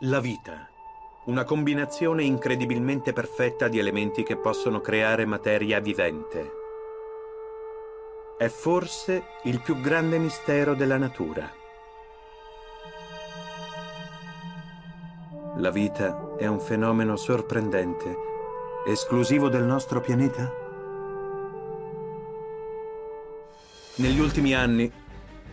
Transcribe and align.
La 0.00 0.20
vita. 0.20 0.68
Una 1.24 1.44
combinazione 1.44 2.22
incredibilmente 2.22 3.14
perfetta 3.14 3.66
di 3.66 3.78
elementi 3.78 4.24
che 4.24 4.36
possono 4.36 4.82
creare 4.82 5.24
materia 5.24 5.80
vivente. 5.80 6.50
È 8.36 8.46
forse 8.48 9.24
il 9.44 9.62
più 9.62 9.80
grande 9.80 10.18
mistero 10.18 10.74
della 10.74 10.98
natura. 10.98 11.50
La 15.56 15.70
vita 15.70 16.34
è 16.36 16.44
un 16.44 16.60
fenomeno 16.60 17.16
sorprendente, 17.16 18.14
esclusivo 18.86 19.48
del 19.48 19.64
nostro 19.64 20.02
pianeta? 20.02 20.52
Negli 23.94 24.20
ultimi 24.20 24.54
anni 24.54 24.92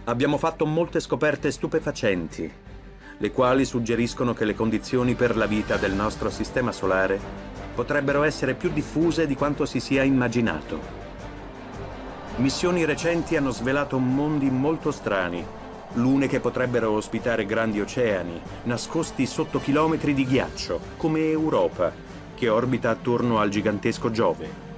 abbiamo 0.03 0.37
fatto 0.37 0.65
molte 0.65 0.99
scoperte 0.99 1.49
stupefacenti 1.49 2.62
le 3.17 3.31
quali 3.31 3.65
suggeriscono 3.65 4.33
che 4.33 4.45
le 4.45 4.55
condizioni 4.55 5.13
per 5.13 5.37
la 5.37 5.45
vita 5.45 5.77
del 5.77 5.93
nostro 5.93 6.29
sistema 6.29 6.71
solare 6.71 7.19
potrebbero 7.73 8.23
essere 8.23 8.53
più 8.53 8.71
diffuse 8.71 9.27
di 9.27 9.35
quanto 9.35 9.65
si 9.65 9.79
sia 9.79 10.03
immaginato. 10.03 11.01
Missioni 12.37 12.85
recenti 12.85 13.35
hanno 13.35 13.51
svelato 13.51 13.99
mondi 13.99 14.49
molto 14.49 14.91
strani, 14.91 15.45
lune 15.93 16.27
che 16.27 16.39
potrebbero 16.39 16.91
ospitare 16.91 17.45
grandi 17.45 17.79
oceani, 17.79 18.41
nascosti 18.63 19.25
sotto 19.25 19.59
chilometri 19.59 20.13
di 20.13 20.25
ghiaccio, 20.25 20.79
come 20.97 21.29
Europa, 21.29 21.91
che 22.33 22.49
orbita 22.49 22.89
attorno 22.89 23.39
al 23.39 23.49
gigantesco 23.49 24.09
Giove. 24.09 24.71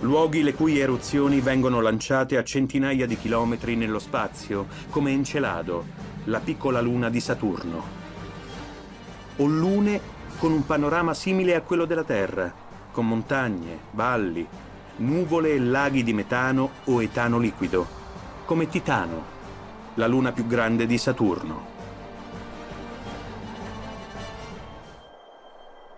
Luoghi 0.00 0.42
le 0.42 0.54
cui 0.54 0.78
eruzioni 0.78 1.40
vengono 1.40 1.80
lanciate 1.80 2.36
a 2.36 2.44
centinaia 2.44 3.06
di 3.06 3.16
chilometri 3.16 3.76
nello 3.76 3.98
spazio, 3.98 4.66
come 4.90 5.10
Encelado, 5.10 5.84
la 6.26 6.40
piccola 6.40 6.80
luna 6.80 7.08
di 7.08 7.20
Saturno. 7.20 8.04
O 9.36 9.46
lune 9.46 10.00
con 10.38 10.52
un 10.52 10.64
panorama 10.64 11.14
simile 11.14 11.54
a 11.54 11.62
quello 11.62 11.84
della 11.84 12.04
Terra, 12.04 12.52
con 12.90 13.06
montagne, 13.06 13.78
valli, 13.92 14.46
nuvole 14.96 15.52
e 15.52 15.58
laghi 15.58 16.02
di 16.02 16.12
metano 16.12 16.70
o 16.84 17.02
etano 17.02 17.38
liquido, 17.38 17.86
come 18.44 18.68
Titano, 18.68 19.34
la 19.94 20.06
luna 20.06 20.32
più 20.32 20.46
grande 20.46 20.86
di 20.86 20.98
Saturno. 20.98 21.74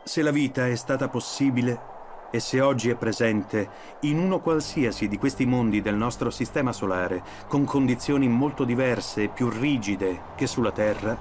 Se 0.04 0.22
la 0.22 0.30
vita 0.30 0.66
è 0.66 0.74
stata 0.74 1.08
possibile, 1.08 1.96
e 2.30 2.40
se 2.40 2.60
oggi 2.60 2.90
è 2.90 2.96
presente 2.96 3.68
in 4.00 4.18
uno 4.18 4.40
qualsiasi 4.40 5.08
di 5.08 5.16
questi 5.16 5.46
mondi 5.46 5.80
del 5.80 5.94
nostro 5.94 6.30
sistema 6.30 6.72
solare, 6.72 7.22
con 7.46 7.64
condizioni 7.64 8.28
molto 8.28 8.64
diverse 8.64 9.24
e 9.24 9.28
più 9.28 9.48
rigide 9.48 10.20
che 10.36 10.46
sulla 10.46 10.72
Terra, 10.72 11.16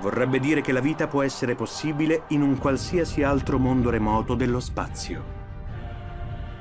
vorrebbe 0.00 0.38
dire 0.40 0.60
che 0.60 0.72
la 0.72 0.80
vita 0.80 1.08
può 1.08 1.22
essere 1.22 1.54
possibile 1.54 2.22
in 2.28 2.42
un 2.42 2.58
qualsiasi 2.58 3.22
altro 3.22 3.58
mondo 3.58 3.90
remoto 3.90 4.34
dello 4.34 4.60
spazio. 4.60 5.38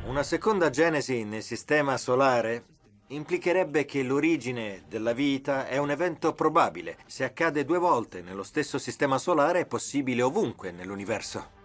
Una 0.07 0.23
seconda 0.23 0.69
genesi 0.69 1.23
nel 1.23 1.43
sistema 1.43 1.95
solare 1.97 2.63
implicherebbe 3.07 3.85
che 3.85 4.03
l'origine 4.03 4.83
della 4.87 5.13
vita 5.13 5.67
è 5.67 5.77
un 5.77 5.91
evento 5.91 6.33
probabile. 6.33 6.97
Se 7.05 7.23
accade 7.23 7.65
due 7.65 7.77
volte 7.77 8.21
nello 8.21 8.43
stesso 8.43 8.77
sistema 8.77 9.17
solare 9.17 9.61
è 9.61 9.65
possibile 9.65 10.21
ovunque 10.21 10.71
nell'universo. 10.71 11.58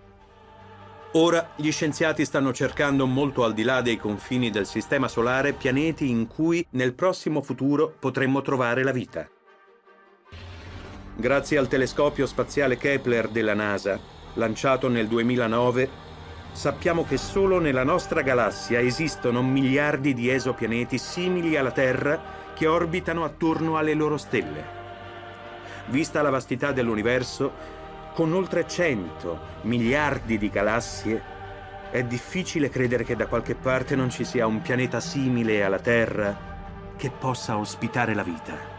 Ora 1.17 1.51
gli 1.55 1.71
scienziati 1.71 2.25
stanno 2.25 2.53
cercando 2.53 3.07
molto 3.07 3.45
al 3.45 3.55
di 3.55 3.63
là 3.63 3.83
dei 3.83 3.97
confini 3.97 4.51
del 4.51 4.67
Sistema 4.67 5.07
Solare 5.07 5.53
pianeti 5.53 6.11
in 6.11 6.27
cui 6.27 6.67
nel 6.71 6.93
prossimo 6.93 7.41
futuro 7.41 7.95
potremmo 7.97 8.43
trovare 8.43 8.83
la 8.83 8.91
vita. 8.91 9.29
Grazie 11.15 11.59
al 11.59 11.69
telescopio 11.69 12.27
spaziale 12.27 12.77
Kepler 12.77 13.29
della 13.29 13.55
NASA, 13.55 14.01
lanciato 14.35 14.89
nel 14.89 15.07
2009, 15.07 15.89
sappiamo 16.51 17.05
che 17.05 17.17
solo 17.17 17.61
nella 17.61 17.85
nostra 17.85 18.23
galassia 18.23 18.81
esistono 18.81 19.41
miliardi 19.41 20.15
di 20.15 20.29
esopianeti 20.29 20.99
simili 20.99 21.57
alla 21.57 21.71
Terra 21.71 22.21
che 22.55 22.67
orbitano 22.67 23.23
attorno 23.23 23.77
alle 23.77 23.95
loro 23.95 24.17
stelle. 24.17 24.83
Vista 25.87 26.23
la 26.23 26.31
vastità 26.31 26.73
dell'universo, 26.73 27.53
con 28.15 28.33
oltre 28.33 28.67
100 28.67 29.41
miliardi 29.63 30.39
di 30.39 30.49
galassie, 30.49 31.21
è 31.91 32.05
difficile 32.05 32.69
credere 32.69 33.03
che 33.03 33.17
da 33.17 33.27
qualche 33.27 33.57
parte 33.57 33.97
non 33.97 34.09
ci 34.09 34.25
sia 34.25 34.47
un 34.47 34.63
pianeta 34.63 35.01
simile 35.01 35.65
alla 35.65 35.81
Terra 35.81 36.95
che 36.97 37.11
possa 37.11 37.59
ospitare 37.59 38.15
la 38.15 38.23
vita. 38.23 38.73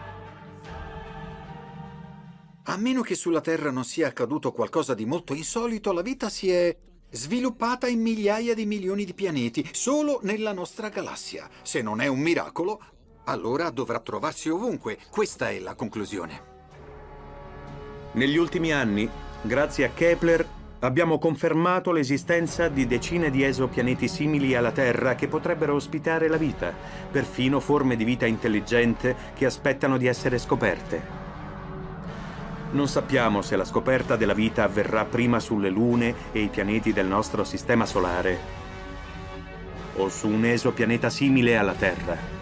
A 2.63 2.78
meno 2.78 3.01
che 3.01 3.16
sulla 3.16 3.41
Terra 3.41 3.72
non 3.72 3.84
sia 3.84 4.07
accaduto 4.07 4.53
qualcosa 4.53 4.94
di 4.94 5.06
molto 5.06 5.34
insolito, 5.34 5.91
la 5.91 6.01
vita 6.01 6.29
si 6.29 6.50
è 6.50 6.75
sviluppata 7.12 7.88
in 7.88 8.01
migliaia 8.01 8.53
di 8.53 8.66
milioni 8.66 9.03
di 9.03 9.13
pianeti 9.13 9.69
solo 9.74 10.19
nella 10.24 10.53
nostra 10.53 10.90
galassia. 10.90 11.50
Se 11.62 11.81
non 11.81 12.00
è 12.00 12.07
un 12.07 12.19
miracolo, 12.19 12.81
allora 13.25 13.69
dovrà 13.69 14.00
trovarsi 14.00 14.50
ovunque. 14.50 14.97
Questa 15.09 15.50
è 15.50 15.59
la 15.59 15.75
conclusione. 15.75 16.53
Negli 18.13 18.38
ultimi 18.38 18.72
anni 18.72 19.09
Grazie 19.45 19.85
a 19.85 19.89
Kepler 19.89 20.44
abbiamo 20.79 21.19
confermato 21.19 21.91
l'esistenza 21.91 22.67
di 22.67 22.88
decine 22.88 23.29
di 23.29 23.44
esopianeti 23.44 24.07
simili 24.07 24.56
alla 24.56 24.72
Terra 24.72 25.13
che 25.13 25.28
potrebbero 25.28 25.75
ospitare 25.75 26.28
la 26.28 26.38
vita, 26.38 26.73
perfino 27.11 27.59
forme 27.59 27.95
di 27.95 28.03
vita 28.03 28.25
intelligente 28.25 29.16
che 29.35 29.45
aspettano 29.45 29.97
di 29.97 30.07
essere 30.07 30.39
scoperte. 30.39 31.00
Non 32.72 32.88
sappiamo 32.88 33.44
se 33.44 33.56
la 33.56 33.66
scoperta 33.66 34.16
della 34.16 34.33
vita 34.33 34.63
avverrà 34.63 35.06
prima 35.06 35.39
sulle 35.39 35.69
lune 35.69 36.16
e 36.31 36.39
i 36.39 36.47
pianeti 36.47 36.91
del 36.91 37.06
nostro 37.06 37.44
sistema 37.44 37.85
solare 37.85 38.63
o 39.97 40.09
su 40.09 40.27
un 40.27 40.44
esopianeta 40.44 41.12
simile 41.12 41.56
alla 41.56 41.73
Terra. 41.73 42.34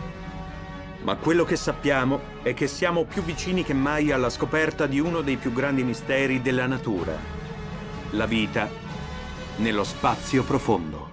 Ma 1.03 1.17
quello 1.17 1.43
che 1.43 1.57
sappiamo 1.57 2.41
è 2.43 2.53
che 2.53 2.67
siamo 2.67 3.03
più 3.03 3.23
vicini 3.23 3.63
che 3.63 3.73
mai 3.73 4.11
alla 4.11 4.29
scoperta 4.29 4.87
di 4.87 5.01
uno 5.01 5.19
dei 5.19 5.35
più 5.35 5.51
grandi 5.51 5.83
misteri 5.83 6.41
della 6.41 6.65
natura, 6.65 7.13
la 8.11 8.25
vita 8.25 8.69
nello 9.57 9.83
spazio 9.83 10.43
profondo. 10.43 11.11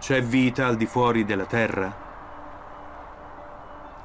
C'è 0.00 0.22
vita 0.22 0.66
al 0.66 0.76
di 0.76 0.86
fuori 0.86 1.24
della 1.24 1.46
Terra? 1.46 2.02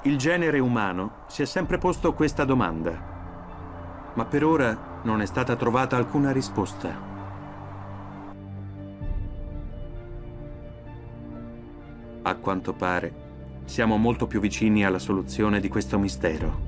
Il 0.03 0.17
genere 0.17 0.59
umano 0.59 1.23
si 1.27 1.41
è 1.41 1.45
sempre 1.45 1.79
posto 1.79 2.13
questa 2.13 2.45
domanda, 2.45 4.11
ma 4.13 4.25
per 4.25 4.45
ora 4.45 5.01
non 5.01 5.19
è 5.19 5.25
stata 5.25 5.55
trovata 5.55 5.97
alcuna 5.97 6.31
risposta. 6.31 7.08
A 12.29 12.35
quanto 12.35 12.73
pare, 12.73 13.11
siamo 13.65 13.97
molto 13.97 14.27
più 14.27 14.39
vicini 14.39 14.85
alla 14.85 14.99
soluzione 14.99 15.59
di 15.59 15.67
questo 15.67 15.97
mistero. 15.97 16.67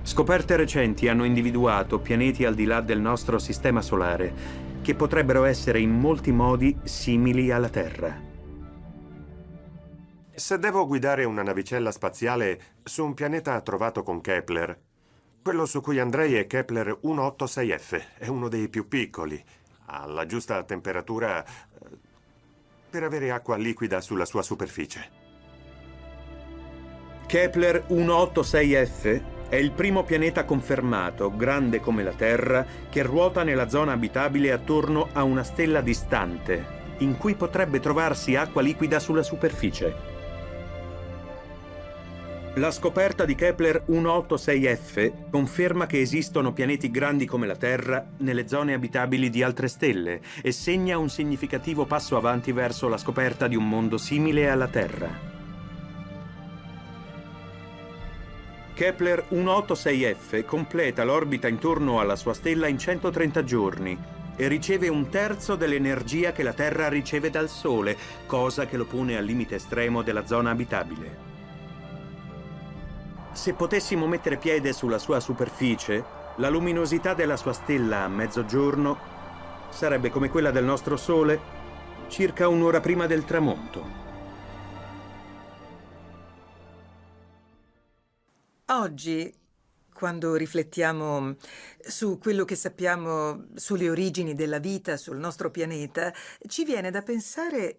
Scoperte 0.00 0.56
recenti 0.56 1.06
hanno 1.06 1.24
individuato 1.24 1.98
pianeti 1.98 2.46
al 2.46 2.54
di 2.54 2.64
là 2.64 2.80
del 2.80 2.98
nostro 2.98 3.38
sistema 3.38 3.82
solare 3.82 4.32
che 4.80 4.94
potrebbero 4.94 5.44
essere 5.44 5.80
in 5.80 5.90
molti 5.90 6.32
modi 6.32 6.74
simili 6.84 7.50
alla 7.50 7.68
Terra. 7.68 8.18
Se 10.34 10.58
devo 10.58 10.86
guidare 10.86 11.24
una 11.24 11.42
navicella 11.42 11.90
spaziale 11.90 12.60
su 12.82 13.04
un 13.04 13.12
pianeta 13.12 13.60
trovato 13.60 14.02
con 14.02 14.22
Kepler, 14.22 14.80
quello 15.42 15.66
su 15.66 15.82
cui 15.82 15.98
andrei 15.98 16.36
è 16.36 16.46
Kepler 16.46 17.00
186F, 17.04 18.02
è 18.16 18.28
uno 18.28 18.48
dei 18.48 18.70
più 18.70 18.88
piccoli. 18.88 19.44
Alla 19.92 20.24
giusta 20.24 20.62
temperatura 20.62 21.44
per 22.90 23.04
avere 23.04 23.30
acqua 23.30 23.56
liquida 23.56 24.00
sulla 24.00 24.24
sua 24.24 24.42
superficie. 24.42 25.08
Kepler 27.26 27.84
186F 27.88 29.22
è 29.48 29.56
il 29.56 29.70
primo 29.70 30.02
pianeta 30.02 30.44
confermato, 30.44 31.34
grande 31.34 31.80
come 31.80 32.02
la 32.02 32.12
Terra, 32.12 32.66
che 32.88 33.02
ruota 33.02 33.44
nella 33.44 33.68
zona 33.68 33.92
abitabile 33.92 34.50
attorno 34.50 35.08
a 35.12 35.22
una 35.22 35.44
stella 35.44 35.80
distante, 35.80 36.94
in 36.98 37.16
cui 37.16 37.34
potrebbe 37.36 37.78
trovarsi 37.78 38.34
acqua 38.34 38.62
liquida 38.62 38.98
sulla 38.98 39.22
superficie. 39.22 40.19
La 42.54 42.72
scoperta 42.72 43.24
di 43.24 43.36
Kepler 43.36 43.84
186F 43.88 45.30
conferma 45.30 45.86
che 45.86 46.00
esistono 46.00 46.52
pianeti 46.52 46.90
grandi 46.90 47.24
come 47.24 47.46
la 47.46 47.54
Terra 47.54 48.04
nelle 48.18 48.48
zone 48.48 48.74
abitabili 48.74 49.30
di 49.30 49.44
altre 49.44 49.68
stelle 49.68 50.20
e 50.42 50.50
segna 50.50 50.98
un 50.98 51.08
significativo 51.08 51.84
passo 51.86 52.16
avanti 52.16 52.50
verso 52.50 52.88
la 52.88 52.98
scoperta 52.98 53.46
di 53.46 53.54
un 53.54 53.68
mondo 53.68 53.98
simile 53.98 54.50
alla 54.50 54.66
Terra. 54.66 55.08
Kepler 58.74 59.26
186F 59.30 60.44
completa 60.44 61.04
l'orbita 61.04 61.46
intorno 61.46 62.00
alla 62.00 62.16
sua 62.16 62.34
stella 62.34 62.66
in 62.66 62.78
130 62.78 63.44
giorni 63.44 63.96
e 64.34 64.48
riceve 64.48 64.88
un 64.88 65.08
terzo 65.08 65.54
dell'energia 65.54 66.32
che 66.32 66.42
la 66.42 66.52
Terra 66.52 66.88
riceve 66.88 67.30
dal 67.30 67.48
Sole, 67.48 67.96
cosa 68.26 68.66
che 68.66 68.76
lo 68.76 68.86
pone 68.86 69.16
al 69.16 69.24
limite 69.24 69.54
estremo 69.54 70.02
della 70.02 70.26
zona 70.26 70.50
abitabile. 70.50 71.29
Se 73.32 73.54
potessimo 73.54 74.06
mettere 74.06 74.36
piede 74.36 74.72
sulla 74.72 74.98
sua 74.98 75.20
superficie, 75.20 76.04
la 76.36 76.48
luminosità 76.48 77.14
della 77.14 77.36
sua 77.36 77.52
stella 77.52 78.02
a 78.02 78.08
mezzogiorno 78.08 78.98
sarebbe 79.70 80.10
come 80.10 80.28
quella 80.28 80.50
del 80.50 80.64
nostro 80.64 80.96
Sole 80.96 81.58
circa 82.08 82.48
un'ora 82.48 82.80
prima 82.80 83.06
del 83.06 83.24
tramonto. 83.24 83.98
Oggi, 88.66 89.32
quando 89.92 90.34
riflettiamo 90.34 91.36
su 91.80 92.18
quello 92.18 92.44
che 92.44 92.56
sappiamo 92.56 93.46
sulle 93.54 93.88
origini 93.88 94.34
della 94.34 94.58
vita 94.58 94.96
sul 94.96 95.18
nostro 95.18 95.50
pianeta, 95.50 96.12
ci 96.46 96.64
viene 96.64 96.90
da 96.90 97.02
pensare 97.02 97.78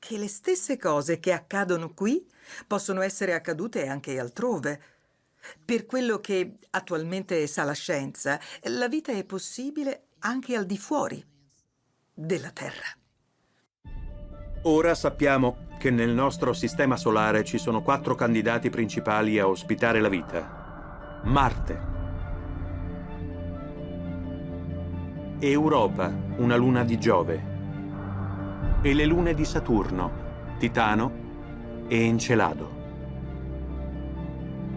che 0.00 0.18
le 0.18 0.26
stesse 0.26 0.76
cose 0.76 1.20
che 1.20 1.32
accadono 1.32 1.94
qui 1.94 2.26
possono 2.66 3.02
essere 3.02 3.34
accadute 3.34 3.86
anche 3.86 4.18
altrove. 4.18 4.80
Per 5.64 5.86
quello 5.86 6.18
che 6.18 6.56
attualmente 6.70 7.46
sa 7.46 7.62
la 7.62 7.72
scienza, 7.72 8.40
la 8.62 8.88
vita 8.88 9.12
è 9.12 9.24
possibile 9.24 10.06
anche 10.20 10.56
al 10.56 10.66
di 10.66 10.76
fuori 10.76 11.24
della 12.12 12.50
Terra. 12.50 12.86
Ora 14.62 14.94
sappiamo 14.94 15.68
che 15.78 15.90
nel 15.90 16.10
nostro 16.10 16.52
sistema 16.52 16.96
solare 16.96 17.44
ci 17.44 17.56
sono 17.56 17.82
quattro 17.82 18.14
candidati 18.14 18.68
principali 18.68 19.38
a 19.38 19.48
ospitare 19.48 20.00
la 20.00 20.08
vita. 20.08 21.20
Marte. 21.24 21.88
Europa, 25.38 26.12
una 26.36 26.56
luna 26.56 26.84
di 26.84 26.98
Giove. 26.98 27.49
E 28.82 28.94
le 28.94 29.04
lune 29.04 29.34
di 29.34 29.44
Saturno, 29.44 30.56
Titano 30.58 31.12
e 31.86 32.02
Encelado. 32.02 32.78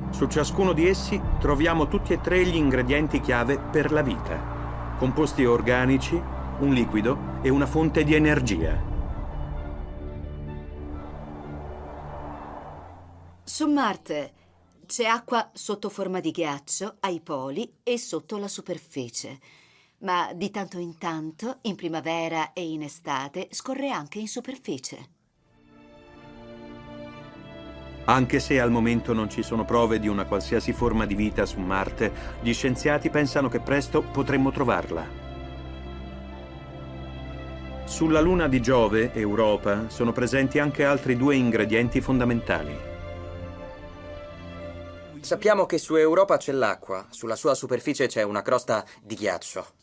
Su 0.10 0.28
ciascuno 0.28 0.74
di 0.74 0.86
essi 0.86 1.22
troviamo 1.40 1.88
tutti 1.88 2.12
e 2.12 2.20
tre 2.20 2.44
gli 2.44 2.58
ingredienti 2.58 3.22
chiave 3.22 3.58
per 3.58 3.94
la 3.94 4.02
vita. 4.02 4.96
Composti 4.98 5.46
organici, 5.46 6.22
un 6.60 6.74
liquido 6.74 7.40
e 7.42 7.48
una 7.48 7.66
fonte 7.66 8.04
di 8.04 8.14
energia. 8.14 8.78
Su 13.42 13.68
Marte 13.68 14.34
c'è 14.86 15.06
acqua 15.06 15.50
sotto 15.54 15.88
forma 15.88 16.20
di 16.20 16.32
ghiaccio, 16.32 16.98
ai 17.00 17.22
poli 17.22 17.78
e 17.82 17.98
sotto 17.98 18.38
la 18.38 18.50
superficie. 18.50 19.40
Ma 20.04 20.32
di 20.34 20.52
tanto 20.52 20.80
in 20.80 20.98
tanto, 20.98 21.60
in 21.62 21.76
primavera 21.76 22.52
e 22.52 22.70
in 22.70 22.84
estate, 22.84 23.48
scorre 23.52 23.90
anche 23.90 24.20
in 24.20 24.28
superficie. 24.28 25.08
Anche 28.06 28.42
se 28.42 28.60
al 28.60 28.70
momento 28.70 29.14
non 29.14 29.30
ci 29.30 29.44
sono 29.44 29.64
prove 29.64 30.00
di 30.00 30.10
una 30.10 30.26
qualsiasi 30.26 30.74
forma 30.74 31.06
di 31.06 31.16
vita 31.16 31.46
su 31.46 31.62
Marte, 31.62 32.12
gli 32.42 32.54
scienziati 32.54 33.10
pensano 33.10 33.48
che 33.48 33.62
presto 33.62 34.02
potremmo 34.02 34.52
trovarla. 34.52 35.08
Sulla 37.86 38.20
luna 38.20 38.50
di 38.50 38.62
Giove, 38.62 39.14
Europa, 39.14 39.88
sono 39.88 40.12
presenti 40.12 40.60
anche 40.60 40.84
altri 40.84 41.16
due 41.16 41.38
ingredienti 41.38 42.02
fondamentali. 42.02 42.76
Sappiamo 45.22 45.66
che 45.66 45.78
su 45.78 45.96
Europa 45.96 46.36
c'è 46.36 46.52
l'acqua, 46.52 47.06
sulla 47.10 47.38
sua 47.38 47.54
superficie 47.54 48.08
c'è 48.08 48.24
una 48.24 48.42
crosta 48.42 48.84
di 49.02 49.16
ghiaccio. 49.16 49.82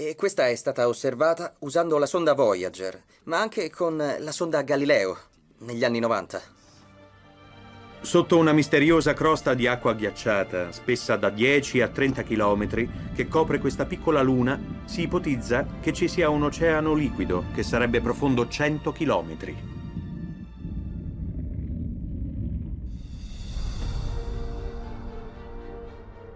E 0.00 0.14
questa 0.14 0.46
è 0.46 0.54
stata 0.54 0.86
osservata 0.86 1.56
usando 1.58 1.98
la 1.98 2.06
sonda 2.06 2.32
Voyager, 2.32 3.02
ma 3.24 3.40
anche 3.40 3.68
con 3.68 3.96
la 3.96 4.30
sonda 4.30 4.62
Galileo 4.62 5.18
negli 5.62 5.82
anni 5.82 5.98
90. 5.98 6.40
Sotto 8.02 8.36
una 8.38 8.52
misteriosa 8.52 9.12
crosta 9.12 9.54
di 9.54 9.66
acqua 9.66 9.94
ghiacciata, 9.94 10.70
spessa 10.70 11.16
da 11.16 11.30
10 11.30 11.80
a 11.80 11.88
30 11.88 12.22
km, 12.22 13.12
che 13.12 13.26
copre 13.26 13.58
questa 13.58 13.86
piccola 13.86 14.22
luna, 14.22 14.84
si 14.84 15.00
ipotizza 15.02 15.66
che 15.80 15.92
ci 15.92 16.06
sia 16.06 16.28
un 16.28 16.44
oceano 16.44 16.94
liquido 16.94 17.46
che 17.52 17.64
sarebbe 17.64 18.00
profondo 18.00 18.46
100 18.46 18.92
km. 18.92 19.36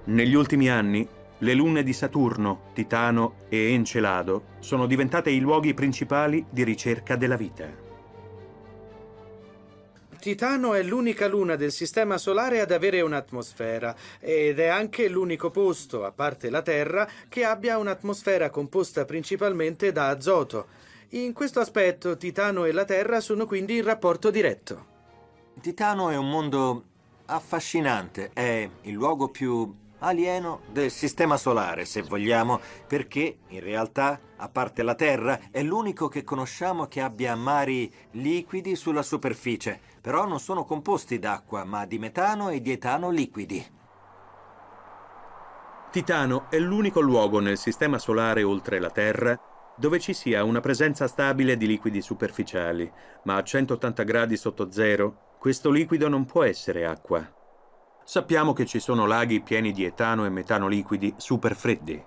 Negli 0.06 0.34
ultimi 0.34 0.68
anni, 0.68 1.08
le 1.42 1.54
lune 1.54 1.82
di 1.82 1.92
Saturno, 1.92 2.70
Titano 2.72 3.34
e 3.48 3.72
Encelado 3.72 4.44
sono 4.60 4.86
diventate 4.86 5.30
i 5.30 5.40
luoghi 5.40 5.74
principali 5.74 6.44
di 6.48 6.62
ricerca 6.62 7.16
della 7.16 7.36
vita. 7.36 7.68
Titano 10.20 10.74
è 10.74 10.82
l'unica 10.84 11.26
luna 11.26 11.56
del 11.56 11.72
Sistema 11.72 12.16
Solare 12.16 12.60
ad 12.60 12.70
avere 12.70 13.00
un'atmosfera 13.00 13.92
ed 14.20 14.60
è 14.60 14.68
anche 14.68 15.08
l'unico 15.08 15.50
posto, 15.50 16.04
a 16.04 16.12
parte 16.12 16.48
la 16.48 16.62
Terra, 16.62 17.08
che 17.28 17.44
abbia 17.44 17.76
un'atmosfera 17.76 18.48
composta 18.48 19.04
principalmente 19.04 19.90
da 19.90 20.10
azoto. 20.10 20.66
In 21.10 21.32
questo 21.32 21.58
aspetto 21.58 22.16
Titano 22.16 22.66
e 22.66 22.72
la 22.72 22.84
Terra 22.84 23.20
sono 23.20 23.46
quindi 23.46 23.78
in 23.78 23.84
rapporto 23.84 24.30
diretto. 24.30 24.86
Titano 25.60 26.08
è 26.10 26.16
un 26.16 26.30
mondo 26.30 26.84
affascinante, 27.26 28.30
è 28.32 28.68
il 28.82 28.92
luogo 28.92 29.28
più 29.28 29.74
alieno 30.02 30.60
del 30.70 30.90
Sistema 30.90 31.36
Solare, 31.36 31.84
se 31.84 32.02
vogliamo, 32.02 32.60
perché 32.86 33.38
in 33.48 33.60
realtà, 33.60 34.20
a 34.36 34.48
parte 34.48 34.82
la 34.82 34.94
Terra, 34.94 35.38
è 35.50 35.62
l'unico 35.62 36.08
che 36.08 36.22
conosciamo 36.22 36.86
che 36.86 37.00
abbia 37.00 37.34
mari 37.34 37.92
liquidi 38.12 38.76
sulla 38.76 39.02
superficie, 39.02 39.80
però 40.00 40.26
non 40.26 40.40
sono 40.40 40.64
composti 40.64 41.18
d'acqua, 41.18 41.64
ma 41.64 41.86
di 41.86 41.98
metano 41.98 42.50
e 42.50 42.60
di 42.60 42.72
etano 42.72 43.10
liquidi. 43.10 43.80
Titano 45.90 46.46
è 46.48 46.58
l'unico 46.58 47.00
luogo 47.00 47.38
nel 47.38 47.58
Sistema 47.58 47.98
Solare 47.98 48.42
oltre 48.42 48.80
la 48.80 48.90
Terra 48.90 49.38
dove 49.76 49.98
ci 49.98 50.12
sia 50.12 50.44
una 50.44 50.60
presenza 50.60 51.06
stabile 51.06 51.56
di 51.56 51.66
liquidi 51.66 52.00
superficiali, 52.00 52.90
ma 53.24 53.36
a 53.36 53.42
180 53.42 54.02
gradi 54.02 54.36
sotto 54.36 54.70
zero 54.70 55.34
questo 55.38 55.70
liquido 55.70 56.08
non 56.08 56.24
può 56.24 56.44
essere 56.44 56.86
acqua. 56.86 57.41
Sappiamo 58.04 58.52
che 58.52 58.66
ci 58.66 58.80
sono 58.80 59.06
laghi 59.06 59.40
pieni 59.40 59.70
di 59.72 59.84
etano 59.84 60.26
e 60.26 60.28
metano 60.28 60.66
liquidi 60.66 61.14
super 61.16 61.54
freddi. 61.54 62.02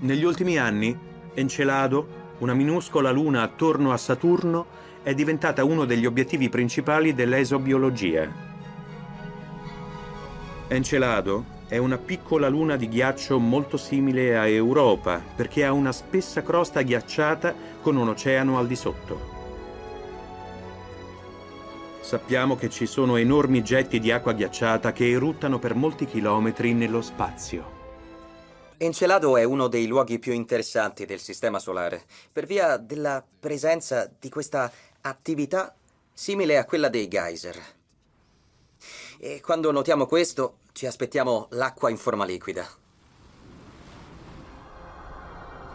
Negli 0.00 0.24
ultimi 0.24 0.58
anni, 0.58 0.96
Encelado, 1.34 2.34
una 2.38 2.54
minuscola 2.54 3.10
luna 3.10 3.42
attorno 3.42 3.92
a 3.92 3.96
Saturno, 3.96 4.66
è 5.02 5.14
diventata 5.14 5.64
uno 5.64 5.84
degli 5.84 6.04
obiettivi 6.04 6.48
principali 6.48 7.14
dell'esobiologia. 7.14 8.28
Encelado 10.66 11.56
è 11.68 11.78
una 11.78 11.96
piccola 11.96 12.48
luna 12.48 12.76
di 12.76 12.88
ghiaccio 12.88 13.38
molto 13.38 13.76
simile 13.76 14.36
a 14.36 14.46
Europa 14.46 15.22
perché 15.36 15.64
ha 15.64 15.72
una 15.72 15.92
spessa 15.92 16.42
crosta 16.42 16.82
ghiacciata 16.82 17.54
con 17.80 17.96
un 17.96 18.08
oceano 18.08 18.58
al 18.58 18.66
di 18.66 18.76
sotto. 18.76 19.37
Sappiamo 22.08 22.56
che 22.56 22.70
ci 22.70 22.86
sono 22.86 23.16
enormi 23.16 23.62
getti 23.62 24.00
di 24.00 24.10
acqua 24.10 24.32
ghiacciata 24.32 24.92
che 24.92 25.10
eruttano 25.10 25.58
per 25.58 25.74
molti 25.74 26.06
chilometri 26.06 26.72
nello 26.72 27.02
spazio. 27.02 27.76
Encelado 28.78 29.36
è 29.36 29.44
uno 29.44 29.68
dei 29.68 29.86
luoghi 29.86 30.18
più 30.18 30.32
interessanti 30.32 31.04
del 31.04 31.18
Sistema 31.18 31.58
Solare, 31.58 32.04
per 32.32 32.46
via 32.46 32.78
della 32.78 33.22
presenza 33.38 34.10
di 34.18 34.30
questa 34.30 34.72
attività 35.02 35.76
simile 36.14 36.56
a 36.56 36.64
quella 36.64 36.88
dei 36.88 37.08
geyser. 37.08 37.60
E 39.18 39.42
quando 39.42 39.70
notiamo 39.70 40.06
questo, 40.06 40.60
ci 40.72 40.86
aspettiamo 40.86 41.48
l'acqua 41.50 41.90
in 41.90 41.98
forma 41.98 42.24
liquida. 42.24 42.66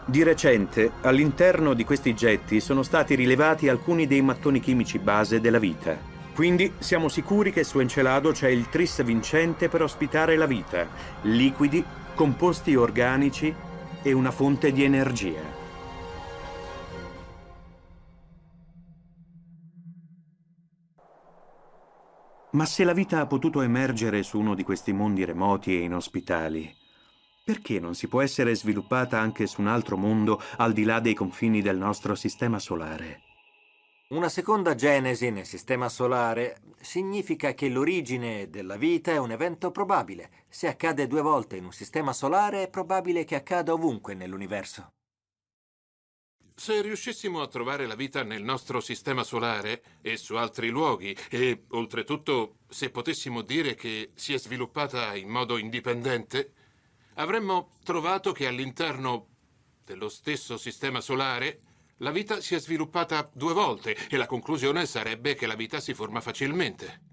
Di 0.04 0.22
recente, 0.24 0.94
all'interno 1.02 1.74
di 1.74 1.84
questi 1.84 2.12
getti 2.12 2.58
sono 2.58 2.82
stati 2.82 3.14
rilevati 3.14 3.68
alcuni 3.68 4.08
dei 4.08 4.20
mattoni 4.20 4.58
chimici 4.58 4.98
base 4.98 5.40
della 5.40 5.60
vita. 5.60 6.13
Quindi 6.34 6.72
siamo 6.78 7.08
sicuri 7.08 7.52
che 7.52 7.62
su 7.62 7.78
Encelado 7.78 8.32
c'è 8.32 8.48
il 8.48 8.68
tris 8.68 9.04
vincente 9.04 9.68
per 9.68 9.82
ospitare 9.82 10.36
la 10.36 10.46
vita, 10.46 10.88
liquidi, 11.22 11.82
composti 12.16 12.74
organici 12.74 13.54
e 14.02 14.12
una 14.12 14.32
fonte 14.32 14.72
di 14.72 14.82
energia. 14.82 15.62
Ma 22.50 22.66
se 22.66 22.82
la 22.82 22.92
vita 22.92 23.20
ha 23.20 23.26
potuto 23.26 23.62
emergere 23.62 24.24
su 24.24 24.38
uno 24.40 24.54
di 24.54 24.64
questi 24.64 24.92
mondi 24.92 25.24
remoti 25.24 25.76
e 25.76 25.82
inospitali, 25.82 26.74
perché 27.44 27.78
non 27.78 27.94
si 27.94 28.08
può 28.08 28.20
essere 28.20 28.56
sviluppata 28.56 29.20
anche 29.20 29.46
su 29.46 29.60
un 29.60 29.68
altro 29.68 29.96
mondo 29.96 30.42
al 30.56 30.72
di 30.72 30.82
là 30.82 30.98
dei 30.98 31.14
confini 31.14 31.62
del 31.62 31.76
nostro 31.76 32.16
sistema 32.16 32.58
solare? 32.58 33.23
Una 34.14 34.28
seconda 34.28 34.76
genesi 34.76 35.32
nel 35.32 35.44
sistema 35.44 35.88
solare 35.88 36.60
significa 36.80 37.52
che 37.52 37.68
l'origine 37.68 38.48
della 38.48 38.76
vita 38.76 39.10
è 39.10 39.16
un 39.16 39.32
evento 39.32 39.72
probabile. 39.72 40.44
Se 40.48 40.68
accade 40.68 41.08
due 41.08 41.20
volte 41.20 41.56
in 41.56 41.64
un 41.64 41.72
sistema 41.72 42.12
solare, 42.12 42.62
è 42.62 42.70
probabile 42.70 43.24
che 43.24 43.34
accada 43.34 43.72
ovunque 43.72 44.14
nell'universo. 44.14 44.92
Se 46.54 46.80
riuscissimo 46.80 47.42
a 47.42 47.48
trovare 47.48 47.88
la 47.88 47.96
vita 47.96 48.22
nel 48.22 48.44
nostro 48.44 48.78
sistema 48.78 49.24
solare 49.24 49.82
e 50.00 50.16
su 50.16 50.36
altri 50.36 50.68
luoghi, 50.68 51.16
e 51.28 51.64
oltretutto 51.70 52.58
se 52.68 52.90
potessimo 52.90 53.42
dire 53.42 53.74
che 53.74 54.12
si 54.14 54.32
è 54.32 54.38
sviluppata 54.38 55.16
in 55.16 55.28
modo 55.28 55.56
indipendente, 55.56 56.52
avremmo 57.14 57.78
trovato 57.82 58.30
che 58.30 58.46
all'interno 58.46 59.26
dello 59.84 60.08
stesso 60.08 60.56
sistema 60.56 61.00
solare 61.00 61.58
la 61.98 62.10
vita 62.10 62.40
si 62.40 62.54
è 62.54 62.58
sviluppata 62.58 63.28
due 63.32 63.52
volte 63.52 63.96
e 64.08 64.16
la 64.16 64.26
conclusione 64.26 64.84
sarebbe 64.84 65.34
che 65.34 65.46
la 65.46 65.54
vita 65.54 65.78
si 65.78 65.94
forma 65.94 66.20
facilmente. 66.20 67.12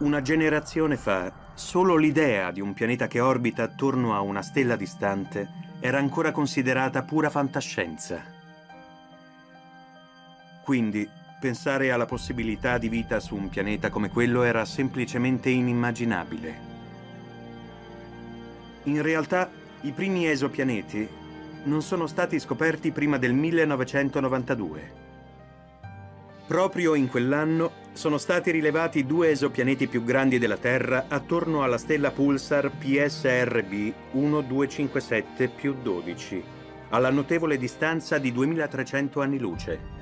Una 0.00 0.22
generazione 0.22 0.96
fa, 0.96 1.52
solo 1.54 1.96
l'idea 1.96 2.50
di 2.50 2.60
un 2.60 2.72
pianeta 2.72 3.08
che 3.08 3.20
orbita 3.20 3.64
attorno 3.64 4.14
a 4.14 4.20
una 4.20 4.42
stella 4.42 4.76
distante 4.76 5.60
era 5.80 5.98
ancora 5.98 6.30
considerata 6.30 7.02
pura 7.02 7.30
fantascienza. 7.30 8.24
Quindi, 10.64 11.08
pensare 11.40 11.90
alla 11.90 12.06
possibilità 12.06 12.78
di 12.78 12.88
vita 12.88 13.18
su 13.18 13.34
un 13.34 13.48
pianeta 13.48 13.90
come 13.90 14.08
quello 14.08 14.44
era 14.44 14.64
semplicemente 14.64 15.50
inimmaginabile. 15.50 16.70
In 18.84 19.02
realtà, 19.02 19.50
i 19.82 19.90
primi 19.90 20.28
esopianeti 20.28 21.20
non 21.64 21.82
sono 21.82 22.06
stati 22.06 22.38
scoperti 22.40 22.90
prima 22.90 23.18
del 23.18 23.34
1992. 23.34 25.10
Proprio 26.46 26.94
in 26.94 27.08
quell'anno 27.08 27.70
sono 27.92 28.18
stati 28.18 28.50
rilevati 28.50 29.06
due 29.06 29.30
esopianeti 29.30 29.86
più 29.86 30.02
grandi 30.02 30.38
della 30.38 30.56
Terra 30.56 31.04
attorno 31.08 31.62
alla 31.62 31.78
stella 31.78 32.10
pulsar 32.10 32.70
PSRB 32.70 33.72
1257 34.10 35.48
più 35.48 35.74
12, 35.80 36.42
alla 36.90 37.10
notevole 37.10 37.56
distanza 37.56 38.18
di 38.18 38.32
2300 38.32 39.20
anni 39.20 39.38
luce. 39.38 40.00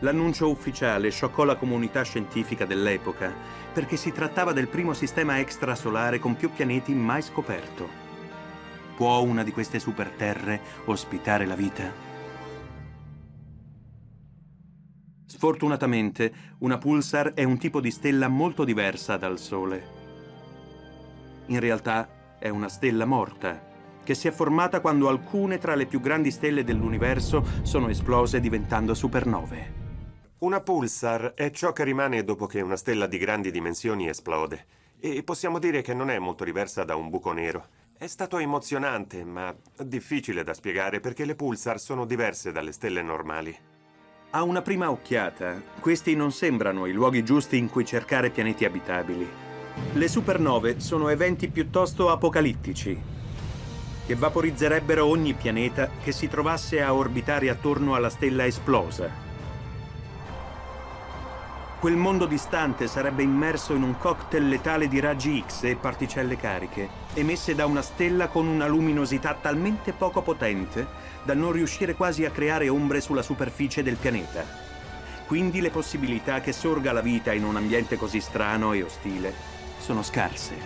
L'annuncio 0.00 0.48
ufficiale 0.48 1.10
scioccò 1.10 1.44
la 1.44 1.56
comunità 1.56 2.02
scientifica 2.02 2.64
dell'epoca 2.64 3.32
perché 3.72 3.96
si 3.96 4.12
trattava 4.12 4.52
del 4.52 4.68
primo 4.68 4.92
sistema 4.92 5.38
extrasolare 5.38 6.18
con 6.18 6.36
più 6.36 6.50
pianeti 6.50 6.94
mai 6.94 7.22
scoperto. 7.22 8.05
Può 8.96 9.20
una 9.20 9.42
di 9.42 9.52
queste 9.52 9.78
superterre 9.78 10.58
ospitare 10.86 11.44
la 11.44 11.54
vita? 11.54 11.92
Sfortunatamente, 15.26 16.32
una 16.60 16.78
pulsar 16.78 17.34
è 17.34 17.44
un 17.44 17.58
tipo 17.58 17.82
di 17.82 17.90
stella 17.90 18.28
molto 18.28 18.64
diversa 18.64 19.18
dal 19.18 19.38
Sole. 19.38 19.84
In 21.48 21.60
realtà 21.60 22.38
è 22.38 22.48
una 22.48 22.70
stella 22.70 23.04
morta, 23.04 23.60
che 24.02 24.14
si 24.14 24.28
è 24.28 24.30
formata 24.30 24.80
quando 24.80 25.10
alcune 25.10 25.58
tra 25.58 25.74
le 25.74 25.84
più 25.84 26.00
grandi 26.00 26.30
stelle 26.30 26.64
dell'universo 26.64 27.44
sono 27.64 27.88
esplose 27.88 28.40
diventando 28.40 28.94
supernove. 28.94 29.74
Una 30.38 30.62
pulsar 30.62 31.34
è 31.34 31.50
ciò 31.50 31.74
che 31.74 31.84
rimane 31.84 32.24
dopo 32.24 32.46
che 32.46 32.62
una 32.62 32.76
stella 32.76 33.06
di 33.06 33.18
grandi 33.18 33.50
dimensioni 33.50 34.08
esplode. 34.08 34.64
E 34.98 35.22
possiamo 35.22 35.58
dire 35.58 35.82
che 35.82 35.92
non 35.92 36.08
è 36.08 36.18
molto 36.18 36.44
diversa 36.44 36.82
da 36.84 36.96
un 36.96 37.10
buco 37.10 37.32
nero. 37.32 37.84
È 37.98 38.08
stato 38.08 38.36
emozionante, 38.36 39.24
ma 39.24 39.56
difficile 39.82 40.44
da 40.44 40.52
spiegare 40.52 41.00
perché 41.00 41.24
le 41.24 41.34
pulsar 41.34 41.80
sono 41.80 42.04
diverse 42.04 42.52
dalle 42.52 42.72
stelle 42.72 43.00
normali. 43.00 43.56
A 44.32 44.42
una 44.42 44.60
prima 44.60 44.90
occhiata, 44.90 45.62
questi 45.80 46.14
non 46.14 46.30
sembrano 46.30 46.84
i 46.84 46.92
luoghi 46.92 47.24
giusti 47.24 47.56
in 47.56 47.70
cui 47.70 47.86
cercare 47.86 48.28
pianeti 48.28 48.66
abitabili. 48.66 49.26
Le 49.94 50.08
supernove 50.08 50.78
sono 50.78 51.08
eventi 51.08 51.48
piuttosto 51.48 52.10
apocalittici, 52.10 53.00
che 54.04 54.14
vaporizzerebbero 54.14 55.06
ogni 55.06 55.32
pianeta 55.32 55.88
che 56.02 56.12
si 56.12 56.28
trovasse 56.28 56.82
a 56.82 56.92
orbitare 56.92 57.48
attorno 57.48 57.94
alla 57.94 58.10
stella 58.10 58.44
esplosa. 58.44 59.25
Quel 61.86 61.98
mondo 61.98 62.26
distante 62.26 62.88
sarebbe 62.88 63.22
immerso 63.22 63.72
in 63.72 63.84
un 63.84 63.96
cocktail 63.96 64.48
letale 64.48 64.88
di 64.88 64.98
raggi 64.98 65.40
X 65.46 65.62
e 65.62 65.76
particelle 65.76 66.36
cariche, 66.36 66.88
emesse 67.14 67.54
da 67.54 67.64
una 67.64 67.80
stella 67.80 68.26
con 68.26 68.48
una 68.48 68.66
luminosità 68.66 69.34
talmente 69.34 69.92
poco 69.92 70.20
potente 70.20 70.84
da 71.22 71.32
non 71.34 71.52
riuscire 71.52 71.94
quasi 71.94 72.24
a 72.24 72.32
creare 72.32 72.68
ombre 72.68 73.00
sulla 73.00 73.22
superficie 73.22 73.84
del 73.84 73.94
pianeta. 73.94 74.44
Quindi 75.28 75.60
le 75.60 75.70
possibilità 75.70 76.40
che 76.40 76.50
sorga 76.50 76.90
la 76.90 77.02
vita 77.02 77.32
in 77.32 77.44
un 77.44 77.54
ambiente 77.54 77.96
così 77.96 78.18
strano 78.18 78.72
e 78.72 78.82
ostile 78.82 79.32
sono 79.78 80.02
scarse. 80.02 80.56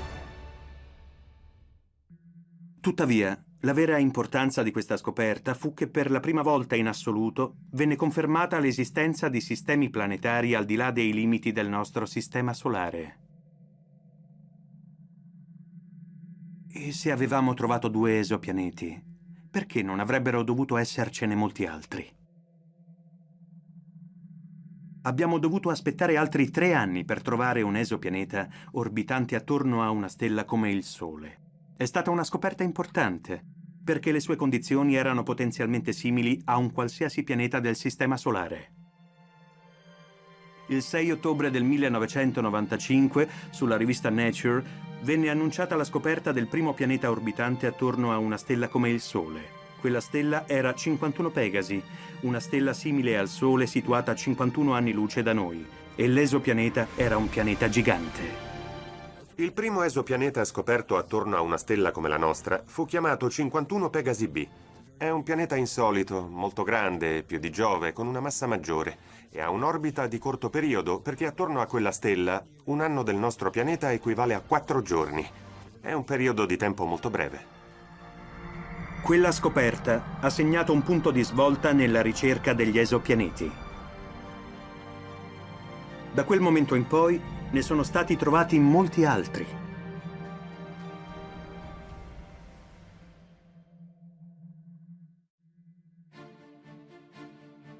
Tuttavia, 2.80 3.38
la 3.60 3.72
vera 3.74 3.98
importanza 3.98 4.62
di 4.62 4.70
questa 4.70 4.96
scoperta 4.96 5.52
fu 5.52 5.74
che 5.74 5.86
per 5.86 6.10
la 6.10 6.20
prima 6.20 6.40
volta 6.40 6.76
in 6.76 6.86
assoluto 6.86 7.56
venne 7.72 7.94
confermata 7.94 8.58
l'esistenza 8.58 9.28
di 9.28 9.40
sistemi 9.40 9.90
planetari 9.90 10.54
al 10.54 10.64
di 10.64 10.76
là 10.76 10.90
dei 10.90 11.12
limiti 11.12 11.52
del 11.52 11.68
nostro 11.68 12.06
sistema 12.06 12.54
solare. 12.54 13.18
E 16.72 16.92
se 16.92 17.10
avevamo 17.10 17.52
trovato 17.52 17.88
due 17.88 18.18
esopianeti, 18.18 18.98
perché 19.50 19.82
non 19.82 20.00
avrebbero 20.00 20.42
dovuto 20.42 20.78
essercene 20.78 21.34
molti 21.34 21.66
altri? 21.66 22.08
Abbiamo 25.02 25.38
dovuto 25.38 25.68
aspettare 25.68 26.16
altri 26.16 26.50
tre 26.50 26.72
anni 26.72 27.04
per 27.04 27.20
trovare 27.20 27.60
un 27.60 27.76
esopianeta 27.76 28.48
orbitante 28.72 29.34
attorno 29.34 29.82
a 29.82 29.90
una 29.90 30.08
stella 30.08 30.44
come 30.44 30.70
il 30.70 30.84
Sole. 30.84 31.40
È 31.76 31.86
stata 31.86 32.10
una 32.10 32.24
scoperta 32.24 32.62
importante, 32.62 33.44
perché 33.90 34.12
le 34.12 34.20
sue 34.20 34.36
condizioni 34.36 34.94
erano 34.94 35.24
potenzialmente 35.24 35.92
simili 35.92 36.40
a 36.44 36.58
un 36.58 36.70
qualsiasi 36.70 37.24
pianeta 37.24 37.58
del 37.58 37.74
Sistema 37.74 38.16
Solare. 38.16 38.70
Il 40.68 40.80
6 40.80 41.10
ottobre 41.10 41.50
del 41.50 41.64
1995, 41.64 43.28
sulla 43.50 43.76
rivista 43.76 44.08
Nature, 44.08 44.62
venne 45.02 45.28
annunciata 45.28 45.74
la 45.74 45.82
scoperta 45.82 46.30
del 46.30 46.46
primo 46.46 46.72
pianeta 46.72 47.10
orbitante 47.10 47.66
attorno 47.66 48.12
a 48.12 48.18
una 48.18 48.36
stella 48.36 48.68
come 48.68 48.90
il 48.90 49.00
Sole. 49.00 49.40
Quella 49.80 50.00
stella 50.00 50.46
era 50.46 50.72
51 50.72 51.30
Pegasi, 51.30 51.82
una 52.20 52.38
stella 52.38 52.72
simile 52.72 53.18
al 53.18 53.26
Sole 53.26 53.66
situata 53.66 54.12
a 54.12 54.14
51 54.14 54.72
anni 54.72 54.92
luce 54.92 55.24
da 55.24 55.32
noi, 55.32 55.66
e 55.96 56.06
l'esopianeta 56.06 56.86
era 56.94 57.16
un 57.16 57.28
pianeta 57.28 57.68
gigante. 57.68 58.49
Il 59.40 59.54
primo 59.54 59.82
esopianeta 59.84 60.44
scoperto 60.44 60.98
attorno 60.98 61.34
a 61.34 61.40
una 61.40 61.56
stella 61.56 61.92
come 61.92 62.10
la 62.10 62.18
nostra 62.18 62.62
fu 62.62 62.84
chiamato 62.84 63.30
51 63.30 63.88
Pegasi 63.88 64.28
B. 64.28 64.46
È 64.98 65.08
un 65.08 65.22
pianeta 65.22 65.56
insolito, 65.56 66.28
molto 66.28 66.62
grande, 66.62 67.22
più 67.22 67.38
di 67.38 67.48
Giove, 67.48 67.94
con 67.94 68.06
una 68.06 68.20
massa 68.20 68.46
maggiore 68.46 68.98
e 69.30 69.40
ha 69.40 69.48
un'orbita 69.48 70.06
di 70.08 70.18
corto 70.18 70.50
periodo 70.50 71.00
perché 71.00 71.24
attorno 71.24 71.62
a 71.62 71.66
quella 71.66 71.90
stella 71.90 72.44
un 72.64 72.82
anno 72.82 73.02
del 73.02 73.16
nostro 73.16 73.48
pianeta 73.48 73.90
equivale 73.90 74.34
a 74.34 74.42
quattro 74.46 74.82
giorni. 74.82 75.26
È 75.80 75.90
un 75.90 76.04
periodo 76.04 76.44
di 76.44 76.58
tempo 76.58 76.84
molto 76.84 77.08
breve. 77.08 77.42
Quella 79.00 79.32
scoperta 79.32 80.18
ha 80.20 80.28
segnato 80.28 80.74
un 80.74 80.82
punto 80.82 81.10
di 81.10 81.22
svolta 81.22 81.72
nella 81.72 82.02
ricerca 82.02 82.52
degli 82.52 82.78
esopianeti. 82.78 83.50
Da 86.12 86.24
quel 86.24 86.40
momento 86.40 86.74
in 86.74 86.86
poi 86.86 87.38
ne 87.50 87.62
sono 87.62 87.82
stati 87.82 88.16
trovati 88.16 88.58
molti 88.58 89.04
altri. 89.04 89.46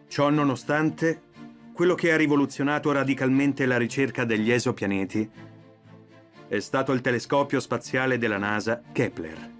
Ciò 0.08 0.28
nonostante, 0.28 1.22
quello 1.72 1.94
che 1.94 2.12
ha 2.12 2.16
rivoluzionato 2.16 2.90
radicalmente 2.90 3.64
la 3.64 3.78
ricerca 3.78 4.24
degli 4.24 4.50
esopianeti 4.50 5.30
è 6.48 6.58
stato 6.58 6.90
il 6.92 7.00
telescopio 7.00 7.60
spaziale 7.60 8.18
della 8.18 8.36
NASA 8.36 8.82
Kepler. 8.92 9.58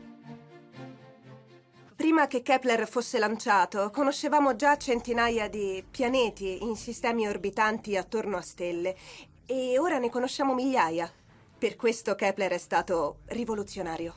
Prima 1.95 2.27
che 2.27 2.43
Kepler 2.43 2.89
fosse 2.89 3.19
lanciato, 3.19 3.91
conoscevamo 3.91 4.57
già 4.57 4.77
centinaia 4.77 5.49
di 5.49 5.85
pianeti 5.89 6.65
in 6.65 6.75
sistemi 6.75 7.29
orbitanti 7.29 7.97
attorno 7.97 8.39
a 8.39 8.41
stelle 8.41 8.97
e 9.51 9.81
ora 9.81 9.99
ne 9.99 10.11
conosciamo 10.11 10.55
migliaia. 10.55 11.11
Per 11.59 11.75
questo 11.75 12.15
Kepler 12.15 12.53
è 12.53 12.59
stato 12.59 13.19
rivoluzionario. 13.27 14.15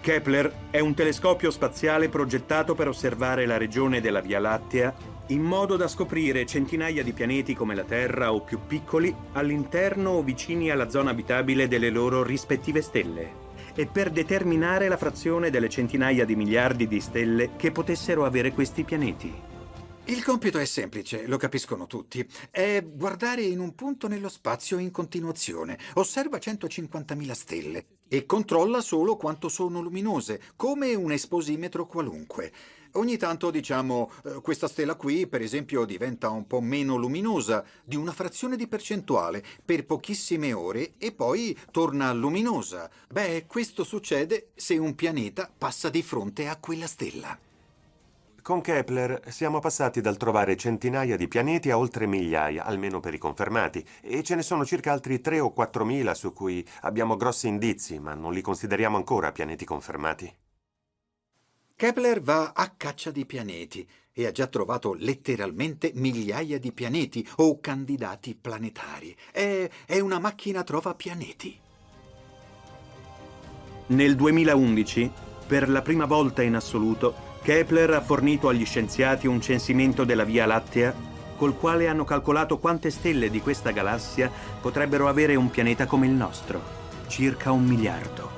Kepler 0.00 0.50
è 0.70 0.80
un 0.80 0.94
telescopio 0.94 1.50
spaziale 1.50 2.08
progettato 2.08 2.74
per 2.74 2.88
osservare 2.88 3.44
la 3.44 3.58
regione 3.58 4.00
della 4.00 4.20
Via 4.20 4.40
Lattea 4.40 4.94
in 5.26 5.42
modo 5.42 5.76
da 5.76 5.88
scoprire 5.88 6.46
centinaia 6.46 7.02
di 7.02 7.12
pianeti 7.12 7.54
come 7.54 7.74
la 7.74 7.84
Terra 7.84 8.32
o 8.32 8.40
più 8.40 8.60
piccoli 8.66 9.14
all'interno 9.32 10.10
o 10.12 10.22
vicini 10.22 10.70
alla 10.70 10.88
zona 10.88 11.10
abitabile 11.10 11.68
delle 11.68 11.90
loro 11.90 12.22
rispettive 12.22 12.80
stelle. 12.80 13.44
e 13.78 13.84
per 13.84 14.08
determinare 14.08 14.88
la 14.88 14.96
frazione 14.96 15.50
delle 15.50 15.68
centinaia 15.68 16.24
di 16.24 16.34
miliardi 16.34 16.88
di 16.88 16.98
stelle 16.98 17.56
che 17.56 17.72
potessero 17.72 18.24
avere 18.24 18.52
questi 18.52 18.84
pianeti. 18.84 19.55
Il 20.08 20.22
compito 20.22 20.58
è 20.58 20.64
semplice, 20.64 21.26
lo 21.26 21.36
capiscono 21.36 21.88
tutti. 21.88 22.24
È 22.48 22.80
guardare 22.80 23.42
in 23.42 23.58
un 23.58 23.74
punto 23.74 24.06
nello 24.06 24.28
spazio 24.28 24.78
in 24.78 24.92
continuazione. 24.92 25.76
Osserva 25.94 26.38
150.000 26.38 27.32
stelle 27.32 27.86
e 28.06 28.24
controlla 28.24 28.80
solo 28.82 29.16
quanto 29.16 29.48
sono 29.48 29.80
luminose, 29.80 30.40
come 30.54 30.94
un 30.94 31.10
esposimetro 31.10 31.86
qualunque. 31.86 32.52
Ogni 32.92 33.16
tanto 33.16 33.50
diciamo 33.50 34.12
eh, 34.24 34.40
questa 34.42 34.68
stella 34.68 34.94
qui, 34.94 35.26
per 35.26 35.42
esempio, 35.42 35.84
diventa 35.84 36.30
un 36.30 36.46
po' 36.46 36.60
meno 36.60 36.94
luminosa 36.94 37.64
di 37.82 37.96
una 37.96 38.12
frazione 38.12 38.56
di 38.56 38.68
percentuale 38.68 39.44
per 39.64 39.86
pochissime 39.86 40.52
ore 40.52 40.92
e 40.98 41.10
poi 41.10 41.58
torna 41.72 42.12
luminosa. 42.12 42.88
Beh, 43.08 43.46
questo 43.48 43.82
succede 43.82 44.50
se 44.54 44.78
un 44.78 44.94
pianeta 44.94 45.50
passa 45.58 45.90
di 45.90 46.02
fronte 46.04 46.46
a 46.46 46.56
quella 46.58 46.86
stella. 46.86 47.36
Con 48.46 48.60
Kepler 48.60 49.22
siamo 49.26 49.58
passati 49.58 50.00
dal 50.00 50.16
trovare 50.16 50.56
centinaia 50.56 51.16
di 51.16 51.26
pianeti 51.26 51.72
a 51.72 51.78
oltre 51.78 52.06
migliaia, 52.06 52.64
almeno 52.64 53.00
per 53.00 53.12
i 53.12 53.18
confermati, 53.18 53.84
e 54.00 54.22
ce 54.22 54.36
ne 54.36 54.42
sono 54.42 54.64
circa 54.64 54.92
altri 54.92 55.20
3 55.20 55.40
o 55.40 55.52
4 55.52 55.84
mila 55.84 56.14
su 56.14 56.32
cui 56.32 56.64
abbiamo 56.82 57.16
grossi 57.16 57.48
indizi, 57.48 57.98
ma 57.98 58.14
non 58.14 58.32
li 58.32 58.40
consideriamo 58.42 58.98
ancora 58.98 59.32
pianeti 59.32 59.64
confermati. 59.64 60.32
Kepler 61.74 62.22
va 62.22 62.52
a 62.54 62.72
caccia 62.76 63.10
di 63.10 63.26
pianeti 63.26 63.84
e 64.12 64.26
ha 64.26 64.30
già 64.30 64.46
trovato 64.46 64.94
letteralmente 64.94 65.90
migliaia 65.94 66.60
di 66.60 66.70
pianeti 66.70 67.28
o 67.38 67.58
candidati 67.58 68.36
planetari. 68.36 69.16
È, 69.32 69.68
è 69.86 69.98
una 69.98 70.20
macchina 70.20 70.62
trova 70.62 70.94
pianeti. 70.94 71.58
Nel 73.88 74.14
2011, 74.14 75.10
per 75.48 75.68
la 75.68 75.82
prima 75.82 76.04
volta 76.04 76.42
in 76.42 76.54
assoluto, 76.54 77.25
Kepler 77.46 77.90
ha 77.90 78.00
fornito 78.00 78.48
agli 78.48 78.66
scienziati 78.66 79.28
un 79.28 79.40
censimento 79.40 80.02
della 80.02 80.24
Via 80.24 80.46
Lattea 80.46 80.92
col 81.36 81.56
quale 81.56 81.86
hanno 81.86 82.02
calcolato 82.02 82.58
quante 82.58 82.90
stelle 82.90 83.30
di 83.30 83.40
questa 83.40 83.70
galassia 83.70 84.28
potrebbero 84.60 85.06
avere 85.06 85.36
un 85.36 85.48
pianeta 85.48 85.86
come 85.86 86.08
il 86.08 86.12
nostro, 86.12 86.60
circa 87.06 87.52
un 87.52 87.62
miliardo. 87.62 88.35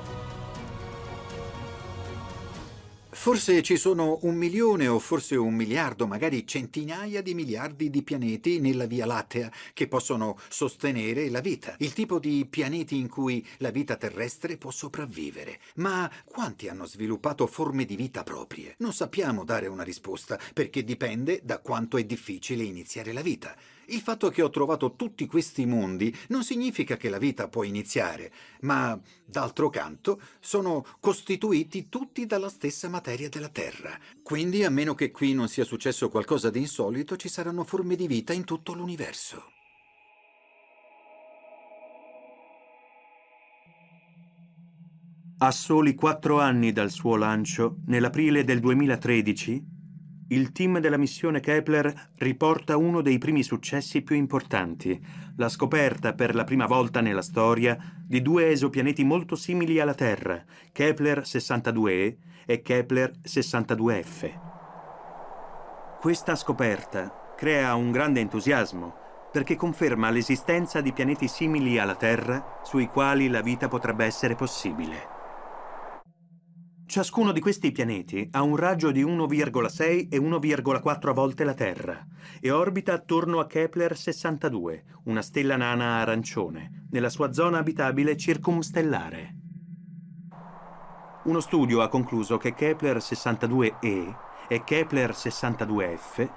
Forse 3.21 3.61
ci 3.63 3.75
sono 3.75 4.17
un 4.21 4.35
milione 4.35 4.87
o 4.87 4.97
forse 4.97 5.35
un 5.35 5.53
miliardo, 5.53 6.07
magari 6.07 6.47
centinaia 6.47 7.21
di 7.21 7.33
miliardi 7.33 7.89
di 7.89 8.01
pianeti 8.01 8.61
nella 8.61 8.85
Via 8.85 9.05
Lattea 9.05 9.51
che 9.73 9.89
possono 9.89 10.39
sostenere 10.47 11.29
la 11.29 11.41
vita, 11.41 11.75
il 11.79 11.91
tipo 11.91 12.17
di 12.17 12.47
pianeti 12.49 12.95
in 12.95 13.09
cui 13.09 13.45
la 13.57 13.71
vita 13.71 13.97
terrestre 13.97 14.55
può 14.55 14.71
sopravvivere. 14.71 15.59
Ma 15.75 16.09
quanti 16.23 16.69
hanno 16.69 16.85
sviluppato 16.85 17.45
forme 17.45 17.83
di 17.83 17.97
vita 17.97 18.23
proprie? 18.23 18.75
Non 18.77 18.93
sappiamo 18.93 19.43
dare 19.43 19.67
una 19.67 19.83
risposta 19.83 20.39
perché 20.53 20.85
dipende 20.85 21.41
da 21.43 21.59
quanto 21.59 21.97
è 21.97 22.05
difficile 22.05 22.63
iniziare 22.63 23.11
la 23.11 23.21
vita. 23.21 23.53
Il 23.91 24.01
fatto 24.01 24.29
che 24.29 24.43
ho 24.43 24.51
trovato 24.51 24.95
tutti 24.95 25.25
questi 25.25 25.65
mondi 25.65 26.15
non 26.27 26.43
significa 26.43 26.95
che 26.95 27.09
la 27.09 27.17
vita 27.17 27.47
può 27.47 27.63
iniziare, 27.63 28.31
ma 28.61 28.99
d'altro 29.25 29.69
canto 29.69 30.21
sono 30.39 30.85
costituiti 30.99 31.89
tutti 31.89 32.27
dalla 32.27 32.49
stessa 32.49 32.87
materia 32.87 33.29
della 33.29 33.49
Terra. 33.49 33.97
Quindi, 34.21 34.63
a 34.63 34.69
meno 34.69 34.93
che 34.93 35.09
qui 35.09 35.33
non 35.33 35.47
sia 35.47 35.63
successo 35.63 36.09
qualcosa 36.09 36.51
di 36.51 36.59
insolito, 36.59 37.15
ci 37.15 37.29
saranno 37.29 37.63
forme 37.63 37.95
di 37.95 38.05
vita 38.05 38.31
in 38.31 38.43
tutto 38.43 38.73
l'universo. 38.73 39.53
A 45.39 45.51
soli 45.51 45.95
quattro 45.95 46.39
anni 46.39 46.71
dal 46.71 46.91
suo 46.91 47.15
lancio, 47.15 47.77
nell'aprile 47.87 48.43
del 48.43 48.59
2013, 48.59 49.77
il 50.29 50.51
team 50.51 50.79
della 50.79 50.97
missione 50.97 51.39
Kepler 51.39 52.11
riporta 52.17 52.77
uno 52.77 53.01
dei 53.01 53.17
primi 53.17 53.43
successi 53.43 54.01
più 54.01 54.15
importanti, 54.15 54.99
la 55.37 55.49
scoperta 55.49 56.13
per 56.13 56.35
la 56.35 56.43
prima 56.43 56.65
volta 56.65 57.01
nella 57.01 57.21
storia 57.21 57.77
di 58.05 58.21
due 58.21 58.49
esopianeti 58.49 59.03
molto 59.03 59.35
simili 59.35 59.79
alla 59.79 59.95
Terra, 59.95 60.43
Kepler 60.71 61.21
62e 61.21 62.15
e 62.45 62.61
Kepler 62.61 63.11
62f. 63.23 64.39
Questa 65.99 66.35
scoperta 66.35 67.33
crea 67.35 67.73
un 67.75 67.91
grande 67.91 68.19
entusiasmo 68.19 69.07
perché 69.31 69.55
conferma 69.55 70.09
l'esistenza 70.09 70.81
di 70.81 70.93
pianeti 70.93 71.27
simili 71.27 71.77
alla 71.77 71.95
Terra 71.95 72.59
sui 72.63 72.87
quali 72.87 73.29
la 73.29 73.41
vita 73.41 73.67
potrebbe 73.67 74.05
essere 74.05 74.35
possibile. 74.35 75.18
Ciascuno 76.89 77.31
di 77.31 77.39
questi 77.39 77.71
pianeti 77.71 78.27
ha 78.31 78.41
un 78.41 78.55
raggio 78.55 78.89
di 78.89 79.03
1,6 79.03 80.07
e 80.09 80.17
1,4 80.17 81.13
volte 81.13 81.43
la 81.43 81.53
Terra 81.53 82.03
e 82.41 82.49
orbita 82.49 82.93
attorno 82.93 83.39
a 83.39 83.45
Kepler 83.45 83.95
62, 83.95 84.85
una 85.03 85.21
stella 85.21 85.55
nana 85.55 85.97
arancione, 85.97 86.87
nella 86.89 87.09
sua 87.09 87.31
zona 87.31 87.59
abitabile 87.59 88.17
circumstellare. 88.17 89.35
Uno 91.25 91.39
studio 91.41 91.81
ha 91.81 91.89
concluso 91.89 92.37
che 92.37 92.55
Kepler 92.55 92.97
62e 92.97 94.15
e 94.47 94.63
Kepler 94.63 95.11
62f 95.11 96.29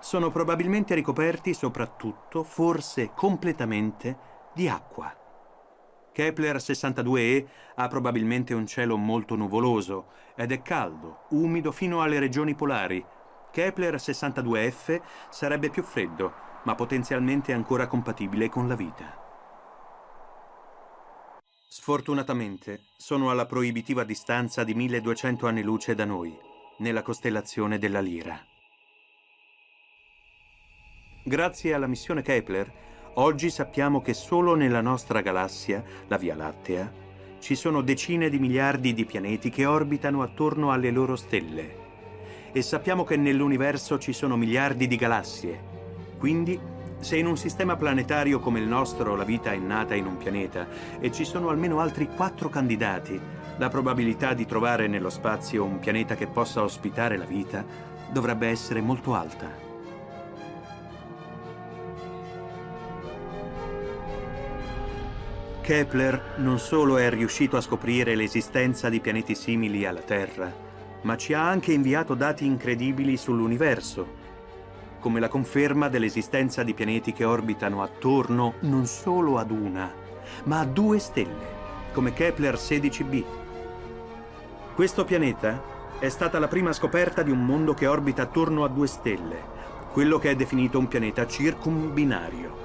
sono 0.00 0.32
probabilmente 0.32 0.96
ricoperti 0.96 1.54
soprattutto, 1.54 2.42
forse 2.42 3.12
completamente, 3.14 4.18
di 4.54 4.66
acqua. 4.66 5.23
Kepler 6.14 6.56
62e 6.58 7.44
ha 7.74 7.88
probabilmente 7.88 8.54
un 8.54 8.68
cielo 8.68 8.96
molto 8.96 9.34
nuvoloso 9.34 10.12
ed 10.36 10.52
è 10.52 10.62
caldo, 10.62 11.24
umido 11.30 11.72
fino 11.72 12.02
alle 12.02 12.20
regioni 12.20 12.54
polari. 12.54 13.04
Kepler 13.50 13.96
62f 13.96 15.02
sarebbe 15.28 15.70
più 15.70 15.82
freddo, 15.82 16.32
ma 16.62 16.76
potenzialmente 16.76 17.52
ancora 17.52 17.88
compatibile 17.88 18.48
con 18.48 18.68
la 18.68 18.76
vita. 18.76 19.22
Sfortunatamente 21.66 22.84
sono 22.96 23.30
alla 23.30 23.46
proibitiva 23.46 24.04
distanza 24.04 24.62
di 24.62 24.74
1200 24.74 25.48
anni 25.48 25.62
luce 25.62 25.96
da 25.96 26.04
noi, 26.04 26.32
nella 26.78 27.02
costellazione 27.02 27.78
della 27.78 28.00
Lira. 28.00 28.40
Grazie 31.24 31.74
alla 31.74 31.88
missione 31.88 32.22
Kepler, 32.22 32.83
Oggi 33.16 33.48
sappiamo 33.48 34.02
che 34.02 34.12
solo 34.12 34.56
nella 34.56 34.80
nostra 34.80 35.20
galassia, 35.20 35.84
la 36.08 36.16
Via 36.16 36.34
Lattea, 36.34 36.90
ci 37.38 37.54
sono 37.54 37.80
decine 37.80 38.28
di 38.28 38.40
miliardi 38.40 38.92
di 38.92 39.04
pianeti 39.04 39.50
che 39.50 39.66
orbitano 39.66 40.20
attorno 40.20 40.72
alle 40.72 40.90
loro 40.90 41.14
stelle. 41.14 41.82
E 42.50 42.60
sappiamo 42.60 43.04
che 43.04 43.16
nell'universo 43.16 44.00
ci 44.00 44.12
sono 44.12 44.36
miliardi 44.36 44.88
di 44.88 44.96
galassie. 44.96 45.60
Quindi, 46.18 46.58
se 46.98 47.16
in 47.16 47.26
un 47.26 47.36
sistema 47.36 47.76
planetario 47.76 48.40
come 48.40 48.58
il 48.58 48.66
nostro 48.66 49.14
la 49.14 49.24
vita 49.24 49.52
è 49.52 49.58
nata 49.58 49.94
in 49.94 50.06
un 50.06 50.16
pianeta 50.16 50.66
e 50.98 51.12
ci 51.12 51.24
sono 51.24 51.50
almeno 51.50 51.78
altri 51.78 52.08
quattro 52.08 52.48
candidati, 52.48 53.20
la 53.58 53.68
probabilità 53.68 54.34
di 54.34 54.44
trovare 54.44 54.88
nello 54.88 55.10
spazio 55.10 55.62
un 55.62 55.78
pianeta 55.78 56.16
che 56.16 56.26
possa 56.26 56.64
ospitare 56.64 57.16
la 57.16 57.26
vita 57.26 57.64
dovrebbe 58.10 58.48
essere 58.48 58.80
molto 58.80 59.14
alta. 59.14 59.63
Kepler 65.64 66.34
non 66.36 66.58
solo 66.58 66.98
è 66.98 67.08
riuscito 67.08 67.56
a 67.56 67.62
scoprire 67.62 68.14
l'esistenza 68.14 68.90
di 68.90 69.00
pianeti 69.00 69.34
simili 69.34 69.86
alla 69.86 70.02
Terra, 70.02 70.52
ma 71.00 71.16
ci 71.16 71.32
ha 71.32 71.48
anche 71.48 71.72
inviato 71.72 72.12
dati 72.12 72.44
incredibili 72.44 73.16
sull'universo, 73.16 74.06
come 75.00 75.20
la 75.20 75.28
conferma 75.28 75.88
dell'esistenza 75.88 76.62
di 76.62 76.74
pianeti 76.74 77.14
che 77.14 77.24
orbitano 77.24 77.82
attorno 77.82 78.56
non 78.60 78.84
solo 78.84 79.38
ad 79.38 79.50
una, 79.50 79.90
ma 80.44 80.58
a 80.58 80.66
due 80.66 80.98
stelle, 80.98 81.46
come 81.94 82.12
Kepler 82.12 82.56
16b. 82.56 83.24
Questo 84.74 85.04
pianeta 85.06 85.62
è 85.98 86.10
stata 86.10 86.38
la 86.38 86.48
prima 86.48 86.74
scoperta 86.74 87.22
di 87.22 87.30
un 87.30 87.42
mondo 87.42 87.72
che 87.72 87.86
orbita 87.86 88.20
attorno 88.20 88.64
a 88.64 88.68
due 88.68 88.86
stelle, 88.86 89.40
quello 89.92 90.18
che 90.18 90.28
è 90.28 90.36
definito 90.36 90.78
un 90.78 90.88
pianeta 90.88 91.26
circumbinario. 91.26 92.63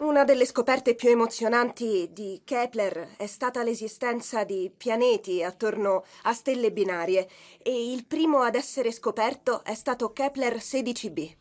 Una 0.00 0.24
delle 0.24 0.46
scoperte 0.46 0.94
più 0.94 1.10
emozionanti 1.10 2.08
di 2.10 2.40
Kepler 2.42 3.16
è 3.18 3.26
stata 3.26 3.62
l'esistenza 3.62 4.44
di 4.44 4.72
pianeti 4.74 5.42
attorno 5.42 6.04
a 6.22 6.32
stelle 6.32 6.72
binarie 6.72 7.28
e 7.58 7.92
il 7.92 8.06
primo 8.06 8.40
ad 8.40 8.54
essere 8.54 8.92
scoperto 8.92 9.62
è 9.62 9.74
stato 9.74 10.10
Kepler 10.14 10.56
16b. 10.56 11.36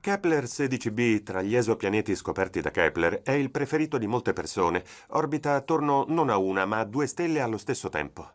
Kepler 0.00 0.44
16b, 0.44 1.24
tra 1.24 1.42
gli 1.42 1.56
esopianeti 1.56 2.14
scoperti 2.14 2.60
da 2.60 2.70
Kepler, 2.70 3.22
è 3.22 3.32
il 3.32 3.50
preferito 3.50 3.98
di 3.98 4.06
molte 4.06 4.32
persone. 4.32 4.84
Orbita 5.08 5.56
attorno 5.56 6.04
non 6.06 6.30
a 6.30 6.36
una, 6.36 6.66
ma 6.66 6.78
a 6.78 6.84
due 6.84 7.08
stelle 7.08 7.40
allo 7.40 7.58
stesso 7.58 7.88
tempo. 7.88 8.32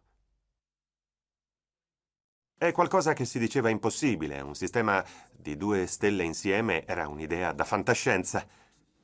È 2.58 2.70
qualcosa 2.74 3.14
che 3.14 3.24
si 3.24 3.40
diceva 3.40 3.70
impossibile. 3.70 4.42
Un 4.42 4.56
sistema 4.56 5.02
di 5.32 5.56
due 5.56 5.88
stelle 5.88 6.24
insieme 6.24 6.86
era 6.86 7.08
un'idea 7.08 7.54
da 7.54 7.64
fantascienza. 7.64 8.46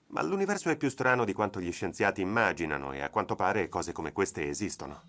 Ma 0.07 0.21
l'universo 0.23 0.69
è 0.69 0.77
più 0.77 0.89
strano 0.89 1.25
di 1.25 1.33
quanto 1.33 1.59
gli 1.59 1.71
scienziati 1.71 2.21
immaginano 2.21 2.93
e 2.93 3.01
a 3.01 3.09
quanto 3.09 3.35
pare 3.35 3.69
cose 3.69 3.91
come 3.91 4.13
queste 4.13 4.47
esistono. 4.47 5.01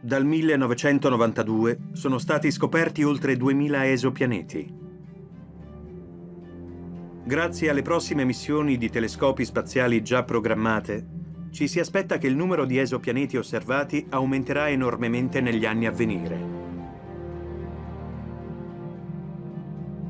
Dal 0.00 0.24
1992 0.24 1.78
sono 1.92 2.18
stati 2.18 2.50
scoperti 2.52 3.02
oltre 3.02 3.36
2000 3.36 3.90
esopianeti. 3.90 4.86
Grazie 7.24 7.68
alle 7.68 7.82
prossime 7.82 8.24
missioni 8.24 8.78
di 8.78 8.88
telescopi 8.88 9.44
spaziali 9.44 10.02
già 10.02 10.22
programmate, 10.22 11.16
ci 11.50 11.66
si 11.66 11.80
aspetta 11.80 12.18
che 12.18 12.26
il 12.26 12.36
numero 12.36 12.64
di 12.64 12.78
esopianeti 12.78 13.36
osservati 13.36 14.06
aumenterà 14.10 14.68
enormemente 14.68 15.40
negli 15.40 15.66
anni 15.66 15.86
a 15.86 15.90
venire. 15.90 16.57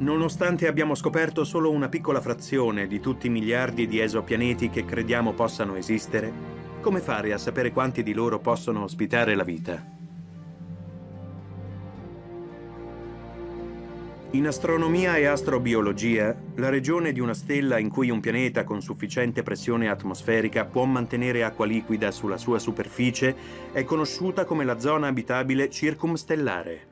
Nonostante 0.01 0.69
abbiamo 0.69 0.95
scoperto 0.95 1.43
solo 1.43 1.73
una 1.73 1.89
piccola 1.89 2.21
frazione 2.21 2.87
di 2.87 3.01
tutti 3.01 3.27
i 3.27 3.31
miliardi 3.31 3.89
di 3.89 4.01
esopianeti 4.01 4.71
che 4.71 4.85
crediamo 4.85 5.33
possano 5.33 5.75
esistere, 5.75 6.33
come 6.81 7.01
fare 7.01 7.33
a 7.33 7.39
sapere 7.39 7.73
quanti 7.73 8.05
di 8.05 8.13
loro 8.13 8.39
possono 8.39 8.85
ospitare 8.85 9.35
la 9.35 9.43
vita? 9.43 9.97
In 14.33 14.47
astronomia 14.47 15.17
e 15.17 15.25
astrobiologia, 15.25 16.37
la 16.57 16.69
regione 16.69 17.11
di 17.11 17.19
una 17.19 17.35
stella 17.35 17.79
in 17.79 17.89
cui 17.89 18.11
un 18.11 18.21
pianeta 18.21 18.63
con 18.63 18.81
sufficiente 18.81 19.43
pressione 19.43 19.89
atmosferica 19.89 20.65
può 20.65 20.85
mantenere 20.85 21.43
acqua 21.43 21.67
liquida 21.67 22.13
sulla 22.13 22.37
sua 22.37 22.61
superficie 22.61 23.35
è 23.73 23.83
conosciuta 23.83 24.45
come 24.45 24.65
la 24.65 24.79
zona 24.79 25.09
abitabile 25.09 25.69
circumstellare. 25.71 26.87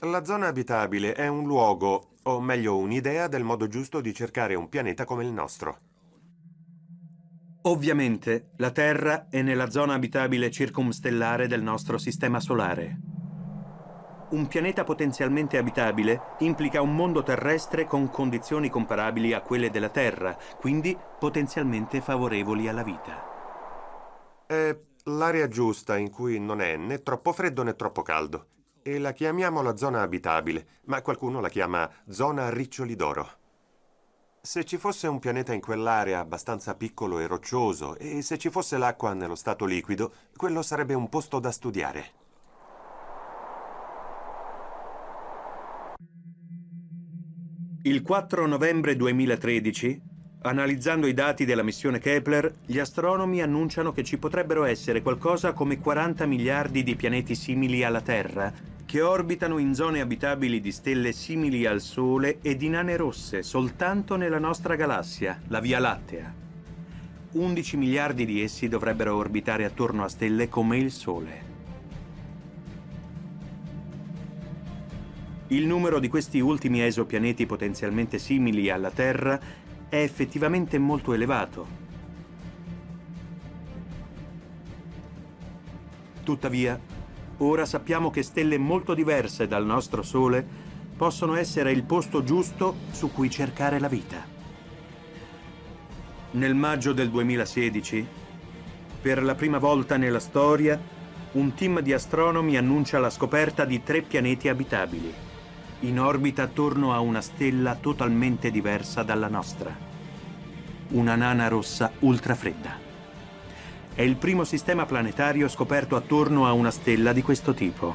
La 0.00 0.24
zona 0.24 0.48
abitabile 0.48 1.14
è 1.14 1.26
un 1.26 1.46
luogo, 1.46 2.11
o 2.24 2.40
meglio 2.40 2.76
un'idea 2.76 3.28
del 3.28 3.44
modo 3.44 3.66
giusto 3.66 4.00
di 4.00 4.14
cercare 4.14 4.54
un 4.54 4.68
pianeta 4.68 5.04
come 5.04 5.24
il 5.24 5.32
nostro. 5.32 5.78
Ovviamente, 7.62 8.50
la 8.56 8.70
Terra 8.70 9.28
è 9.28 9.40
nella 9.42 9.70
zona 9.70 9.94
abitabile 9.94 10.50
circumstellare 10.50 11.46
del 11.46 11.62
nostro 11.62 11.96
sistema 11.96 12.40
solare. 12.40 12.98
Un 14.30 14.46
pianeta 14.48 14.82
potenzialmente 14.82 15.58
abitabile 15.58 16.36
implica 16.38 16.80
un 16.80 16.94
mondo 16.94 17.22
terrestre 17.22 17.86
con 17.86 18.10
condizioni 18.10 18.70
comparabili 18.70 19.32
a 19.32 19.42
quelle 19.42 19.70
della 19.70 19.90
Terra, 19.90 20.36
quindi 20.58 20.96
potenzialmente 21.18 22.00
favorevoli 22.00 22.66
alla 22.66 22.82
vita. 22.82 23.30
È 24.46 24.76
l'area 25.04 25.48
giusta 25.48 25.98
in 25.98 26.10
cui 26.10 26.40
non 26.40 26.60
è 26.60 26.76
né 26.76 27.02
troppo 27.02 27.32
freddo 27.32 27.62
né 27.62 27.76
troppo 27.76 28.02
caldo. 28.02 28.46
E 28.84 28.98
la 28.98 29.12
chiamiamo 29.12 29.62
la 29.62 29.76
zona 29.76 30.02
abitabile, 30.02 30.80
ma 30.86 31.02
qualcuno 31.02 31.40
la 31.40 31.48
chiama 31.48 31.88
zona 32.08 32.50
riccioli 32.50 32.96
d'oro. 32.96 33.30
Se 34.40 34.64
ci 34.64 34.76
fosse 34.76 35.06
un 35.06 35.20
pianeta 35.20 35.52
in 35.52 35.60
quell'area 35.60 36.18
abbastanza 36.18 36.74
piccolo 36.74 37.20
e 37.20 37.28
roccioso 37.28 37.96
e 37.96 38.22
se 38.22 38.38
ci 38.38 38.50
fosse 38.50 38.78
l'acqua 38.78 39.14
nello 39.14 39.36
stato 39.36 39.66
liquido, 39.66 40.12
quello 40.36 40.62
sarebbe 40.62 40.94
un 40.94 41.08
posto 41.08 41.38
da 41.38 41.52
studiare. 41.52 42.06
Il 47.82 48.02
4 48.02 48.46
novembre 48.46 48.96
2013, 48.96 50.02
analizzando 50.42 51.06
i 51.06 51.14
dati 51.14 51.44
della 51.44 51.62
missione 51.62 52.00
Kepler, 52.00 52.52
gli 52.66 52.80
astronomi 52.80 53.42
annunciano 53.42 53.92
che 53.92 54.02
ci 54.02 54.18
potrebbero 54.18 54.64
essere 54.64 55.02
qualcosa 55.02 55.52
come 55.52 55.78
40 55.78 56.26
miliardi 56.26 56.82
di 56.82 56.96
pianeti 56.96 57.36
simili 57.36 57.84
alla 57.84 58.00
Terra, 58.00 58.70
che 58.92 59.00
orbitano 59.00 59.56
in 59.56 59.74
zone 59.74 60.02
abitabili 60.02 60.60
di 60.60 60.70
stelle 60.70 61.12
simili 61.12 61.64
al 61.64 61.80
Sole 61.80 62.40
e 62.42 62.56
di 62.56 62.68
nane 62.68 62.94
rosse 62.98 63.42
soltanto 63.42 64.16
nella 64.16 64.38
nostra 64.38 64.74
galassia, 64.74 65.40
la 65.48 65.60
Via 65.60 65.78
Lattea. 65.78 66.30
11 67.30 67.76
miliardi 67.78 68.26
di 68.26 68.42
essi 68.42 68.68
dovrebbero 68.68 69.16
orbitare 69.16 69.64
attorno 69.64 70.04
a 70.04 70.08
stelle 70.08 70.50
come 70.50 70.76
il 70.76 70.92
Sole. 70.92 71.42
Il 75.46 75.66
numero 75.66 75.98
di 75.98 76.08
questi 76.08 76.40
ultimi 76.40 76.82
esopianeti 76.82 77.46
potenzialmente 77.46 78.18
simili 78.18 78.68
alla 78.68 78.90
Terra 78.90 79.40
è 79.88 80.02
effettivamente 80.02 80.76
molto 80.76 81.14
elevato. 81.14 81.66
Tuttavia, 86.22 86.78
ora 87.44 87.64
sappiamo 87.64 88.10
che 88.10 88.22
stelle 88.22 88.58
molto 88.58 88.94
diverse 88.94 89.46
dal 89.46 89.64
nostro 89.64 90.02
Sole 90.02 90.44
possono 90.96 91.34
essere 91.36 91.72
il 91.72 91.82
posto 91.84 92.22
giusto 92.22 92.76
su 92.90 93.10
cui 93.12 93.30
cercare 93.30 93.78
la 93.78 93.88
vita. 93.88 94.24
Nel 96.32 96.54
maggio 96.54 96.92
del 96.92 97.10
2016, 97.10 98.06
per 99.00 99.22
la 99.22 99.34
prima 99.34 99.58
volta 99.58 99.96
nella 99.96 100.20
storia, 100.20 100.80
un 101.32 101.54
team 101.54 101.80
di 101.80 101.92
astronomi 101.92 102.56
annuncia 102.56 102.98
la 102.98 103.10
scoperta 103.10 103.64
di 103.64 103.82
tre 103.82 104.02
pianeti 104.02 104.48
abitabili 104.48 105.30
in 105.82 105.98
orbita 105.98 106.44
attorno 106.44 106.92
a 106.92 107.00
una 107.00 107.20
stella 107.20 107.74
totalmente 107.74 108.50
diversa 108.50 109.02
dalla 109.02 109.28
nostra. 109.28 109.74
Una 110.90 111.16
nana 111.16 111.48
rossa 111.48 111.92
ultrafredda. 112.00 112.81
È 113.94 114.00
il 114.00 114.16
primo 114.16 114.44
sistema 114.44 114.86
planetario 114.86 115.48
scoperto 115.48 115.96
attorno 115.96 116.46
a 116.46 116.52
una 116.52 116.70
stella 116.70 117.12
di 117.12 117.20
questo 117.20 117.52
tipo. 117.52 117.94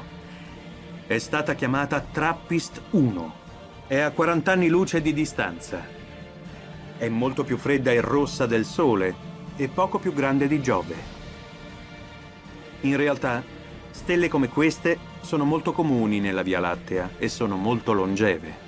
È 1.04 1.18
stata 1.18 1.54
chiamata 1.54 1.98
Trappist 2.00 2.82
1. 2.90 3.34
È 3.88 3.98
a 3.98 4.12
40 4.12 4.52
anni 4.52 4.68
luce 4.68 5.02
di 5.02 5.12
distanza. 5.12 5.84
È 6.96 7.08
molto 7.08 7.42
più 7.42 7.56
fredda 7.56 7.90
e 7.90 8.00
rossa 8.00 8.46
del 8.46 8.64
Sole 8.64 9.12
e 9.56 9.66
poco 9.66 9.98
più 9.98 10.14
grande 10.14 10.46
di 10.46 10.62
Giove. 10.62 10.94
In 12.82 12.96
realtà, 12.96 13.42
stelle 13.90 14.28
come 14.28 14.48
queste 14.48 14.98
sono 15.20 15.44
molto 15.44 15.72
comuni 15.72 16.20
nella 16.20 16.42
Via 16.42 16.60
Lattea 16.60 17.10
e 17.18 17.28
sono 17.28 17.56
molto 17.56 17.92
longeve. 17.92 18.66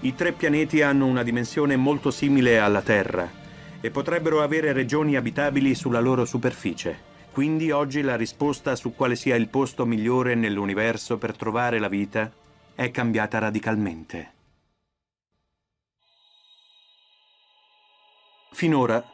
I 0.00 0.14
tre 0.14 0.32
pianeti 0.32 0.80
hanno 0.80 1.04
una 1.04 1.22
dimensione 1.22 1.76
molto 1.76 2.10
simile 2.10 2.58
alla 2.58 2.80
Terra 2.80 3.42
e 3.84 3.90
potrebbero 3.90 4.40
avere 4.40 4.72
regioni 4.72 5.14
abitabili 5.14 5.74
sulla 5.74 6.00
loro 6.00 6.24
superficie. 6.24 6.98
Quindi 7.30 7.70
oggi 7.70 8.00
la 8.00 8.16
risposta 8.16 8.76
su 8.76 8.94
quale 8.94 9.14
sia 9.14 9.36
il 9.36 9.50
posto 9.50 9.84
migliore 9.84 10.34
nell'universo 10.34 11.18
per 11.18 11.36
trovare 11.36 11.78
la 11.78 11.88
vita 11.88 12.32
è 12.74 12.90
cambiata 12.90 13.38
radicalmente. 13.40 14.32
Finora, 18.52 19.04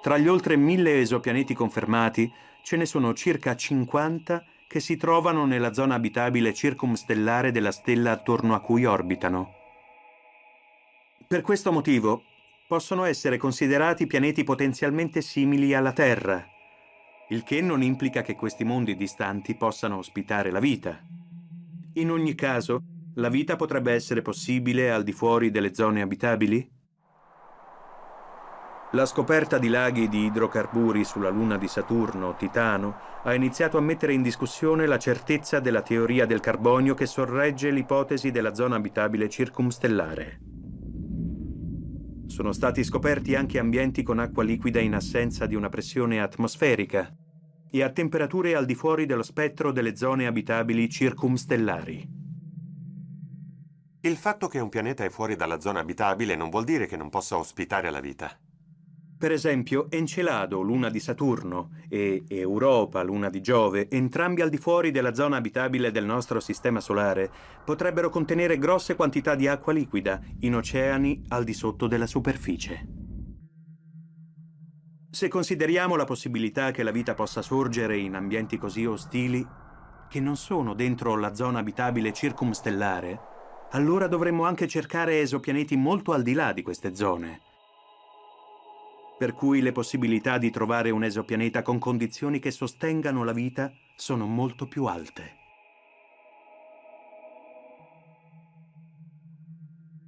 tra 0.00 0.16
gli 0.16 0.28
oltre 0.28 0.54
mille 0.54 1.00
esopianeti 1.00 1.52
confermati, 1.52 2.32
ce 2.62 2.76
ne 2.76 2.86
sono 2.86 3.12
circa 3.14 3.56
50 3.56 4.44
che 4.68 4.78
si 4.78 4.96
trovano 4.96 5.44
nella 5.44 5.72
zona 5.72 5.96
abitabile 5.96 6.54
circumstellare 6.54 7.50
della 7.50 7.72
stella 7.72 8.12
attorno 8.12 8.54
a 8.54 8.60
cui 8.60 8.84
orbitano. 8.84 9.54
Per 11.26 11.40
questo 11.40 11.72
motivo 11.72 12.22
possono 12.70 13.02
essere 13.02 13.36
considerati 13.36 14.06
pianeti 14.06 14.44
potenzialmente 14.44 15.22
simili 15.22 15.74
alla 15.74 15.90
Terra, 15.90 16.46
il 17.30 17.42
che 17.42 17.60
non 17.60 17.82
implica 17.82 18.22
che 18.22 18.36
questi 18.36 18.62
mondi 18.62 18.94
distanti 18.94 19.56
possano 19.56 19.96
ospitare 19.96 20.52
la 20.52 20.60
vita. 20.60 20.96
In 21.94 22.12
ogni 22.12 22.36
caso, 22.36 22.80
la 23.16 23.28
vita 23.28 23.56
potrebbe 23.56 23.92
essere 23.92 24.22
possibile 24.22 24.92
al 24.92 25.02
di 25.02 25.10
fuori 25.10 25.50
delle 25.50 25.74
zone 25.74 26.00
abitabili? 26.00 26.70
La 28.92 29.04
scoperta 29.04 29.58
di 29.58 29.66
laghi 29.66 30.08
di 30.08 30.26
idrocarburi 30.26 31.02
sulla 31.02 31.28
luna 31.28 31.58
di 31.58 31.66
Saturno, 31.66 32.36
Titano, 32.36 32.96
ha 33.24 33.34
iniziato 33.34 33.78
a 33.78 33.80
mettere 33.80 34.12
in 34.12 34.22
discussione 34.22 34.86
la 34.86 34.98
certezza 35.00 35.58
della 35.58 35.82
teoria 35.82 36.24
del 36.24 36.38
carbonio 36.38 36.94
che 36.94 37.06
sorregge 37.06 37.72
l'ipotesi 37.72 38.30
della 38.30 38.54
zona 38.54 38.76
abitabile 38.76 39.28
circumstellare. 39.28 40.49
Sono 42.30 42.52
stati 42.52 42.84
scoperti 42.84 43.34
anche 43.34 43.58
ambienti 43.58 44.04
con 44.04 44.20
acqua 44.20 44.44
liquida 44.44 44.78
in 44.78 44.94
assenza 44.94 45.46
di 45.46 45.56
una 45.56 45.68
pressione 45.68 46.20
atmosferica 46.20 47.12
e 47.68 47.82
a 47.82 47.90
temperature 47.90 48.54
al 48.54 48.66
di 48.66 48.76
fuori 48.76 49.04
dello 49.04 49.24
spettro 49.24 49.72
delle 49.72 49.96
zone 49.96 50.28
abitabili 50.28 50.88
circumstellari. 50.88 52.08
Il 54.02 54.16
fatto 54.16 54.46
che 54.46 54.60
un 54.60 54.68
pianeta 54.68 55.04
è 55.04 55.10
fuori 55.10 55.34
dalla 55.34 55.58
zona 55.58 55.80
abitabile 55.80 56.36
non 56.36 56.50
vuol 56.50 56.62
dire 56.62 56.86
che 56.86 56.96
non 56.96 57.10
possa 57.10 57.36
ospitare 57.36 57.90
la 57.90 58.00
vita. 58.00 58.30
Per 59.20 59.32
esempio, 59.32 59.90
Encelado, 59.90 60.62
luna 60.62 60.88
di 60.88 60.98
Saturno, 60.98 61.72
e 61.90 62.24
Europa, 62.26 63.02
luna 63.02 63.28
di 63.28 63.42
Giove, 63.42 63.90
entrambi 63.90 64.40
al 64.40 64.48
di 64.48 64.56
fuori 64.56 64.90
della 64.90 65.12
zona 65.12 65.36
abitabile 65.36 65.90
del 65.90 66.06
nostro 66.06 66.40
sistema 66.40 66.80
solare, 66.80 67.30
potrebbero 67.62 68.08
contenere 68.08 68.56
grosse 68.56 68.96
quantità 68.96 69.34
di 69.34 69.46
acqua 69.46 69.74
liquida 69.74 70.22
in 70.38 70.54
oceani 70.54 71.22
al 71.28 71.44
di 71.44 71.52
sotto 71.52 71.86
della 71.86 72.06
superficie. 72.06 72.86
Se 75.10 75.28
consideriamo 75.28 75.96
la 75.96 76.06
possibilità 76.06 76.70
che 76.70 76.82
la 76.82 76.90
vita 76.90 77.12
possa 77.12 77.42
sorgere 77.42 77.98
in 77.98 78.14
ambienti 78.14 78.56
così 78.56 78.86
ostili, 78.86 79.46
che 80.08 80.20
non 80.20 80.36
sono 80.36 80.72
dentro 80.72 81.14
la 81.18 81.34
zona 81.34 81.58
abitabile 81.58 82.14
circumstellare, 82.14 83.20
allora 83.72 84.06
dovremmo 84.06 84.44
anche 84.44 84.66
cercare 84.66 85.20
esopianeti 85.20 85.76
molto 85.76 86.12
al 86.12 86.22
di 86.22 86.32
là 86.32 86.54
di 86.54 86.62
queste 86.62 86.94
zone. 86.94 87.48
Per 89.20 89.34
cui 89.34 89.60
le 89.60 89.72
possibilità 89.72 90.38
di 90.38 90.48
trovare 90.48 90.88
un 90.88 91.04
esopianeta 91.04 91.60
con 91.60 91.78
condizioni 91.78 92.38
che 92.38 92.50
sostengano 92.50 93.22
la 93.22 93.34
vita 93.34 93.70
sono 93.94 94.24
molto 94.24 94.66
più 94.66 94.86
alte. 94.86 95.36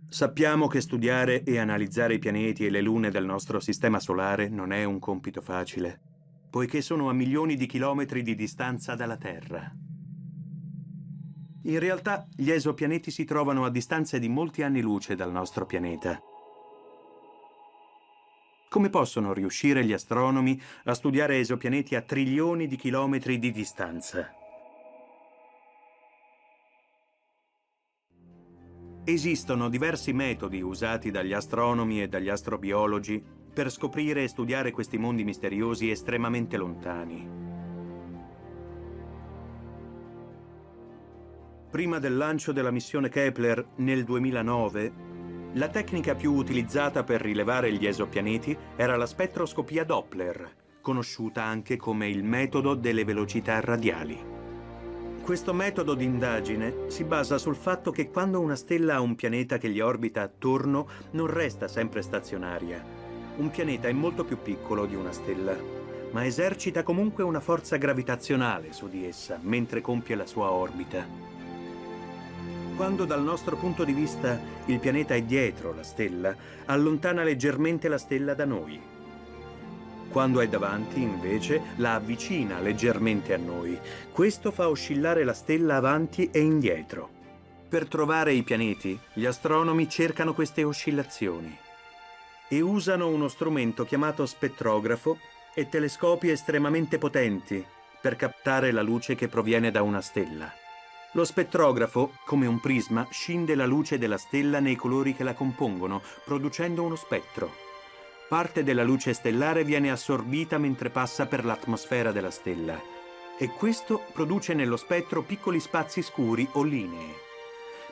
Sappiamo 0.09 0.66
che 0.66 0.81
studiare 0.81 1.42
e 1.42 1.59
analizzare 1.59 2.14
i 2.14 2.18
pianeti 2.18 2.64
e 2.64 2.70
le 2.70 2.81
lune 2.81 3.11
del 3.11 3.27
nostro 3.27 3.61
sistema 3.61 4.01
solare 4.01 4.48
non 4.48 4.72
è 4.72 4.85
un 4.85 4.98
compito 4.98 5.42
facile, 5.42 6.01
poiché 6.48 6.81
sono 6.81 7.11
a 7.11 7.12
milioni 7.12 7.55
di 7.55 7.66
chilometri 7.66 8.22
di 8.22 8.35
distanza 8.35 8.94
dalla 8.94 9.18
Terra. 9.18 9.70
In 11.64 11.79
realtà 11.79 12.27
gli 12.35 12.51
esopianeti 12.51 13.11
si 13.11 13.25
trovano 13.25 13.66
a 13.66 13.70
distanze 13.70 14.18
di 14.18 14.31
molti 14.31 14.62
anni 14.62 14.81
luce 14.81 15.14
dal 15.14 15.31
nostro 15.31 15.66
pianeta. 15.66 16.18
Come 18.72 18.88
possono 18.88 19.35
riuscire 19.35 19.85
gli 19.85 19.92
astronomi 19.92 20.58
a 20.85 20.94
studiare 20.94 21.38
esopianeti 21.38 21.94
a 21.94 22.00
trilioni 22.00 22.66
di 22.66 22.76
chilometri 22.76 23.38
di 23.38 23.50
distanza? 23.50 24.32
Esistono 29.04 29.68
diversi 29.68 30.14
metodi 30.14 30.62
usati 30.62 31.11
dagli 31.11 31.35
astronomi 31.35 32.00
e 32.00 32.08
dagli 32.08 32.30
astrobiologi 32.30 33.22
per 33.52 33.70
scoprire 33.70 34.22
e 34.22 34.28
studiare 34.28 34.70
questi 34.70 34.96
mondi 34.96 35.22
misteriosi 35.22 35.90
estremamente 35.90 36.56
lontani. 36.56 37.28
Prima 41.70 41.98
del 41.98 42.16
lancio 42.16 42.52
della 42.52 42.70
missione 42.70 43.11
Kepler 43.11 43.72
nel 43.76 44.04
2009, 44.04 45.12
la 45.55 45.69
tecnica 45.69 46.15
più 46.15 46.33
utilizzata 46.33 47.03
per 47.05 47.21
rilevare 47.21 47.73
gli 47.73 47.87
esopianeti 47.87 48.57
era 48.75 48.97
la 48.97 49.05
spettroscopia 49.05 49.85
Doppler, 49.85 50.51
conosciuta 50.81 51.43
anche 51.43 51.77
come 51.77 52.09
il 52.09 52.25
metodo 52.25 52.75
delle 52.75 53.05
velocità 53.05 53.61
radiali. 53.61 54.31
Questo 55.23 55.53
metodo 55.53 55.95
di 55.95 56.05
indagine 56.05 56.87
si 56.88 57.05
basa 57.05 57.37
sul 57.37 57.55
fatto 57.55 57.91
che 57.91 58.11
quando 58.11 58.41
una 58.41 58.57
stella 58.57 58.95
ha 58.95 59.01
un 59.01 59.15
pianeta 59.15 59.59
che 59.59 59.69
gli 59.69 59.81
orbita 59.81 60.23
attorno, 60.23 60.88
non 61.12 61.27
resta 61.27 61.69
sempre 61.69 62.01
stazionaria. 62.01 62.83
Un 63.37 63.51
pianeta 63.51 63.88
è 63.88 63.93
molto 63.93 64.25
più 64.25 64.41
piccolo 64.41 64.87
di 64.87 64.95
una 64.95 65.12
stella, 65.12 65.55
ma 66.12 66.25
esercita 66.25 66.83
comunque 66.83 67.23
una 67.23 67.41
forza 67.41 67.77
gravitazionale 67.77 68.73
su 68.73 68.88
di 68.88 69.07
essa 69.07 69.38
mentre 69.43 69.83
compie 69.83 70.17
la 70.17 70.27
sua 70.27 70.51
orbita. 70.51 71.32
Quando 72.76 73.04
dal 73.04 73.22
nostro 73.22 73.56
punto 73.56 73.85
di 73.85 73.92
vista 73.92 74.40
il 74.66 74.78
pianeta 74.78 75.14
è 75.14 75.22
dietro 75.22 75.74
la 75.74 75.82
stella, 75.82 76.35
allontana 76.66 77.22
leggermente 77.22 77.88
la 77.88 77.98
stella 77.98 78.35
da 78.35 78.44
noi. 78.44 78.80
Quando 80.08 80.40
è 80.40 80.48
davanti, 80.48 81.00
invece, 81.00 81.61
la 81.76 81.94
avvicina 81.94 82.61
leggermente 82.61 83.35
a 83.35 83.38
noi. 83.38 83.78
Questo 84.11 84.50
fa 84.50 84.68
oscillare 84.68 85.24
la 85.24 85.32
stella 85.32 85.76
avanti 85.76 86.28
e 86.30 86.40
indietro. 86.40 87.08
Per 87.68 87.88
trovare 87.88 88.32
i 88.32 88.42
pianeti, 88.42 88.98
gli 89.14 89.24
astronomi 89.24 89.88
cercano 89.88 90.35
queste 90.35 90.64
oscillazioni 90.64 91.56
e 92.48 92.61
usano 92.61 93.08
uno 93.08 93.28
strumento 93.28 93.85
chiamato 93.85 94.26
spettrografo 94.26 95.16
e 95.54 95.68
telescopi 95.70 96.28
estremamente 96.28 96.98
potenti 96.98 97.64
per 97.98 98.16
captare 98.16 98.72
la 98.72 98.82
luce 98.82 99.14
che 99.14 99.28
proviene 99.28 99.70
da 99.70 99.82
una 99.82 100.02
stella. 100.02 100.62
Lo 101.14 101.25
spettrografo, 101.25 102.12
come 102.25 102.46
un 102.46 102.59
prisma, 102.59 103.07
scinde 103.11 103.55
la 103.55 103.66
luce 103.66 103.98
della 103.98 104.16
stella 104.16 104.61
nei 104.61 104.77
colori 104.77 105.14
che 105.14 105.25
la 105.25 105.35
compongono, 105.35 106.01
producendo 106.25 106.83
uno 106.83 106.96
spettro. 106.96 107.53
Parte 108.29 108.62
della 108.64 108.83
luce 108.83 109.12
stellare 109.12 109.62
viene 109.62 109.90
assorbita 109.90 110.57
mentre 110.57 110.88
passa 110.88 111.27
per 111.27 111.44
l'atmosfera 111.44 112.12
della 112.12 112.31
stella 112.31 112.81
e 113.37 113.48
questo 113.48 114.05
produce 114.12 114.55
nello 114.55 114.77
spettro 114.77 115.22
piccoli 115.22 115.61
spazi 115.61 116.01
scuri 116.01 116.48
o 116.53 116.62
linee. 116.62 117.14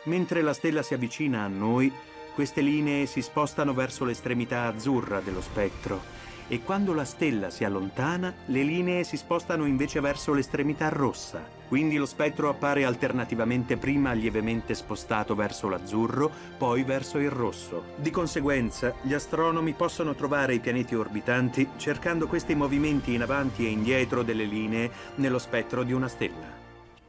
Mentre 0.05 0.41
la 0.41 0.55
stella 0.55 0.83
si 0.83 0.95
avvicina 0.95 1.43
a 1.43 1.49
noi, 1.49 1.93
queste 2.33 2.63
linee 2.63 3.05
si 3.05 3.21
spostano 3.21 3.75
verso 3.75 4.07
l'estremità 4.07 4.65
azzurra 4.65 5.21
dello 5.21 5.43
spettro 5.43 6.21
e 6.51 6.65
quando 6.65 6.93
la 6.93 7.05
stella 7.05 7.49
si 7.49 7.63
allontana, 7.63 8.35
le 8.47 8.65
linee 8.65 9.05
si 9.05 9.17
spostano 9.17 9.67
invece 9.67 10.01
verso 10.01 10.35
l'estremità 10.35 10.89
rossa. 10.89 11.41
Quindi 11.69 11.97
lo 11.97 12.07
spettro 12.07 12.49
appare 12.49 12.85
alternativamente 12.85 13.77
prima 13.77 14.13
lievemente 14.13 14.75
spostato 14.75 15.37
verso 15.37 15.69
l'azzurro, 15.69 16.29
poi 16.59 16.83
verso 16.83 17.19
il 17.19 17.31
rosso. 17.31 17.95
Di 17.95 18.11
conseguenza, 18.11 18.93
gli 19.03 19.15
astronomi 19.15 19.75
possono 19.75 20.17
trovare 20.17 20.55
i 20.55 20.59
pianeti 20.59 20.97
orbitanti 20.97 21.69
cercando 21.77 22.27
questi 22.27 22.57
movimenti 22.57 23.15
in 23.15 23.23
avanti 23.23 23.65
e 23.65 23.69
indietro 23.69 24.25
delle 24.25 24.45
linee 24.45 24.91
nello 25.15 25.39
spettro 25.39 25.85
di 25.85 25.93
una 25.93 26.09
stella. 26.09 26.60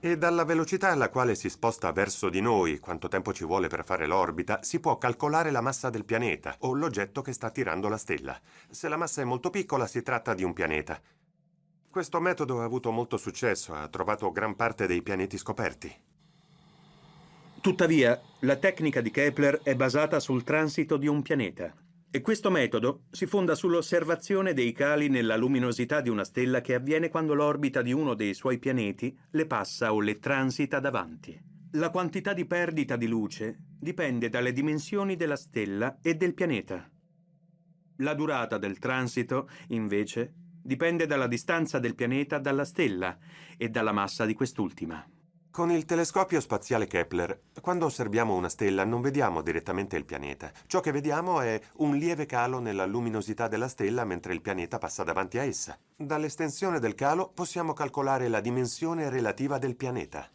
E 0.04 0.18
dalla 0.18 0.46
velocità 0.46 0.90
alla 0.90 1.10
quale 1.10 1.36
si 1.36 1.48
sposta 1.48 1.92
verso 1.92 2.30
di 2.30 2.42
noi, 2.42 2.80
quanto 2.80 3.08
tempo 3.08 3.32
ci 3.34 3.46
vuole 3.46 3.68
per 3.68 3.86
fare 3.86 4.08
l'orbita, 4.08 4.64
si 4.64 4.80
può 4.80 4.98
calcolare 4.98 5.52
la 5.52 5.62
massa 5.62 5.92
del 5.92 6.06
pianeta 6.06 6.56
o 6.62 6.74
l'oggetto 6.74 7.22
che 7.22 7.34
sta 7.34 7.46
attirando 7.46 7.88
la 7.88 7.98
stella. 7.98 8.36
Se 8.72 8.88
la 8.88 8.98
massa 8.98 9.22
è 9.22 9.26
molto 9.26 9.52
piccola 9.52 9.86
si 9.86 10.02
tratta 10.02 10.34
di 10.34 10.44
un 10.44 10.54
pianeta. 10.54 11.00
Questo 11.88 12.20
metodo 12.20 12.62
ha 12.62 12.64
avuto 12.64 12.90
molto 12.90 13.18
successo, 13.18 13.76
ha 13.76 13.88
trovato 13.90 14.32
gran 14.32 14.56
parte 14.56 14.88
dei 14.88 15.04
pianeti 15.04 15.38
scoperti. 15.38 15.96
Tuttavia, 17.62 18.20
la 18.40 18.56
tecnica 18.56 19.02
di 19.02 19.12
Kepler 19.12 19.60
è 19.62 19.76
basata 19.76 20.20
sul 20.20 20.44
transito 20.44 20.98
di 20.98 21.06
un 21.06 21.22
pianeta. 21.22 21.72
E 22.14 22.20
questo 22.20 22.52
metodo 22.52 23.04
si 23.10 23.26
fonda 23.26 23.56
sull'osservazione 23.56 24.52
dei 24.52 24.74
cali 24.74 25.08
nella 25.08 25.38
luminosità 25.38 26.02
di 26.02 26.10
una 26.10 26.26
stella 26.26 26.60
che 26.60 26.74
avviene 26.74 27.08
quando 27.08 27.34
l'orbita 27.34 27.82
di 27.82 27.94
uno 27.94 28.16
dei 28.16 28.34
suoi 28.34 28.60
pianeti 28.60 29.18
le 29.32 29.46
passa 29.46 29.94
o 29.94 30.02
le 30.02 30.20
transita 30.20 30.82
davanti. 30.82 31.42
La 31.76 31.90
quantità 31.90 32.34
di 32.34 32.46
perdita 32.46 32.98
di 32.98 33.08
luce 33.08 33.60
dipende 33.80 34.28
dalle 34.28 34.52
dimensioni 34.52 35.16
della 35.16 35.38
stella 35.38 36.00
e 36.02 36.16
del 36.16 36.34
pianeta. 36.34 36.86
La 38.00 38.14
durata 38.14 38.58
del 38.58 38.78
transito, 38.78 39.48
invece, 39.70 40.34
dipende 40.62 41.06
dalla 41.06 41.28
distanza 41.28 41.80
del 41.80 41.96
pianeta 41.96 42.40
dalla 42.40 42.66
stella 42.66 43.18
e 43.56 43.70
dalla 43.70 43.94
massa 43.94 44.26
di 44.26 44.34
quest'ultima. 44.34 45.11
Con 45.52 45.70
il 45.70 45.84
telescopio 45.84 46.40
spaziale 46.40 46.88
Kepler, 46.88 47.42
quando 47.60 47.84
osserviamo 47.84 48.34
una 48.34 48.48
stella 48.48 48.86
non 48.86 49.02
vediamo 49.02 49.42
direttamente 49.42 49.98
il 49.98 50.06
pianeta. 50.06 50.50
Ciò 50.66 50.80
che 50.80 50.94
vediamo 50.94 51.42
è 51.42 51.60
un 51.80 51.98
lieve 51.98 52.26
calo 52.26 52.60
nella 52.60 52.86
luminosità 52.86 53.50
della 53.50 53.68
stella 53.68 54.06
mentre 54.06 54.32
il 54.32 54.40
pianeta 54.40 54.78
passa 54.78 55.04
davanti 55.04 55.40
a 55.40 55.44
essa. 55.44 55.78
Dall'estensione 55.94 56.80
del 56.80 56.96
calo 56.96 57.34
possiamo 57.34 57.74
calcolare 57.74 58.30
la 58.30 58.40
dimensione 58.40 59.10
relativa 59.10 59.58
del 59.58 59.76
pianeta. 59.76 60.26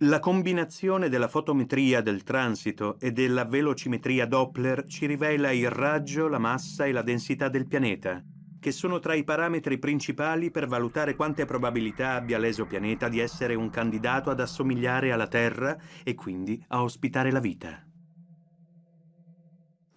La 0.00 0.18
combinazione 0.18 1.08
della 1.08 1.28
fotometria 1.28 2.02
del 2.02 2.22
transito 2.22 2.98
e 3.00 3.12
della 3.12 3.46
velocimetria 3.46 4.26
Doppler 4.26 4.84
ci 4.84 5.06
rivela 5.06 5.52
il 5.52 5.70
raggio, 5.70 6.28
la 6.28 6.38
massa 6.38 6.84
e 6.84 6.92
la 6.92 7.02
densità 7.02 7.48
del 7.48 7.66
pianeta, 7.66 8.22
che 8.60 8.70
sono 8.70 9.00
tra 9.00 9.14
i 9.14 9.24
parametri 9.24 9.78
principali 9.78 10.50
per 10.50 10.68
valutare 10.68 11.16
quante 11.16 11.46
probabilità 11.46 12.14
abbia 12.14 12.38
l'esopianeta 12.38 13.08
di 13.08 13.18
essere 13.18 13.54
un 13.54 13.70
candidato 13.70 14.30
ad 14.30 14.38
assomigliare 14.38 15.10
alla 15.10 15.26
Terra 15.26 15.76
e 16.04 16.14
quindi 16.14 16.62
a 16.68 16.82
ospitare 16.82 17.32
la 17.32 17.40
vita. 17.40 17.84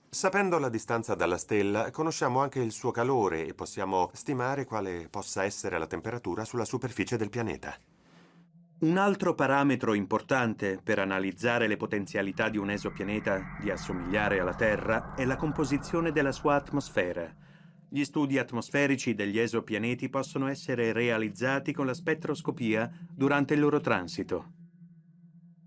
Sapendo 0.10 0.60
la 0.60 0.69
distanza 0.69 1.15
dalla 1.15 1.38
stella, 1.38 1.89
conosciamo 1.91 2.39
anche 2.39 2.60
il 2.60 2.71
suo 2.71 2.91
calore 2.91 3.47
e 3.47 3.54
possiamo 3.54 4.12
stimare 4.13 4.63
quale 4.63 5.08
possa 5.10 5.43
essere 5.43 5.78
la 5.78 5.88
temperatura 5.88 6.45
sulla 6.45 6.65
superficie 6.65 7.17
del 7.17 7.30
pianeta. 7.30 7.76
Un 8.82 8.97
altro 8.97 9.34
parametro 9.34 9.93
importante 9.93 10.80
per 10.84 10.99
analizzare 10.99 11.67
le 11.67 11.78
potenzialità 11.78 12.49
di 12.49 12.58
un 12.58 12.69
esopianeta 12.69 13.58
di 13.60 13.71
assomigliare 13.71 14.39
alla 14.39 14.54
Terra 14.54 15.15
è 15.15 15.26
la 15.26 15.36
composizione 15.36 16.12
della 16.12 16.32
sua 16.32 16.56
atmosfera. 16.56 17.42
Gli 17.93 18.06
studi 18.06 18.39
atmosferici 18.39 19.13
degli 19.13 19.38
esopianeti 19.38 20.10
possono 20.10 20.47
essere 20.47 20.93
realizzati 20.93 21.71
con 21.73 21.86
la 21.86 21.93
spettroscopia 21.93 22.91
durante 23.13 23.53
il 23.53 23.60
loro 23.60 23.82
transito. 23.82 24.53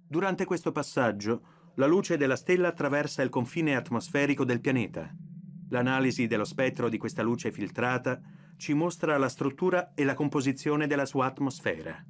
Durante 0.08 0.44
questo 0.44 0.72
passaggio, 0.72 1.70
la 1.76 1.86
luce 1.86 2.16
della 2.16 2.34
stella 2.34 2.66
attraversa 2.66 3.22
il 3.22 3.28
confine 3.28 3.76
atmosferico 3.76 4.44
del 4.44 4.60
pianeta. 4.60 5.08
L'analisi 5.68 6.26
dello 6.26 6.42
spettro 6.42 6.88
di 6.88 6.98
questa 6.98 7.22
luce 7.22 7.52
filtrata 7.52 8.20
ci 8.56 8.74
mostra 8.74 9.16
la 9.18 9.28
struttura 9.28 9.94
e 9.94 10.02
la 10.02 10.14
composizione 10.14 10.88
della 10.88 11.06
sua 11.06 11.26
atmosfera. 11.26 12.04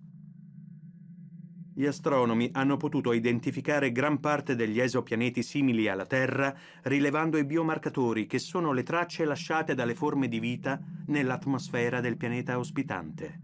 Gli 1.78 1.84
astronomi 1.84 2.48
hanno 2.54 2.78
potuto 2.78 3.12
identificare 3.12 3.92
gran 3.92 4.18
parte 4.18 4.54
degli 4.54 4.80
esopianeti 4.80 5.42
simili 5.42 5.88
alla 5.88 6.06
Terra 6.06 6.56
rilevando 6.84 7.36
i 7.36 7.44
biomarcatori 7.44 8.24
che 8.24 8.38
sono 8.38 8.72
le 8.72 8.82
tracce 8.82 9.26
lasciate 9.26 9.74
dalle 9.74 9.94
forme 9.94 10.26
di 10.26 10.40
vita 10.40 10.80
nell'atmosfera 11.08 12.00
del 12.00 12.16
pianeta 12.16 12.58
ospitante. 12.58 13.40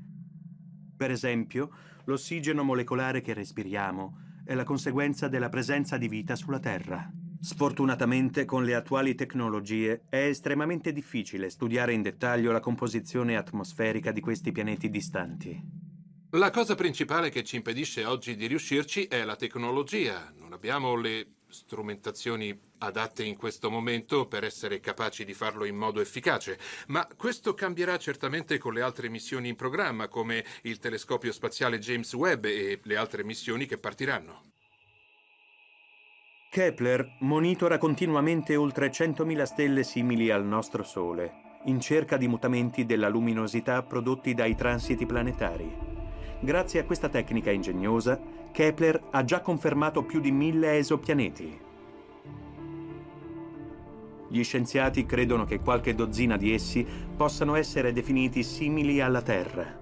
Per 0.96 1.10
esempio, 1.10 1.72
l'ossigeno 2.04 2.62
molecolare 2.62 3.20
che 3.20 3.34
respiriamo 3.34 4.16
è 4.46 4.54
la 4.54 4.64
conseguenza 4.64 5.28
della 5.28 5.50
presenza 5.50 5.98
di 5.98 6.08
vita 6.08 6.34
sulla 6.34 6.58
Terra. 6.58 7.12
Sfortunatamente, 7.38 8.46
con 8.46 8.64
le 8.64 8.74
attuali 8.74 9.14
tecnologie, 9.14 10.04
è 10.08 10.24
estremamente 10.24 10.94
difficile 10.94 11.50
studiare 11.50 11.92
in 11.92 12.00
dettaglio 12.00 12.50
la 12.50 12.60
composizione 12.60 13.36
atmosferica 13.36 14.10
di 14.10 14.22
questi 14.22 14.52
pianeti 14.52 14.88
distanti. 14.88 15.71
La 16.36 16.48
cosa 16.48 16.74
principale 16.74 17.28
che 17.28 17.44
ci 17.44 17.56
impedisce 17.56 18.06
oggi 18.06 18.36
di 18.36 18.46
riuscirci 18.46 19.04
è 19.04 19.22
la 19.22 19.36
tecnologia. 19.36 20.32
Non 20.38 20.54
abbiamo 20.54 20.94
le 20.94 21.26
strumentazioni 21.48 22.58
adatte 22.78 23.22
in 23.22 23.36
questo 23.36 23.70
momento 23.70 24.26
per 24.26 24.42
essere 24.42 24.80
capaci 24.80 25.26
di 25.26 25.34
farlo 25.34 25.66
in 25.66 25.76
modo 25.76 26.00
efficace, 26.00 26.58
ma 26.86 27.06
questo 27.18 27.52
cambierà 27.52 27.98
certamente 27.98 28.56
con 28.56 28.72
le 28.72 28.80
altre 28.80 29.10
missioni 29.10 29.50
in 29.50 29.56
programma, 29.56 30.08
come 30.08 30.42
il 30.62 30.78
telescopio 30.78 31.32
spaziale 31.32 31.78
James 31.78 32.10
Webb 32.14 32.46
e 32.46 32.80
le 32.82 32.96
altre 32.96 33.24
missioni 33.24 33.66
che 33.66 33.76
partiranno. 33.76 34.52
Kepler 36.50 37.16
monitora 37.20 37.76
continuamente 37.76 38.56
oltre 38.56 38.90
100.000 38.90 39.42
stelle 39.42 39.82
simili 39.82 40.30
al 40.30 40.46
nostro 40.46 40.82
Sole, 40.82 41.60
in 41.66 41.78
cerca 41.78 42.16
di 42.16 42.26
mutamenti 42.26 42.86
della 42.86 43.10
luminosità 43.10 43.82
prodotti 43.82 44.32
dai 44.32 44.54
transiti 44.54 45.04
planetari. 45.04 45.91
Grazie 46.44 46.80
a 46.80 46.84
questa 46.84 47.08
tecnica 47.08 47.52
ingegnosa, 47.52 48.20
Kepler 48.50 49.00
ha 49.10 49.22
già 49.22 49.40
confermato 49.42 50.02
più 50.02 50.18
di 50.18 50.32
mille 50.32 50.76
esopianeti. 50.76 51.60
Gli 54.26 54.42
scienziati 54.42 55.06
credono 55.06 55.44
che 55.44 55.60
qualche 55.60 55.94
dozzina 55.94 56.36
di 56.36 56.52
essi 56.52 56.84
possano 57.16 57.54
essere 57.54 57.92
definiti 57.92 58.42
simili 58.42 59.00
alla 59.00 59.22
Terra. 59.22 59.78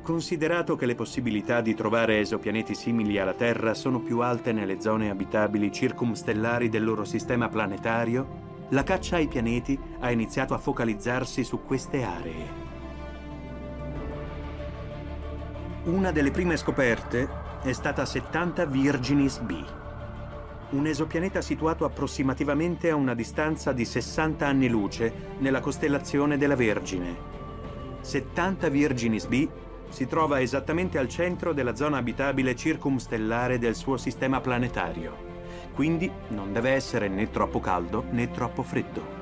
Considerato 0.00 0.74
che 0.74 0.86
le 0.86 0.94
possibilità 0.94 1.60
di 1.60 1.74
trovare 1.74 2.18
esopianeti 2.18 2.74
simili 2.74 3.18
alla 3.18 3.34
Terra 3.34 3.74
sono 3.74 4.00
più 4.00 4.20
alte 4.20 4.52
nelle 4.52 4.80
zone 4.80 5.10
abitabili 5.10 5.70
circumstellari 5.70 6.70
del 6.70 6.82
loro 6.82 7.04
sistema 7.04 7.50
planetario, 7.50 8.51
la 8.72 8.82
caccia 8.84 9.16
ai 9.16 9.28
pianeti 9.28 9.78
ha 10.00 10.10
iniziato 10.10 10.54
a 10.54 10.58
focalizzarsi 10.58 11.44
su 11.44 11.62
queste 11.64 12.02
aree. 12.02 12.60
Una 15.84 16.10
delle 16.10 16.30
prime 16.30 16.56
scoperte 16.56 17.28
è 17.62 17.72
stata 17.72 18.04
70 18.06 18.64
Virginis 18.66 19.38
B, 19.40 19.62
un 20.70 20.86
esopianeta 20.86 21.42
situato 21.42 21.84
approssimativamente 21.84 22.88
a 22.88 22.94
una 22.94 23.14
distanza 23.14 23.72
di 23.72 23.84
60 23.84 24.46
anni 24.46 24.68
luce 24.68 25.12
nella 25.38 25.60
costellazione 25.60 26.38
della 26.38 26.56
Vergine. 26.56 27.30
70 28.00 28.68
Virginis 28.70 29.26
B 29.26 29.48
si 29.90 30.06
trova 30.06 30.40
esattamente 30.40 30.96
al 30.96 31.08
centro 31.08 31.52
della 31.52 31.74
zona 31.74 31.98
abitabile 31.98 32.56
circumstellare 32.56 33.58
del 33.58 33.74
suo 33.74 33.98
sistema 33.98 34.40
planetario 34.40 35.31
quindi 35.74 36.10
non 36.28 36.52
deve 36.52 36.70
essere 36.70 37.08
né 37.08 37.30
troppo 37.30 37.60
caldo 37.60 38.04
né 38.10 38.30
troppo 38.30 38.62
freddo. 38.62 39.20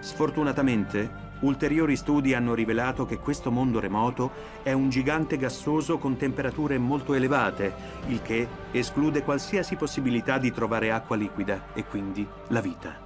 Sfortunatamente, 0.00 1.22
ulteriori 1.40 1.96
studi 1.96 2.34
hanno 2.34 2.54
rivelato 2.54 3.06
che 3.06 3.18
questo 3.18 3.50
mondo 3.50 3.80
remoto 3.80 4.30
è 4.62 4.72
un 4.72 4.90
gigante 4.90 5.36
gassoso 5.36 5.98
con 5.98 6.16
temperature 6.16 6.78
molto 6.78 7.14
elevate, 7.14 7.74
il 8.08 8.20
che 8.22 8.46
esclude 8.70 9.22
qualsiasi 9.22 9.76
possibilità 9.76 10.38
di 10.38 10.52
trovare 10.52 10.92
acqua 10.92 11.16
liquida 11.16 11.68
e 11.72 11.84
quindi 11.84 12.26
la 12.48 12.60
vita. 12.60 13.02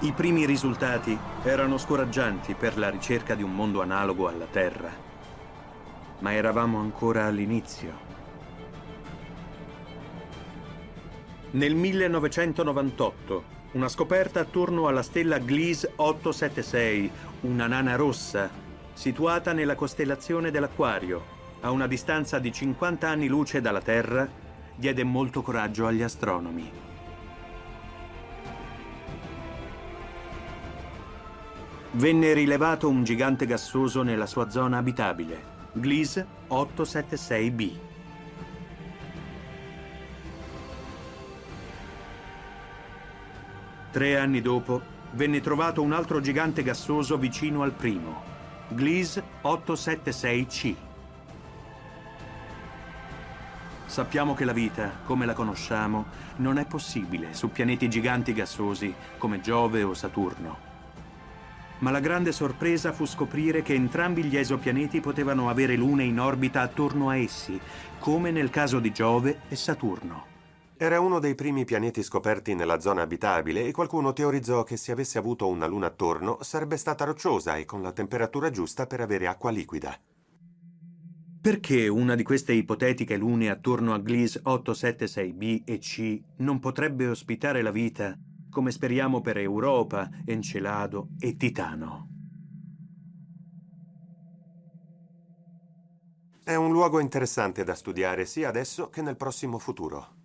I 0.00 0.12
primi 0.12 0.44
risultati 0.44 1.16
erano 1.42 1.78
scoraggianti 1.78 2.54
per 2.54 2.76
la 2.76 2.90
ricerca 2.90 3.34
di 3.34 3.42
un 3.42 3.54
mondo 3.54 3.80
analogo 3.80 4.28
alla 4.28 4.46
Terra 4.50 5.03
ma 6.20 6.32
eravamo 6.32 6.78
ancora 6.78 7.26
all'inizio. 7.26 8.12
Nel 11.50 11.74
1998, 11.74 13.44
una 13.72 13.88
scoperta 13.88 14.40
attorno 14.40 14.88
alla 14.88 15.02
stella 15.02 15.38
Gliese 15.38 15.92
876, 15.96 17.10
una 17.42 17.66
nana 17.66 17.96
rossa, 17.96 18.50
situata 18.92 19.52
nella 19.52 19.74
costellazione 19.74 20.50
dell'Aquario, 20.50 21.32
a 21.60 21.70
una 21.70 21.86
distanza 21.86 22.38
di 22.38 22.52
50 22.52 23.08
anni 23.08 23.28
luce 23.28 23.60
dalla 23.60 23.80
Terra, 23.80 24.28
diede 24.74 25.04
molto 25.04 25.42
coraggio 25.42 25.86
agli 25.86 26.02
astronomi. 26.02 26.70
Venne 31.92 32.32
rilevato 32.32 32.88
un 32.88 33.04
gigante 33.04 33.46
gassoso 33.46 34.02
nella 34.02 34.26
sua 34.26 34.50
zona 34.50 34.78
abitabile. 34.78 35.53
Gliese 35.76 36.24
876b. 36.50 37.72
Tre 43.90 44.16
anni 44.16 44.40
dopo 44.40 44.80
venne 45.14 45.40
trovato 45.40 45.82
un 45.82 45.92
altro 45.92 46.20
gigante 46.20 46.62
gassoso 46.62 47.18
vicino 47.18 47.62
al 47.62 47.72
primo, 47.72 48.22
Gliese 48.68 49.24
876c. 49.42 50.74
Sappiamo 53.86 54.34
che 54.34 54.44
la 54.44 54.52
vita, 54.52 55.00
come 55.04 55.26
la 55.26 55.34
conosciamo, 55.34 56.06
non 56.36 56.58
è 56.58 56.66
possibile 56.66 57.34
su 57.34 57.50
pianeti 57.50 57.90
giganti 57.90 58.32
gassosi 58.32 58.94
come 59.18 59.40
Giove 59.40 59.82
o 59.82 59.92
Saturno 59.92 60.73
ma 61.84 61.90
la 61.90 62.00
grande 62.00 62.32
sorpresa 62.32 62.94
fu 62.94 63.04
scoprire 63.04 63.60
che 63.60 63.74
entrambi 63.74 64.24
gli 64.24 64.38
esopianeti 64.38 65.00
potevano 65.00 65.50
avere 65.50 65.76
lune 65.76 66.04
in 66.04 66.18
orbita 66.18 66.62
attorno 66.62 67.10
a 67.10 67.16
essi, 67.18 67.60
come 67.98 68.30
nel 68.30 68.48
caso 68.48 68.80
di 68.80 68.90
Giove 68.90 69.42
e 69.50 69.54
Saturno. 69.54 70.32
Era 70.78 70.98
uno 71.00 71.18
dei 71.18 71.34
primi 71.34 71.66
pianeti 71.66 72.02
scoperti 72.02 72.54
nella 72.54 72.80
zona 72.80 73.02
abitabile 73.02 73.66
e 73.66 73.72
qualcuno 73.72 74.14
teorizzò 74.14 74.62
che 74.62 74.78
se 74.78 74.92
avesse 74.92 75.18
avuto 75.18 75.46
una 75.46 75.66
luna 75.66 75.88
attorno 75.88 76.38
sarebbe 76.40 76.78
stata 76.78 77.04
rocciosa 77.04 77.56
e 77.56 77.66
con 77.66 77.82
la 77.82 77.92
temperatura 77.92 78.48
giusta 78.48 78.86
per 78.86 79.02
avere 79.02 79.26
acqua 79.26 79.50
liquida. 79.50 79.94
Perché 81.38 81.86
una 81.88 82.14
di 82.14 82.22
queste 82.22 82.54
ipotetiche 82.54 83.18
lune 83.18 83.50
attorno 83.50 83.92
a 83.92 83.98
Gliese 83.98 84.40
876b 84.42 85.64
e 85.66 85.78
C 85.80 86.18
non 86.38 86.60
potrebbe 86.60 87.08
ospitare 87.08 87.60
la 87.60 87.70
vita 87.70 88.18
come 88.54 88.70
speriamo 88.70 89.20
per 89.20 89.36
Europa, 89.36 90.08
Encelado 90.24 91.08
e 91.18 91.36
Titano. 91.36 92.08
È 96.44 96.54
un 96.54 96.70
luogo 96.70 97.00
interessante 97.00 97.64
da 97.64 97.74
studiare 97.74 98.24
sia 98.24 98.48
adesso 98.48 98.90
che 98.90 99.02
nel 99.02 99.16
prossimo 99.16 99.58
futuro. 99.58 100.22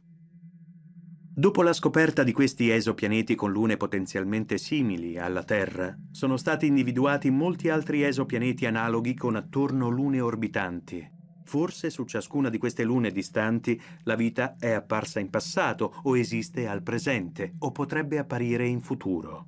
Dopo 1.34 1.64
la 1.64 1.74
scoperta 1.74 2.22
di 2.24 2.32
questi 2.32 2.70
esopianeti 2.70 3.34
con 3.34 3.52
lune 3.52 3.78
potenzialmente 3.78 4.60
simili 4.60 5.18
alla 5.18 5.44
Terra, 5.44 5.98
sono 6.12 6.38
stati 6.38 6.68
individuati 6.68 7.32
molti 7.32 7.70
altri 7.70 8.04
esopianeti 8.04 8.68
analoghi 8.68 9.16
con 9.16 9.38
attorno 9.38 9.90
lune 9.90 10.22
orbitanti. 10.22 11.18
Forse 11.50 11.90
su 11.90 12.06
ciascuna 12.06 12.48
di 12.48 12.60
queste 12.60 12.84
lune 12.84 13.10
distanti 13.10 13.82
la 14.04 14.14
vita 14.14 14.56
è 14.60 14.70
apparsa 14.70 15.20
in 15.20 15.32
passato 15.32 15.96
o 16.04 16.16
esiste 16.16 16.68
al 16.68 16.84
presente 16.84 17.56
o 17.58 17.72
potrebbe 17.72 18.20
apparire 18.20 18.68
in 18.68 18.82
futuro. 18.82 19.48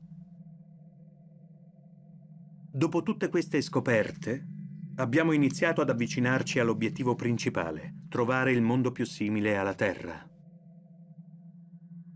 Dopo 2.72 3.04
tutte 3.04 3.30
queste 3.30 3.62
scoperte, 3.62 4.48
abbiamo 4.96 5.32
iniziato 5.32 5.82
ad 5.82 5.92
avvicinarci 5.92 6.58
all'obiettivo 6.58 7.14
principale, 7.14 8.06
trovare 8.10 8.52
il 8.52 8.64
mondo 8.64 8.92
più 8.92 9.06
simile 9.06 9.56
alla 9.58 9.76
Terra 9.76 10.28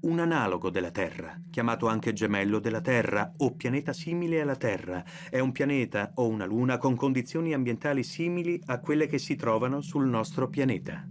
un 0.06 0.20
analogo 0.20 0.70
della 0.70 0.92
Terra, 0.92 1.40
chiamato 1.50 1.88
anche 1.88 2.14
gemello 2.14 2.60
della 2.60 2.82
Terra 2.82 3.34
o 3.38 3.56
pianeta 3.56 3.92
simile 3.94 4.42
alla 4.42 4.56
Terra. 4.56 5.04
È 5.30 5.40
un 5.40 5.52
pianeta 5.52 6.12
o 6.16 6.28
una 6.28 6.46
luna 6.46 6.78
con 6.78 6.96
condizioni 6.96 7.54
ambientali 7.54 8.04
simili 8.04 8.62
a 8.68 8.80
quelle 8.80 9.08
che 9.08 9.18
si 9.18 9.36
trovano 9.36 9.82
sul 9.82 10.08
nostro 10.08 10.48
pianeta. 10.48 11.08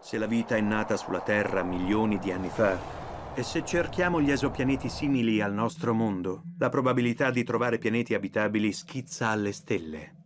Se 0.00 0.18
la 0.18 0.26
vita 0.26 0.56
è 0.56 0.60
nata 0.60 0.96
sulla 0.96 1.20
Terra 1.20 1.62
milioni 1.62 2.18
di 2.18 2.30
anni 2.30 2.48
fa, 2.48 3.00
e 3.34 3.42
se 3.42 3.64
cerchiamo 3.64 4.20
gli 4.20 4.30
esopianeti 4.30 4.90
simili 4.90 5.40
al 5.40 5.54
nostro 5.54 5.94
mondo, 5.94 6.42
la 6.58 6.68
probabilità 6.68 7.30
di 7.30 7.44
trovare 7.44 7.78
pianeti 7.78 8.12
abitabili 8.12 8.72
schizza 8.72 9.28
alle 9.28 9.52
stelle. 9.52 10.21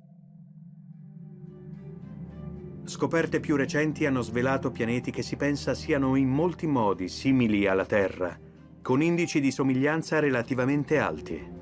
Scoperte 2.89 3.41
più 3.41 3.57
recenti 3.57 4.07
hanno 4.07 4.23
svelato 4.23 4.71
pianeti 4.71 5.11
che 5.11 5.23
si 5.23 5.35
pensa 5.35 5.75
siano 5.75 6.15
in 6.15 6.29
molti 6.29 6.69
modi 6.69 7.09
simili 7.09 7.67
alla 7.67 7.85
Terra, 7.85 8.39
con 8.81 9.03
indici 9.03 9.41
di 9.41 9.51
somiglianza 9.51 10.21
relativamente 10.21 10.99
alti. 10.99 11.55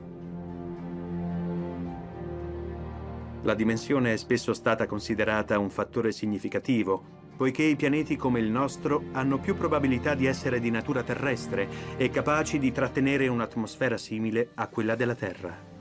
La 3.40 3.54
dimensione 3.54 4.12
è 4.12 4.16
spesso 4.18 4.52
stata 4.52 4.86
considerata 4.86 5.58
un 5.58 5.70
fattore 5.70 6.12
significativo, 6.12 7.22
poiché 7.38 7.62
i 7.62 7.76
pianeti 7.76 8.16
come 8.16 8.40
il 8.40 8.50
nostro 8.50 9.04
hanno 9.12 9.38
più 9.38 9.56
probabilità 9.56 10.14
di 10.14 10.26
essere 10.26 10.60
di 10.60 10.70
natura 10.70 11.02
terrestre 11.02 11.96
e 11.96 12.10
capaci 12.10 12.58
di 12.58 12.70
trattenere 12.70 13.28
un'atmosfera 13.28 13.96
simile 13.96 14.50
a 14.56 14.68
quella 14.68 14.94
della 14.94 15.14
Terra. 15.14 15.73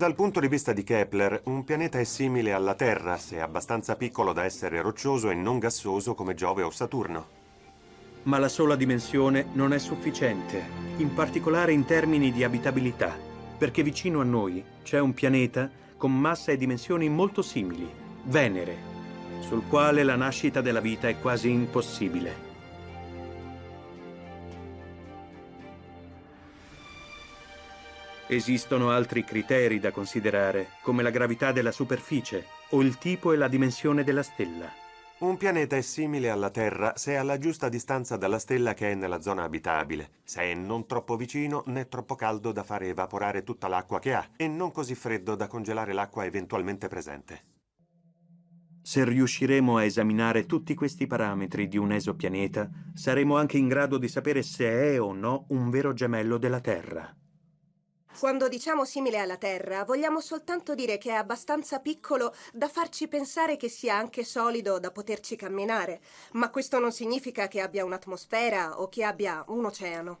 Dal 0.00 0.14
punto 0.14 0.40
di 0.40 0.48
vista 0.48 0.72
di 0.72 0.82
Kepler, 0.82 1.42
un 1.44 1.62
pianeta 1.62 1.98
è 1.98 2.04
simile 2.04 2.54
alla 2.54 2.74
Terra 2.74 3.18
se 3.18 3.36
è 3.36 3.40
abbastanza 3.40 3.96
piccolo 3.96 4.32
da 4.32 4.44
essere 4.44 4.80
roccioso 4.80 5.28
e 5.28 5.34
non 5.34 5.58
gassoso 5.58 6.14
come 6.14 6.32
Giove 6.32 6.62
o 6.62 6.70
Saturno. 6.70 7.26
Ma 8.22 8.38
la 8.38 8.48
sola 8.48 8.76
dimensione 8.76 9.48
non 9.52 9.74
è 9.74 9.78
sufficiente, 9.78 10.64
in 10.96 11.12
particolare 11.12 11.72
in 11.72 11.84
termini 11.84 12.32
di 12.32 12.42
abitabilità, 12.42 13.14
perché 13.58 13.82
vicino 13.82 14.22
a 14.22 14.24
noi 14.24 14.64
c'è 14.82 14.98
un 14.98 15.12
pianeta 15.12 15.70
con 15.98 16.18
massa 16.18 16.50
e 16.50 16.56
dimensioni 16.56 17.10
molto 17.10 17.42
simili, 17.42 17.86
Venere, 18.24 18.78
sul 19.40 19.64
quale 19.68 20.02
la 20.02 20.16
nascita 20.16 20.62
della 20.62 20.80
vita 20.80 21.08
è 21.08 21.20
quasi 21.20 21.50
impossibile. 21.50 22.49
Esistono 28.32 28.90
altri 28.90 29.24
criteri 29.24 29.80
da 29.80 29.90
considerare, 29.90 30.68
come 30.82 31.02
la 31.02 31.10
gravità 31.10 31.50
della 31.50 31.72
superficie 31.72 32.46
o 32.68 32.80
il 32.80 32.96
tipo 32.96 33.32
e 33.32 33.36
la 33.36 33.48
dimensione 33.48 34.04
della 34.04 34.22
stella. 34.22 34.70
Un 35.18 35.36
pianeta 35.36 35.74
è 35.74 35.80
simile 35.80 36.30
alla 36.30 36.50
Terra 36.50 36.92
se 36.96 37.10
è 37.10 37.14
alla 37.16 37.38
giusta 37.38 37.68
distanza 37.68 38.16
dalla 38.16 38.38
stella 38.38 38.72
che 38.72 38.92
è 38.92 38.94
nella 38.94 39.20
zona 39.20 39.42
abitabile, 39.42 40.10
se 40.22 40.42
è 40.42 40.54
non 40.54 40.86
troppo 40.86 41.16
vicino 41.16 41.64
né 41.66 41.88
troppo 41.88 42.14
caldo 42.14 42.52
da 42.52 42.62
fare 42.62 42.86
evaporare 42.86 43.42
tutta 43.42 43.66
l'acqua 43.66 43.98
che 43.98 44.14
ha 44.14 44.24
e 44.36 44.46
non 44.46 44.70
così 44.70 44.94
freddo 44.94 45.34
da 45.34 45.48
congelare 45.48 45.92
l'acqua 45.92 46.24
eventualmente 46.24 46.86
presente. 46.86 47.42
Se 48.80 49.04
riusciremo 49.04 49.76
a 49.76 49.82
esaminare 49.82 50.46
tutti 50.46 50.74
questi 50.74 51.08
parametri 51.08 51.66
di 51.66 51.78
un 51.78 51.90
esopianeta, 51.90 52.70
saremo 52.94 53.36
anche 53.36 53.58
in 53.58 53.66
grado 53.66 53.98
di 53.98 54.06
sapere 54.06 54.44
se 54.44 54.92
è 54.92 55.00
o 55.00 55.12
no 55.12 55.46
un 55.48 55.68
vero 55.68 55.92
gemello 55.92 56.38
della 56.38 56.60
Terra. 56.60 57.12
Quando 58.18 58.48
diciamo 58.48 58.84
simile 58.84 59.18
alla 59.18 59.36
Terra, 59.36 59.84
vogliamo 59.84 60.20
soltanto 60.20 60.74
dire 60.74 60.98
che 60.98 61.10
è 61.10 61.14
abbastanza 61.14 61.80
piccolo 61.80 62.34
da 62.52 62.68
farci 62.68 63.08
pensare 63.08 63.56
che 63.56 63.68
sia 63.68 63.96
anche 63.96 64.24
solido 64.24 64.78
da 64.78 64.90
poterci 64.90 65.36
camminare, 65.36 66.00
ma 66.32 66.50
questo 66.50 66.78
non 66.78 66.92
significa 66.92 67.48
che 67.48 67.60
abbia 67.60 67.84
un'atmosfera 67.84 68.80
o 68.80 68.88
che 68.88 69.04
abbia 69.04 69.42
un 69.48 69.64
oceano. 69.64 70.18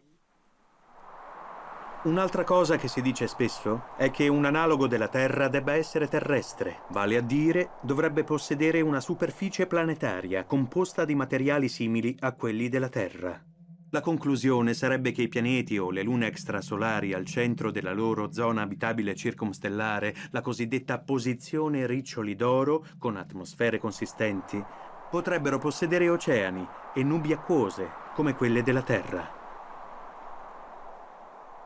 Un'altra 2.02 2.44
cosa 2.44 2.76
che 2.76 2.88
si 2.88 3.02
dice 3.02 3.26
spesso 3.26 3.88
è 3.98 4.10
che 4.10 4.26
un 4.26 4.46
analogo 4.46 4.86
della 4.86 5.08
Terra 5.08 5.48
debba 5.48 5.74
essere 5.74 6.08
terrestre, 6.08 6.84
vale 6.88 7.18
a 7.18 7.20
dire 7.20 7.72
dovrebbe 7.82 8.24
possedere 8.24 8.80
una 8.80 9.00
superficie 9.00 9.66
planetaria 9.66 10.44
composta 10.44 11.04
di 11.04 11.14
materiali 11.14 11.68
simili 11.68 12.16
a 12.20 12.32
quelli 12.32 12.70
della 12.70 12.88
Terra. 12.88 13.49
La 13.92 14.00
conclusione 14.00 14.72
sarebbe 14.72 15.10
che 15.10 15.22
i 15.22 15.28
pianeti 15.28 15.76
o 15.76 15.90
le 15.90 16.04
lune 16.04 16.28
extrasolari 16.28 17.12
al 17.12 17.24
centro 17.24 17.72
della 17.72 17.92
loro 17.92 18.30
zona 18.30 18.62
abitabile 18.62 19.16
circumstellare, 19.16 20.14
la 20.30 20.40
cosiddetta 20.42 21.00
posizione 21.00 21.88
riccioli 21.88 22.36
d'oro, 22.36 22.86
con 23.00 23.16
atmosfere 23.16 23.78
consistenti, 23.78 24.62
potrebbero 25.10 25.58
possedere 25.58 26.08
oceani 26.08 26.64
e 26.94 27.02
nubi 27.02 27.32
acquose, 27.32 27.88
come 28.14 28.36
quelle 28.36 28.62
della 28.62 28.82
Terra. 28.82 29.38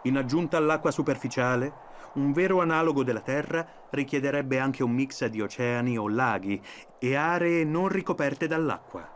In 0.04 0.16
aggiunta 0.16 0.56
all'acqua 0.56 0.90
superficiale, 0.90 1.72
un 2.14 2.32
vero 2.32 2.62
analogo 2.62 3.04
della 3.04 3.20
Terra 3.20 3.66
richiederebbe 3.90 4.58
anche 4.58 4.82
un 4.82 4.92
mix 4.92 5.26
di 5.26 5.42
oceani 5.42 5.98
o 5.98 6.08
laghi 6.08 6.58
e 6.98 7.16
aree 7.16 7.64
non 7.64 7.88
ricoperte 7.88 8.46
dall'acqua. 8.46 9.13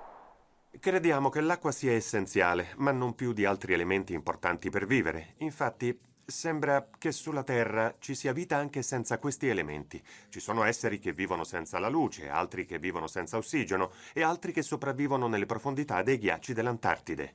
Crediamo 0.80 1.28
che 1.28 1.40
l'acqua 1.40 1.72
sia 1.72 1.92
essenziale, 1.92 2.72
ma 2.76 2.92
non 2.92 3.14
più 3.14 3.32
di 3.32 3.44
altri 3.44 3.72
elementi 3.72 4.12
importanti 4.12 4.70
per 4.70 4.86
vivere. 4.86 5.34
Infatti, 5.38 5.98
sembra 6.24 6.88
che 6.98 7.10
sulla 7.10 7.42
Terra 7.42 7.96
ci 7.98 8.14
sia 8.14 8.32
vita 8.32 8.56
anche 8.56 8.82
senza 8.82 9.18
questi 9.18 9.48
elementi. 9.48 10.00
Ci 10.28 10.38
sono 10.38 10.62
esseri 10.62 10.98
che 10.98 11.12
vivono 11.12 11.42
senza 11.42 11.80
la 11.80 11.88
luce, 11.88 12.28
altri 12.28 12.64
che 12.64 12.78
vivono 12.78 13.08
senza 13.08 13.38
ossigeno 13.38 13.90
e 14.12 14.22
altri 14.22 14.52
che 14.52 14.62
sopravvivono 14.62 15.26
nelle 15.26 15.46
profondità 15.46 16.02
dei 16.02 16.18
ghiacci 16.18 16.52
dell'Antartide. 16.52 17.34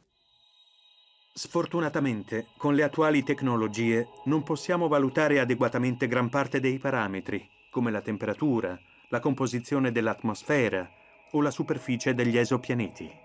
Sfortunatamente, 1.34 2.48
con 2.58 2.76
le 2.76 2.84
attuali 2.84 3.24
tecnologie, 3.24 4.08
non 4.26 4.44
possiamo 4.44 4.88
valutare 4.88 5.40
adeguatamente 5.40 6.08
gran 6.08 6.30
parte 6.30 6.60
dei 6.60 6.78
parametri, 6.78 7.50
come 7.72 7.92
la 7.92 8.02
temperatura, 8.02 8.80
la 9.10 9.20
composizione 9.20 9.92
dell'atmosfera 9.92 10.88
o 11.32 11.42
la 11.42 11.52
superficie 11.52 12.14
degli 12.14 12.38
esopianeti. 12.38 13.23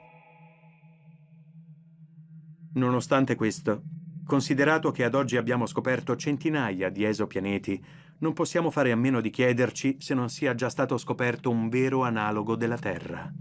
Nonostante 2.74 3.34
questo, 3.34 3.82
considerato 4.26 4.90
che 4.90 5.04
ad 5.04 5.14
oggi 5.14 5.36
abbiamo 5.36 5.66
scoperto 5.66 6.14
centinaia 6.16 6.90
di 6.90 7.04
esopianeti, 7.04 7.82
non 8.18 8.32
possiamo 8.32 8.70
fare 8.70 8.92
a 8.92 8.96
meno 8.96 9.20
di 9.20 9.30
chiederci 9.30 9.96
se 10.00 10.14
non 10.14 10.28
sia 10.28 10.54
già 10.54 10.68
stato 10.68 10.98
scoperto 10.98 11.50
un 11.50 11.68
vero 11.68 12.02
analogo 12.02 12.56
della 12.56 12.78
Terra. 12.78 13.32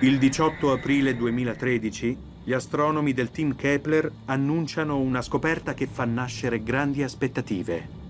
Il 0.00 0.18
18 0.18 0.70
aprile 0.70 1.16
2013 1.16 2.18
gli 2.44 2.52
astronomi 2.52 3.14
del 3.14 3.30
team 3.30 3.54
Kepler 3.56 4.10
annunciano 4.26 4.98
una 4.98 5.22
scoperta 5.22 5.72
che 5.72 5.86
fa 5.86 6.04
nascere 6.04 6.62
grandi 6.62 7.02
aspettative. 7.02 8.03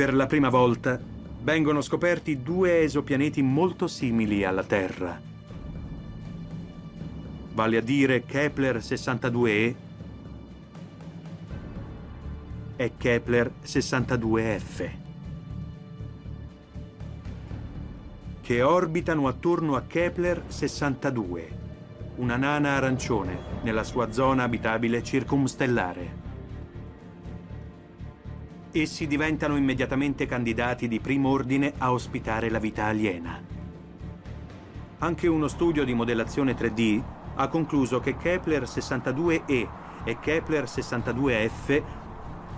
Per 0.00 0.14
la 0.14 0.26
prima 0.26 0.48
volta 0.48 0.98
vengono 1.42 1.82
scoperti 1.82 2.40
due 2.40 2.80
esopianeti 2.80 3.42
molto 3.42 3.86
simili 3.86 4.44
alla 4.44 4.64
Terra. 4.64 5.20
Vale 7.52 7.76
a 7.76 7.82
dire 7.82 8.24
Kepler 8.24 8.78
62e 8.78 9.74
e 12.76 12.92
Kepler 12.96 13.52
62f. 13.62 14.90
che 18.40 18.62
orbitano 18.62 19.28
attorno 19.28 19.76
a 19.76 19.82
Kepler 19.82 20.44
62, 20.46 21.58
una 22.16 22.36
nana 22.36 22.70
arancione 22.76 23.38
nella 23.64 23.84
sua 23.84 24.10
zona 24.10 24.44
abitabile 24.44 25.02
circumstellare. 25.02 26.29
Essi 28.72 29.08
diventano 29.08 29.56
immediatamente 29.56 30.26
candidati 30.26 30.86
di 30.86 31.00
primo 31.00 31.30
ordine 31.30 31.72
a 31.78 31.90
ospitare 31.90 32.48
la 32.50 32.60
vita 32.60 32.84
aliena. 32.84 33.42
Anche 34.98 35.26
uno 35.26 35.48
studio 35.48 35.84
di 35.84 35.92
modellazione 35.92 36.54
3D 36.54 37.02
ha 37.34 37.48
concluso 37.48 37.98
che 37.98 38.16
Kepler 38.16 38.62
62e 38.62 39.68
e 40.04 40.18
Kepler 40.20 40.64
62f 40.64 41.82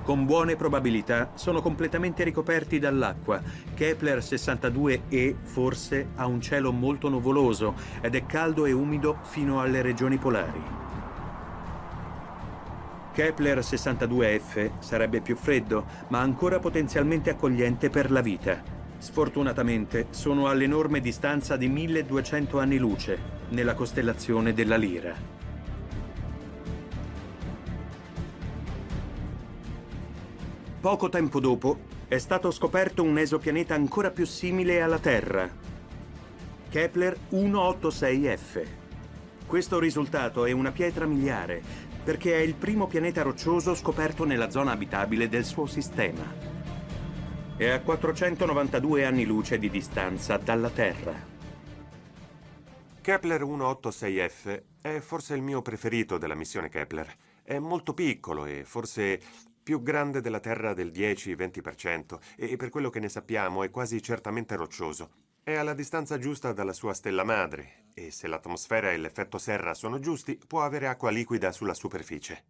con 0.03 0.27
buone 0.27 0.57
probabilità 0.57 1.31
sono 1.35 1.63
completamente 1.63 2.25
ricoperti 2.25 2.79
dall'acqua. 2.79 3.41
Kepler 3.75 4.19
62e 4.19 5.35
forse 5.43 6.09
ha 6.17 6.27
un 6.27 6.43
cielo 6.43 6.73
molto 6.73 7.09
nuvoloso 7.09 7.75
ed 8.03 8.17
è 8.17 8.27
caldo 8.27 8.67
e 8.67 8.73
umido 8.73 9.17
fino 9.23 9.63
alle 9.63 9.81
regioni 9.81 10.19
polari. 10.19 10.61
Kepler 13.13 13.59
62f 13.59 14.79
sarebbe 14.81 15.21
più 15.21 15.37
freddo, 15.37 15.85
ma 16.09 16.21
ancora 16.21 16.59
potenzialmente 16.59 17.29
accogliente 17.29 17.91
per 17.91 18.11
la 18.11 18.23
vita. 18.23 18.63
Sfortunatamente 18.97 20.07
sono 20.11 20.49
all'enorme 20.49 21.01
distanza 21.01 21.57
di 21.57 21.69
1200 21.69 22.59
anni 22.59 22.79
luce, 22.79 23.19
nella 23.51 23.75
costellazione 23.75 24.55
della 24.55 24.77
Lira. 24.77 25.15
Poco 30.81 31.09
tempo 31.11 31.39
dopo 31.39 31.79
è 32.09 32.17
stato 32.17 32.51
scoperto 32.51 33.03
un 33.03 33.19
esopianeta 33.19 33.75
ancora 33.75 34.11
più 34.11 34.25
simile 34.25 34.81
alla 34.81 34.99
Terra, 34.99 35.49
Kepler 36.71 37.17
186f. 37.31 38.67
Questo 39.47 39.79
risultato 39.79 40.47
è 40.47 40.53
una 40.53 40.73
pietra 40.73 41.05
miliare 41.05 41.91
perché 42.05 42.35
è 42.35 42.41
il 42.41 42.55
primo 42.55 42.87
pianeta 42.87 43.23
roccioso 43.23 43.75
scoperto 43.75 44.25
nella 44.25 44.51
zona 44.51 44.73
abitabile 44.73 45.29
del 45.29 45.45
suo 45.45 45.67
sistema. 45.67 46.25
È 47.57 47.69
a 47.69 47.81
492 47.81 49.05
anni 49.05 49.25
luce 49.25 49.59
di 49.59 49.71
distanza 49.71 50.37
dalla 50.37 50.71
Terra. 50.71 51.31
Kepler 53.01 53.43
186f 53.43 54.63
è 54.81 54.99
forse 54.99 55.35
il 55.35 55.43
mio 55.43 55.63
preferito 55.63 56.19
della 56.19 56.35
missione 56.35 56.69
Kepler. 56.69 57.13
È 57.43 57.59
molto 57.59 57.95
piccolo 57.95 58.47
e 58.47 58.65
forse 58.65 59.21
più 59.63 59.83
grande 59.83 60.21
della 60.21 60.41
Terra 60.41 60.75
del 60.75 60.91
10-20% 60.91 62.19
e 62.37 62.57
per 62.57 62.69
quello 62.69 62.91
che 62.91 63.01
ne 63.01 63.09
sappiamo 63.09 63.63
è 63.63 63.71
quasi 63.71 64.03
certamente 64.03 64.57
roccioso. 64.57 65.22
È 65.45 65.55
alla 65.55 65.75
distanza 65.75 66.19
giusta 66.19 66.53
dalla 66.53 66.73
sua 66.73 66.95
stella 66.95 67.25
madre 67.25 67.87
e 67.95 68.13
se 68.13 68.29
l'atmosfera 68.29 68.93
e 68.93 68.97
l'effetto 68.97 69.39
serra 69.39 69.75
sono 69.75 69.99
giusti 69.99 70.39
può 70.47 70.63
avere 70.63 70.87
acqua 70.87 71.11
liquida 71.11 71.51
sulla 71.51 71.75
superficie. 71.75 72.45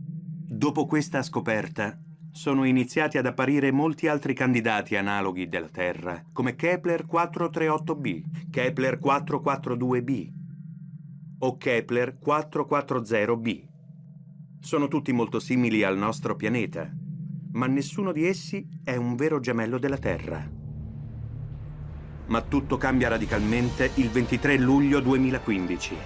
Dopo 0.00 0.86
questa 0.86 1.22
scoperta, 1.22 2.00
sono 2.32 2.64
iniziati 2.64 3.18
ad 3.18 3.26
apparire 3.26 3.70
molti 3.70 4.08
altri 4.08 4.32
candidati 4.32 4.96
analoghi 4.96 5.46
della 5.46 5.68
Terra, 5.68 6.24
come 6.32 6.54
Kepler 6.54 7.04
438b, 7.04 8.48
Kepler 8.50 8.98
442b 8.98 10.32
o 11.40 11.56
Kepler 11.58 12.16
440b. 12.18 13.64
Sono 14.58 14.88
tutti 14.88 15.12
molto 15.12 15.38
simili 15.38 15.82
al 15.82 15.98
nostro 15.98 16.34
pianeta, 16.34 16.90
ma 17.52 17.66
nessuno 17.66 18.10
di 18.10 18.26
essi 18.26 18.66
è 18.82 18.96
un 18.96 19.16
vero 19.16 19.38
gemello 19.38 19.76
della 19.76 19.98
Terra. 19.98 20.62
Ma 22.26 22.40
tutto 22.40 22.78
cambia 22.78 23.08
radicalmente 23.08 23.90
il 23.94 24.10
23 24.10 24.56
luglio 24.56 25.00
2015. 25.00 25.96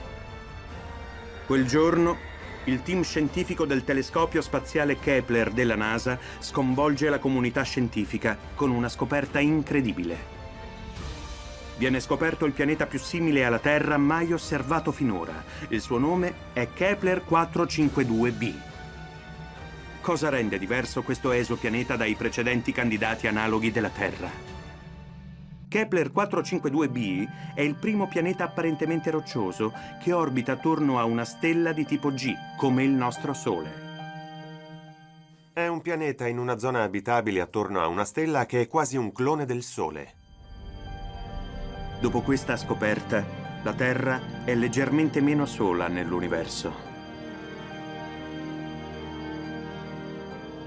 Quel 1.46 1.66
giorno 1.66 2.28
il 2.64 2.82
team 2.82 3.02
scientifico 3.02 3.64
del 3.64 3.84
telescopio 3.84 4.42
spaziale 4.42 4.98
Kepler 4.98 5.50
della 5.50 5.74
NASA 5.74 6.18
sconvolge 6.38 7.08
la 7.08 7.18
comunità 7.18 7.62
scientifica 7.62 8.36
con 8.54 8.70
una 8.70 8.90
scoperta 8.90 9.38
incredibile. 9.38 10.36
Viene 11.78 12.00
scoperto 12.00 12.44
il 12.44 12.52
pianeta 12.52 12.86
più 12.86 12.98
simile 12.98 13.44
alla 13.44 13.60
Terra 13.60 13.96
mai 13.96 14.32
osservato 14.32 14.92
finora. 14.92 15.44
Il 15.68 15.80
suo 15.80 15.98
nome 15.98 16.34
è 16.52 16.68
Kepler 16.74 17.22
452b. 17.26 18.54
Cosa 20.00 20.28
rende 20.28 20.58
diverso 20.58 21.02
questo 21.02 21.32
esopianeta 21.32 21.96
dai 21.96 22.16
precedenti 22.16 22.72
candidati 22.72 23.28
analoghi 23.28 23.70
della 23.70 23.90
Terra? 23.90 24.57
Kepler 25.68 26.10
452b 26.10 27.54
è 27.54 27.60
il 27.60 27.74
primo 27.74 28.08
pianeta 28.08 28.44
apparentemente 28.44 29.10
roccioso 29.10 29.72
che 30.02 30.14
orbita 30.14 30.52
attorno 30.52 30.98
a 30.98 31.04
una 31.04 31.26
stella 31.26 31.72
di 31.72 31.84
tipo 31.84 32.10
G, 32.10 32.32
come 32.56 32.84
il 32.84 32.90
nostro 32.90 33.34
Sole. 33.34 33.86
È 35.52 35.66
un 35.66 35.82
pianeta 35.82 36.26
in 36.26 36.38
una 36.38 36.58
zona 36.58 36.84
abitabile 36.84 37.42
attorno 37.42 37.80
a 37.80 37.86
una 37.86 38.04
stella 38.04 38.46
che 38.46 38.62
è 38.62 38.66
quasi 38.66 38.96
un 38.96 39.12
clone 39.12 39.44
del 39.44 39.62
Sole. 39.62 40.14
Dopo 42.00 42.22
questa 42.22 42.56
scoperta, 42.56 43.22
la 43.62 43.74
Terra 43.74 44.44
è 44.44 44.54
leggermente 44.54 45.20
meno 45.20 45.44
sola 45.44 45.88
nell'universo. 45.88 46.86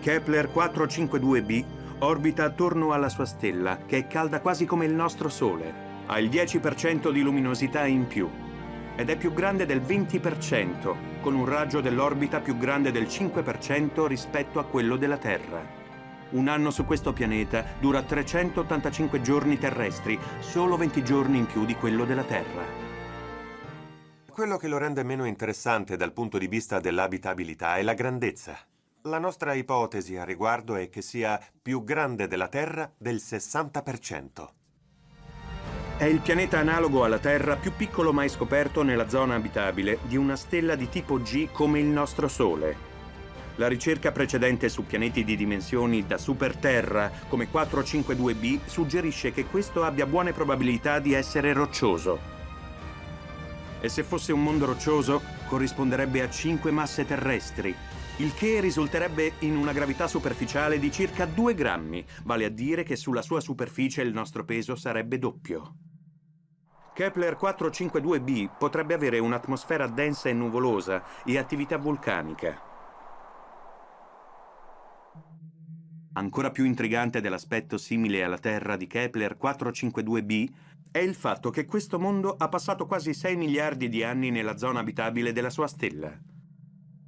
Kepler 0.02 0.49
452b 0.54 1.80
orbita 2.04 2.45
attorno 2.45 2.93
alla 2.93 3.10
sua 3.10 3.26
stella, 3.26 3.80
che 3.86 3.97
è 3.97 4.08
calda 4.08 4.41
quasi 4.41 4.66
come 4.66 4.86
il 4.86 4.93
nostro 4.93 5.30
Sole. 5.30 5.89
Ha 6.08 6.20
il 6.20 6.30
10% 6.30 7.12
di 7.12 7.22
luminosità 7.22 7.86
in 7.86 8.08
più 8.08 8.30
ed 8.95 9.10
è 9.10 9.18
più 9.18 9.34
grande 9.34 9.66
del 9.66 9.82
20%, 9.82 11.22
con 11.22 11.34
un 11.34 11.45
raggio 11.45 11.80
dell'orbita 11.80 12.39
più 12.39 12.58
grande 12.58 12.91
del 12.91 13.04
5% 13.04 14.06
rispetto 14.06 14.60
a 14.60 14.66
quello 14.66 14.97
della 14.97 15.18
Terra. 15.18 15.80
Un 16.32 16.47
anno 16.47 16.72
su 16.72 16.86
questo 16.86 17.14
pianeta 17.14 17.66
dura 17.80 18.02
385 18.02 19.22
giorni 19.22 19.58
terrestri, 19.58 20.20
solo 20.39 20.78
20 20.78 21.04
giorni 21.04 21.38
in 21.38 21.45
più 21.45 21.66
di 21.66 21.76
quello 21.76 22.06
della 22.06 22.24
Terra. 22.24 22.89
Quello 24.30 24.58
che 24.58 24.68
lo 24.68 24.78
rende 24.78 25.04
meno 25.04 25.26
interessante 25.26 25.97
dal 25.97 26.14
punto 26.14 26.38
di 26.38 26.47
vista 26.47 26.80
dell'abitabilità 26.80 27.76
è 27.76 27.84
la 27.84 27.93
grandezza. 27.93 28.71
La 29.06 29.18
nostra 29.18 29.56
ipotesi 29.56 30.16
a 30.16 30.24
riguardo 30.24 30.76
è 30.76 30.91
che 30.91 31.02
sia 31.02 31.41
più 31.60 31.84
grande 31.84 32.28
della 32.28 32.47
Terra 32.47 32.91
del 32.95 33.16
60%. 33.16 34.47
È 35.97 36.04
il 36.04 36.20
pianeta 36.20 36.60
analogo 36.60 37.04
alla 37.04 37.18
Terra 37.18 37.56
più 37.56 37.74
piccolo 37.76 38.14
mai 38.14 38.30
scoperto 38.30 38.84
nella 38.84 39.10
zona 39.10 39.34
abitabile 39.34 39.97
di 40.04 40.18
una 40.18 40.36
stella 40.36 40.76
di 40.76 40.88
tipo 40.88 41.20
G 41.20 41.49
come 41.52 41.80
il 41.80 41.88
nostro 41.88 42.28
Sole. 42.28 42.89
La 43.56 43.68
ricerca 43.68 44.12
precedente 44.12 44.70
su 44.70 44.86
pianeti 44.86 45.24
di 45.24 45.36
dimensioni 45.36 46.06
da 46.06 46.20
superterra 46.20 47.12
come 47.28 47.49
452b 47.52 48.68
suggerisce 48.68 49.32
che 49.32 49.45
questo 49.45 49.84
abbia 49.84 50.06
buone 50.06 50.32
probabilità 50.32 50.99
di 50.99 51.14
essere 51.14 51.54
roccioso. 51.54 52.20
E 53.80 53.89
se 53.89 54.04
fosse 54.04 54.32
un 54.32 54.43
mondo 54.43 54.68
roccioso, 54.68 55.24
corrisponderebbe 55.47 56.22
a 56.22 56.30
5 56.30 56.70
masse 56.70 57.04
terrestri, 57.04 57.76
il 58.22 58.36
che 58.36 58.60
risulterebbe 58.60 59.34
in 59.40 59.58
una 59.58 59.74
gravità 59.74 60.08
superficiale 60.08 60.78
di 60.78 60.92
circa 60.92 61.26
2 61.26 61.56
grammi, 61.56 62.06
vale 62.24 62.46
a 62.46 62.50
dire 62.50 62.84
che 62.84 62.96
sulla 62.96 63.24
sua 63.24 63.40
superficie 63.40 64.04
il 64.04 64.14
nostro 64.14 64.46
peso 64.46 64.76
sarebbe 64.76 65.18
doppio. 65.18 65.76
Kepler 66.94 67.36
452b 67.42 68.58
potrebbe 68.60 68.94
avere 68.94 69.18
un'atmosfera 69.18 69.88
densa 69.88 70.30
e 70.30 70.34
nuvolosa 70.34 71.04
e 71.26 71.40
attività 71.40 71.78
vulcanica. 71.78 72.62
Ancora 76.14 76.52
più 76.52 76.66
intrigante 76.66 77.22
dell'aspetto 77.22 77.80
simile 77.80 78.24
alla 78.24 78.38
Terra 78.38 78.76
di 78.76 78.86
Kepler 78.86 79.36
452b 79.42 80.48
è 80.92 81.00
il 81.00 81.16
fatto 81.16 81.50
che 81.50 81.66
questo 81.66 81.98
mondo 81.98 82.36
ha 82.38 82.50
passato 82.50 82.86
quasi 82.86 83.16
6 83.16 83.36
miliardi 83.36 83.90
di 83.90 84.04
anni 84.04 84.30
nella 84.30 84.58
zona 84.58 84.82
abitabile 84.82 85.32
della 85.32 85.50
sua 85.50 85.66
stella. 85.66 86.16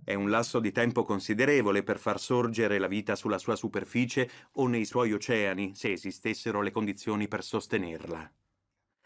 È 0.06 0.14
un 0.14 0.30
lasso 0.30 0.60
di 0.60 0.74
tempo 0.74 1.04
considerevole 1.04 1.82
per 1.82 1.98
far 1.98 2.20
sorgere 2.20 2.78
la 2.78 2.88
vita 2.88 3.16
sulla 3.16 3.38
sua 3.38 3.56
superficie 3.56 4.30
o 4.54 4.68
nei 4.68 4.84
suoi 4.84 5.14
oceani, 5.14 5.74
se 5.76 5.94
esistessero 5.94 6.62
le 6.62 6.72
condizioni 6.72 7.30
per 7.30 7.42
sostenerla. 7.42 8.30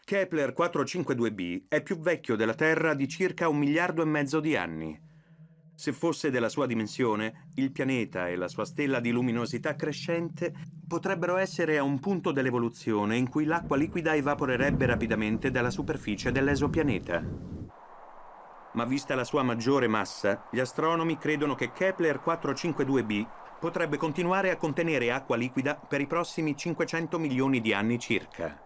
Kepler 0.04 0.54
452b 0.58 1.64
è 1.68 1.82
più 1.82 1.98
vecchio 1.98 2.34
della 2.34 2.54
Terra 2.54 2.94
di 2.94 3.06
circa 3.06 3.48
un 3.48 3.58
miliardo 3.58 4.02
e 4.02 4.06
mezzo 4.06 4.40
di 4.40 4.56
anni. 4.56 4.98
Se 5.76 5.92
fosse 5.92 6.30
della 6.30 6.48
sua 6.48 6.66
dimensione, 6.66 7.50
il 7.54 7.70
pianeta 7.70 8.26
e 8.26 8.34
la 8.34 8.48
sua 8.48 8.64
stella 8.64 8.98
di 8.98 9.12
luminosità 9.12 9.76
crescente 9.76 10.52
potrebbero 10.88 11.36
essere 11.36 11.78
a 11.78 11.84
un 11.84 12.00
punto 12.00 12.32
dell'evoluzione 12.32 13.16
in 13.16 13.28
cui 13.28 13.44
l'acqua 13.44 13.76
liquida 13.76 14.16
evaporerebbe 14.16 14.86
rapidamente 14.86 15.52
dalla 15.52 15.70
superficie 15.70 16.32
dell'esopianeta 16.32 17.58
ma 18.78 18.84
vista 18.84 19.16
la 19.16 19.24
sua 19.24 19.42
maggiore 19.42 19.88
massa, 19.88 20.46
gli 20.52 20.60
astronomi 20.60 21.18
credono 21.18 21.56
che 21.56 21.72
Kepler 21.72 22.22
452b 22.24 23.26
potrebbe 23.58 23.96
continuare 23.96 24.52
a 24.52 24.56
contenere 24.56 25.10
acqua 25.10 25.34
liquida 25.34 25.74
per 25.74 26.00
i 26.00 26.06
prossimi 26.06 26.56
500 26.56 27.18
milioni 27.18 27.60
di 27.60 27.72
anni 27.72 27.98
circa. 27.98 28.56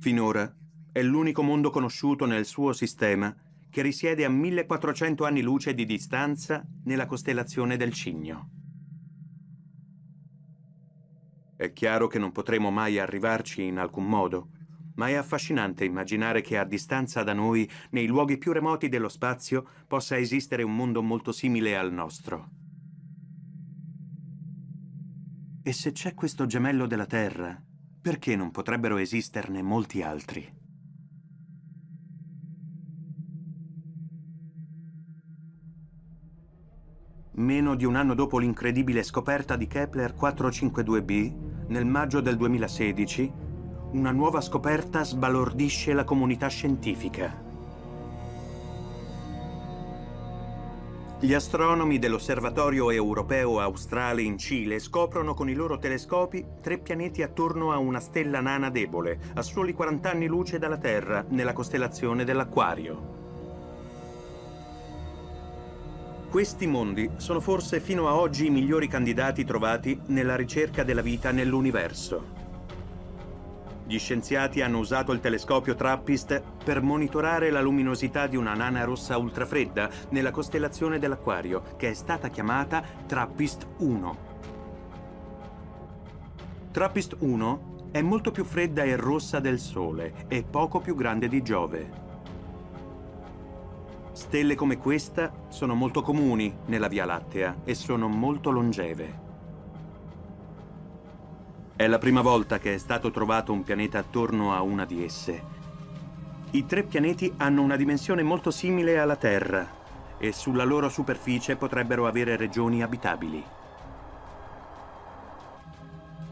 Finora 0.00 0.52
è 0.90 1.00
l'unico 1.00 1.44
mondo 1.44 1.70
conosciuto 1.70 2.26
nel 2.26 2.44
suo 2.44 2.72
sistema 2.72 3.32
che 3.70 3.82
risiede 3.82 4.24
a 4.24 4.28
1400 4.28 5.24
anni 5.24 5.42
luce 5.42 5.74
di 5.74 5.84
distanza 5.84 6.66
nella 6.86 7.06
costellazione 7.06 7.76
del 7.76 7.92
Cigno. 7.92 8.50
È 11.56 11.72
chiaro 11.72 12.08
che 12.08 12.18
non 12.18 12.32
potremo 12.32 12.72
mai 12.72 12.98
arrivarci 12.98 13.62
in 13.62 13.78
alcun 13.78 14.08
modo, 14.08 14.48
ma 14.94 15.08
è 15.08 15.14
affascinante 15.14 15.84
immaginare 15.84 16.40
che 16.40 16.58
a 16.58 16.64
distanza 16.64 17.22
da 17.22 17.32
noi, 17.32 17.68
nei 17.90 18.06
luoghi 18.06 18.38
più 18.38 18.52
remoti 18.52 18.88
dello 18.88 19.08
spazio, 19.08 19.66
possa 19.86 20.18
esistere 20.18 20.62
un 20.62 20.74
mondo 20.74 21.02
molto 21.02 21.32
simile 21.32 21.76
al 21.76 21.92
nostro. 21.92 22.50
E 25.62 25.72
se 25.72 25.92
c'è 25.92 26.14
questo 26.14 26.46
gemello 26.46 26.86
della 26.86 27.06
Terra, 27.06 27.60
perché 28.00 28.34
non 28.34 28.50
potrebbero 28.50 28.96
esisterne 28.96 29.62
molti 29.62 30.02
altri? 30.02 30.60
Meno 37.34 37.74
di 37.76 37.84
un 37.84 37.94
anno 37.94 38.14
dopo 38.14 38.38
l'incredibile 38.38 39.02
scoperta 39.02 39.56
di 39.56 39.66
Kepler 39.66 40.14
452b, 40.14 41.68
nel 41.68 41.86
maggio 41.86 42.20
del 42.20 42.36
2016, 42.36 43.32
una 43.92 44.10
nuova 44.10 44.40
scoperta 44.40 45.04
sbalordisce 45.04 45.92
la 45.92 46.04
comunità 46.04 46.48
scientifica. 46.48 47.50
Gli 51.20 51.34
astronomi 51.34 51.98
dell'Osservatorio 51.98 52.90
Europeo 52.90 53.60
Australe 53.60 54.22
in 54.22 54.38
Cile 54.38 54.78
scoprono 54.78 55.34
con 55.34 55.50
i 55.50 55.54
loro 55.54 55.78
telescopi 55.78 56.44
tre 56.62 56.78
pianeti 56.78 57.22
attorno 57.22 57.70
a 57.70 57.76
una 57.76 58.00
stella 58.00 58.40
nana 58.40 58.70
debole, 58.70 59.20
a 59.34 59.42
soli 59.42 59.74
40 59.74 60.10
anni 60.10 60.26
luce 60.26 60.58
dalla 60.58 60.78
Terra, 60.78 61.24
nella 61.28 61.52
costellazione 61.52 62.24
dell'Aquario. 62.24 63.20
Questi 66.30 66.66
mondi 66.66 67.10
sono 67.16 67.40
forse 67.40 67.78
fino 67.78 68.08
a 68.08 68.14
oggi 68.14 68.46
i 68.46 68.50
migliori 68.50 68.88
candidati 68.88 69.44
trovati 69.44 70.00
nella 70.06 70.34
ricerca 70.34 70.82
della 70.82 71.02
vita 71.02 71.30
nell'universo. 71.30 72.41
Gli 73.92 73.98
scienziati 73.98 74.62
hanno 74.62 74.78
usato 74.78 75.12
il 75.12 75.20
telescopio 75.20 75.74
TRAPPIST 75.74 76.42
per 76.64 76.80
monitorare 76.80 77.50
la 77.50 77.60
luminosità 77.60 78.26
di 78.26 78.38
una 78.38 78.54
nana 78.54 78.84
rossa 78.84 79.18
ultrafredda 79.18 79.90
nella 80.12 80.30
costellazione 80.30 80.98
dell'Aquario, 80.98 81.74
che 81.76 81.90
è 81.90 81.92
stata 81.92 82.30
chiamata 82.30 82.82
TRAPPIST 83.06 83.66
1. 83.80 84.16
TRAPPIST 86.70 87.16
1 87.18 87.90
è 87.90 88.00
molto 88.00 88.30
più 88.30 88.44
fredda 88.44 88.82
e 88.82 88.96
rossa 88.96 89.40
del 89.40 89.58
Sole 89.58 90.24
e 90.26 90.42
poco 90.42 90.80
più 90.80 90.94
grande 90.94 91.28
di 91.28 91.42
Giove. 91.42 91.90
Stelle 94.12 94.54
come 94.54 94.78
questa 94.78 95.30
sono 95.48 95.74
molto 95.74 96.00
comuni 96.00 96.50
nella 96.64 96.88
Via 96.88 97.04
Lattea 97.04 97.56
e 97.62 97.74
sono 97.74 98.08
molto 98.08 98.50
longeve. 98.50 99.31
È 101.82 101.88
la 101.88 101.98
prima 101.98 102.20
volta 102.20 102.60
che 102.60 102.74
è 102.74 102.78
stato 102.78 103.10
trovato 103.10 103.52
un 103.52 103.64
pianeta 103.64 103.98
attorno 103.98 104.54
a 104.54 104.62
una 104.62 104.84
di 104.84 105.02
esse. 105.02 105.42
I 106.52 106.64
tre 106.64 106.84
pianeti 106.84 107.34
hanno 107.38 107.60
una 107.60 107.74
dimensione 107.74 108.22
molto 108.22 108.52
simile 108.52 109.00
alla 109.00 109.16
Terra 109.16 109.68
e 110.16 110.30
sulla 110.30 110.62
loro 110.62 110.88
superficie 110.88 111.56
potrebbero 111.56 112.06
avere 112.06 112.36
regioni 112.36 112.84
abitabili. 112.84 113.44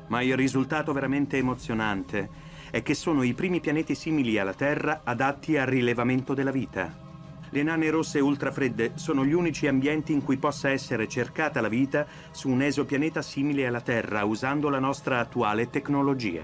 Ma 0.06 0.22
il 0.22 0.36
risultato 0.36 0.92
veramente 0.92 1.38
emozionante 1.38 2.30
è 2.70 2.80
che 2.84 2.94
sono 2.94 3.24
i 3.24 3.34
primi 3.34 3.58
pianeti 3.58 3.96
simili 3.96 4.38
alla 4.38 4.54
Terra 4.54 5.00
adatti 5.02 5.56
al 5.56 5.66
rilevamento 5.66 6.32
della 6.32 6.52
vita. 6.52 7.09
Le 7.52 7.62
nane 7.64 7.90
rosse 7.90 8.20
ultrafredde 8.20 8.92
sono 8.94 9.24
gli 9.24 9.32
unici 9.32 9.66
ambienti 9.66 10.12
in 10.12 10.22
cui 10.22 10.36
possa 10.36 10.70
essere 10.70 11.08
cercata 11.08 11.60
la 11.60 11.68
vita 11.68 12.06
su 12.30 12.48
un 12.48 12.62
esopianeta 12.62 13.22
simile 13.22 13.66
alla 13.66 13.80
Terra 13.80 14.24
usando 14.24 14.68
la 14.68 14.78
nostra 14.78 15.18
attuale 15.18 15.68
tecnologia. 15.68 16.42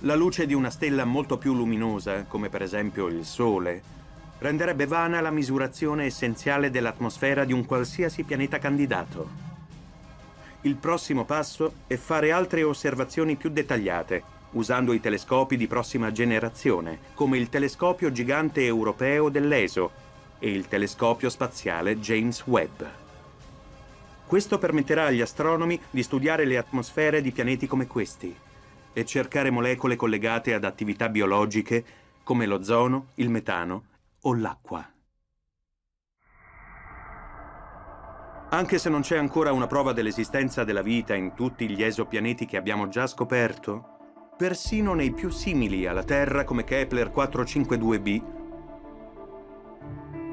La 0.00 0.14
luce 0.14 0.46
di 0.46 0.54
una 0.54 0.70
stella 0.70 1.04
molto 1.04 1.36
più 1.36 1.54
luminosa, 1.54 2.24
come 2.24 2.48
per 2.48 2.62
esempio 2.62 3.08
il 3.08 3.26
Sole, 3.26 3.82
renderebbe 4.38 4.86
vana 4.86 5.20
la 5.20 5.30
misurazione 5.30 6.06
essenziale 6.06 6.70
dell'atmosfera 6.70 7.44
di 7.44 7.52
un 7.52 7.66
qualsiasi 7.66 8.22
pianeta 8.22 8.56
candidato. 8.58 9.28
Il 10.62 10.76
prossimo 10.76 11.26
passo 11.26 11.72
è 11.86 11.96
fare 11.96 12.32
altre 12.32 12.62
osservazioni 12.62 13.36
più 13.36 13.50
dettagliate, 13.50 14.22
usando 14.52 14.94
i 14.94 15.00
telescopi 15.00 15.58
di 15.58 15.66
prossima 15.66 16.10
generazione, 16.10 16.98
come 17.12 17.36
il 17.36 17.50
telescopio 17.50 18.10
gigante 18.10 18.64
europeo 18.64 19.28
dell'ESO, 19.28 20.08
e 20.40 20.50
il 20.50 20.66
telescopio 20.66 21.30
spaziale 21.30 22.00
James 22.00 22.44
Webb. 22.46 22.82
Questo 24.26 24.58
permetterà 24.58 25.06
agli 25.06 25.20
astronomi 25.20 25.80
di 25.90 26.02
studiare 26.02 26.44
le 26.44 26.56
atmosfere 26.56 27.20
di 27.20 27.30
pianeti 27.30 27.68
come 27.68 27.86
questi 27.86 28.34
e 28.92 29.04
cercare 29.04 29.50
molecole 29.50 29.94
collegate 29.94 30.54
ad 30.54 30.64
attività 30.64 31.08
biologiche 31.08 31.84
come 32.24 32.46
l'ozono, 32.46 33.08
il 33.16 33.28
metano 33.28 33.84
o 34.22 34.34
l'acqua. 34.34 34.88
Anche 38.52 38.78
se 38.78 38.88
non 38.88 39.02
c'è 39.02 39.16
ancora 39.16 39.52
una 39.52 39.66
prova 39.68 39.92
dell'esistenza 39.92 40.64
della 40.64 40.82
vita 40.82 41.14
in 41.14 41.34
tutti 41.34 41.68
gli 41.68 41.82
esopianeti 41.82 42.46
che 42.46 42.56
abbiamo 42.56 42.88
già 42.88 43.06
scoperto, 43.06 43.98
persino 44.36 44.94
nei 44.94 45.12
più 45.12 45.30
simili 45.30 45.86
alla 45.86 46.02
Terra 46.02 46.44
come 46.44 46.64
Kepler 46.64 47.12
452b 47.14 48.39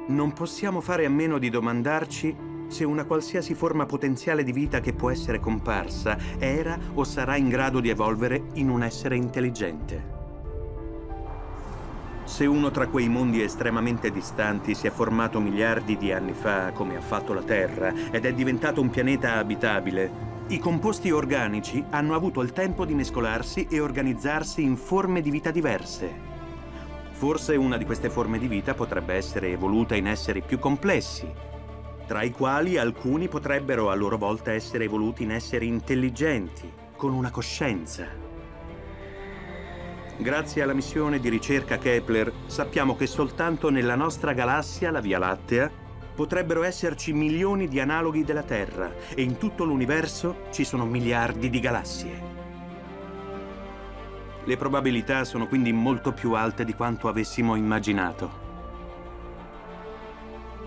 non 0.08 0.34
possiamo 0.34 0.82
fare 0.82 1.06
a 1.06 1.10
meno 1.10 1.38
di 1.38 1.50
domandarci 1.50 2.36
se 2.68 2.84
una 2.84 3.06
qualsiasi 3.06 3.54
forma 3.54 3.86
potenziale 3.86 4.44
di 4.44 4.52
vita 4.52 4.80
che 4.80 4.94
può 4.94 5.10
essere 5.10 5.40
comparsa 5.40 6.18
era 6.38 6.78
o 6.94 7.04
sarà 7.04 7.36
in 7.38 7.50
grado 7.50 7.80
di 7.80 7.90
evolvere 7.90 8.48
in 8.54 8.70
un 8.70 8.84
essere 8.84 9.16
intelligente. 9.16 10.16
Se 12.26 12.46
uno 12.46 12.72
tra 12.72 12.88
quei 12.88 13.08
mondi 13.08 13.42
estremamente 13.42 14.12
distanti 14.12 14.76
si 14.76 14.86
è 14.86 14.92
formato 14.92 15.40
miliardi 15.40 15.96
di 15.96 16.12
anni 16.12 16.34
fa, 16.34 16.72
come 16.74 16.98
ha 16.98 17.02
fatto 17.02 17.34
la 17.34 17.42
Terra, 17.42 17.94
ed 18.12 18.26
è 18.26 18.34
diventato 18.34 18.82
un 18.82 18.90
pianeta 18.90 19.36
abitabile, 19.36 20.36
i 20.48 20.60
composti 20.60 21.10
organici 21.10 21.84
hanno 21.90 22.16
avuto 22.16 22.42
il 22.42 22.52
tempo 22.52 22.86
di 22.86 22.94
mescolarsi 22.94 23.68
e 23.70 23.80
organizzarsi 23.80 24.62
in 24.62 24.76
forme 24.76 25.22
di 25.22 25.32
vita 25.32 25.52
diverse. 25.52 26.27
Forse 27.18 27.56
una 27.56 27.78
di 27.78 27.86
queste 27.86 28.12
forme 28.12 28.38
di 28.38 28.48
vita 28.48 28.76
potrebbe 28.76 29.16
essere 29.16 29.50
evoluta 29.50 29.96
in 29.96 30.06
esseri 30.06 30.44
più 30.44 30.60
complessi, 30.60 31.28
tra 32.06 32.22
i 32.22 32.30
quali 32.30 32.78
alcuni 32.78 33.28
potrebbero 33.28 33.90
a 33.90 33.96
loro 33.96 34.20
volta 34.20 34.52
essere 34.52 34.84
evoluti 34.84 35.24
in 35.24 35.32
esseri 35.32 35.66
intelligenti, 35.66 36.72
con 36.96 37.14
una 37.14 37.32
coscienza. 37.32 38.06
Grazie 40.16 40.62
alla 40.62 40.76
missione 40.76 41.20
di 41.20 41.30
ricerca 41.30 41.80
Kepler 41.80 42.32
sappiamo 42.46 42.96
che 42.96 43.08
soltanto 43.08 43.72
nella 43.72 43.96
nostra 43.96 44.34
galassia, 44.34 44.92
la 44.92 45.02
Via 45.02 45.18
Lattea, 45.18 45.72
potrebbero 46.14 46.62
esserci 46.62 47.14
milioni 47.14 47.68
di 47.68 47.80
analoghi 47.80 48.24
della 48.24 48.44
Terra 48.44 48.94
e 49.16 49.24
in 49.24 49.38
tutto 49.38 49.64
l'universo 49.64 50.44
ci 50.52 50.64
sono 50.64 50.86
miliardi 50.86 51.50
di 51.50 51.60
galassie. 51.60 52.47
Le 54.48 54.56
probabilità 54.56 55.26
sono 55.26 55.46
quindi 55.46 55.74
molto 55.74 56.14
più 56.14 56.32
alte 56.32 56.64
di 56.64 56.74
quanto 56.74 57.10
avessimo 57.10 57.56
immaginato. 57.56 58.46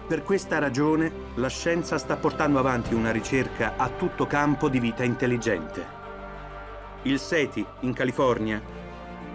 Per 0.07 0.22
questa 0.22 0.59
ragione 0.59 1.11
la 1.37 1.49
scienza 1.49 1.97
sta 1.97 2.16
portando 2.16 2.59
avanti 2.59 2.93
una 2.93 3.11
ricerca 3.11 3.76
a 3.78 3.89
tutto 3.89 4.26
campo 4.26 4.68
di 4.68 4.81
vita 4.81 5.03
intelligente. 5.03 5.87
Il 7.05 7.18
SETI, 7.18 7.64
in 7.81 7.95
California, 7.95 8.61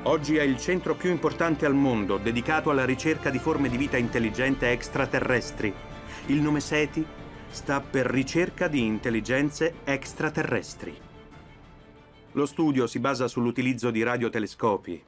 oggi 0.04 0.38
è 0.38 0.44
il 0.44 0.60
centro 0.60 0.94
più 0.94 1.10
importante 1.10 1.66
al 1.66 1.74
mondo 1.74 2.18
dedicato 2.18 2.70
alla 2.70 2.86
ricerca 2.86 3.32
di 3.32 3.40
forme 3.40 3.68
di 3.68 3.78
vita 3.78 3.98
intelligente 3.98 4.70
extraterrestri. 4.70 5.74
Il 6.28 6.40
nome 6.40 6.60
SETI 6.60 7.04
sta 7.50 7.82
per 7.82 8.06
ricerca 8.06 8.68
di 8.68 8.86
intelligenze 8.86 9.78
extraterrestri. 9.86 11.05
Lo 12.36 12.46
studio 12.46 12.86
si 12.86 13.00
basa 13.00 13.30
sull'utilizzo 13.30 13.92
di 13.92 14.04
radiotelescopi, 14.04 15.02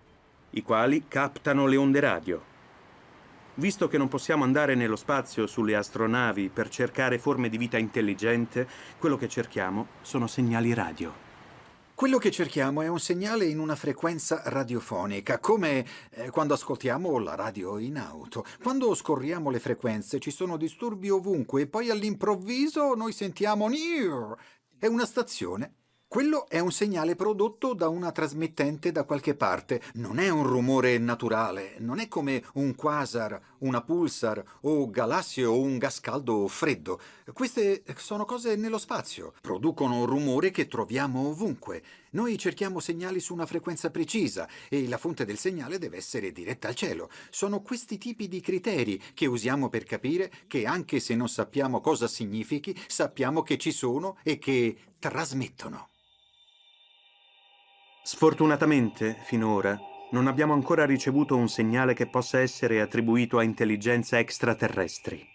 i 0.52 0.62
quali 0.62 1.10
captano 1.10 1.66
le 1.66 1.76
onde 1.76 2.00
radio. 2.00 2.42
Visto 3.56 3.90
che 3.90 3.98
non 3.98 4.08
possiamo 4.08 4.46
andare 4.46 4.76
nello 4.76 4.96
spazio 4.96 5.46
sulle 5.46 5.76
astronavi 5.76 6.48
per 6.48 6.70
cercare 6.70 7.20
forme 7.20 7.50
di 7.50 7.58
vita 7.58 7.78
intelligente, 7.78 8.66
quello 8.98 9.18
che 9.18 9.28
cerchiamo 9.28 9.88
sono 10.04 10.26
segnali 10.26 10.74
radio. 10.74 11.14
Quello 11.94 12.18
che 12.18 12.32
cerchiamo 12.32 12.82
è 12.82 12.88
un 12.88 13.00
segnale 13.00 13.44
in 13.44 13.60
una 13.60 13.76
frequenza 13.76 14.44
radiofonica, 14.46 15.40
come 15.40 15.86
eh, 16.12 16.30
quando 16.30 16.54
ascoltiamo 16.54 17.18
la 17.18 17.36
radio 17.36 17.78
in 17.78 17.98
auto. 17.98 18.46
Quando 18.64 18.96
scorriamo 18.96 19.50
le 19.50 19.60
frequenze 19.60 20.20
ci 20.20 20.32
sono 20.32 20.56
disturbi 20.56 21.10
ovunque 21.10 21.64
e 21.64 21.68
poi 21.68 21.90
all'improvviso 21.90 22.94
noi 22.94 23.12
sentiamo 23.12 23.68
NIR. 23.68 24.34
È 24.80 24.88
una 24.88 25.06
stazione 25.06 25.74
quello 26.10 26.48
è 26.48 26.60
un 26.60 26.72
segnale 26.72 27.16
prodotto 27.16 27.74
da 27.74 27.90
una 27.90 28.14
trasmettente 28.14 28.94
da 28.94 29.04
qualche 29.04 29.36
parte, 29.36 29.82
non 29.96 30.20
è 30.20 30.30
un 30.30 30.48
rumore 30.48 30.98
naturale, 31.00 31.76
non 31.80 32.00
è 32.00 32.08
come 32.08 32.42
un 32.54 32.76
quasar, 32.76 33.38
una 33.60 33.82
pulsar 33.82 34.44
o 34.62 34.90
galassie 34.90 35.46
o 35.46 35.60
un 35.60 35.78
gas 35.78 36.00
caldo 36.00 36.34
o 36.34 36.48
freddo. 36.48 37.00
Queste 37.34 37.84
sono 37.96 38.26
cose 38.26 38.56
nello 38.56 38.78
spazio, 38.78 39.34
producono 39.42 40.06
rumore 40.06 40.52
che 40.52 40.68
troviamo 40.68 41.30
ovunque. 41.30 41.84
Noi 42.12 42.38
cerchiamo 42.38 42.80
segnali 42.80 43.20
su 43.20 43.34
una 43.34 43.46
frequenza 43.46 43.92
precisa 43.92 44.48
e 44.70 44.88
la 44.88 44.98
fonte 44.98 45.26
del 45.26 45.38
segnale 45.38 45.78
deve 45.78 45.98
essere 45.98 46.32
diretta 46.32 46.68
al 46.68 46.76
cielo. 46.76 47.10
Sono 47.30 47.62
questi 47.62 47.98
tipi 47.98 48.28
di 48.28 48.42
criteri 48.42 49.02
che 49.14 49.26
usiamo 49.26 49.70
per 49.70 49.84
capire 49.84 50.32
che 50.48 50.66
anche 50.66 51.00
se 51.00 51.16
non 51.16 51.30
sappiamo 51.30 51.82
cosa 51.82 52.08
significhi, 52.08 52.78
sappiamo 52.88 53.44
che 53.44 53.58
ci 53.58 53.72
sono 53.72 54.18
e 54.24 54.38
che 54.38 54.78
trasmettono. 55.00 55.90
Sfortunatamente, 58.04 59.18
finora, 59.26 59.78
non 60.12 60.28
abbiamo 60.28 60.54
ancora 60.54 60.86
ricevuto 60.86 61.36
un 61.36 61.50
segnale 61.50 61.94
che 61.94 62.08
possa 62.08 62.40
essere 62.40 62.82
attribuito 62.82 63.38
a 63.38 63.44
intelligenze 63.44 64.18
extraterrestri. 64.18 65.28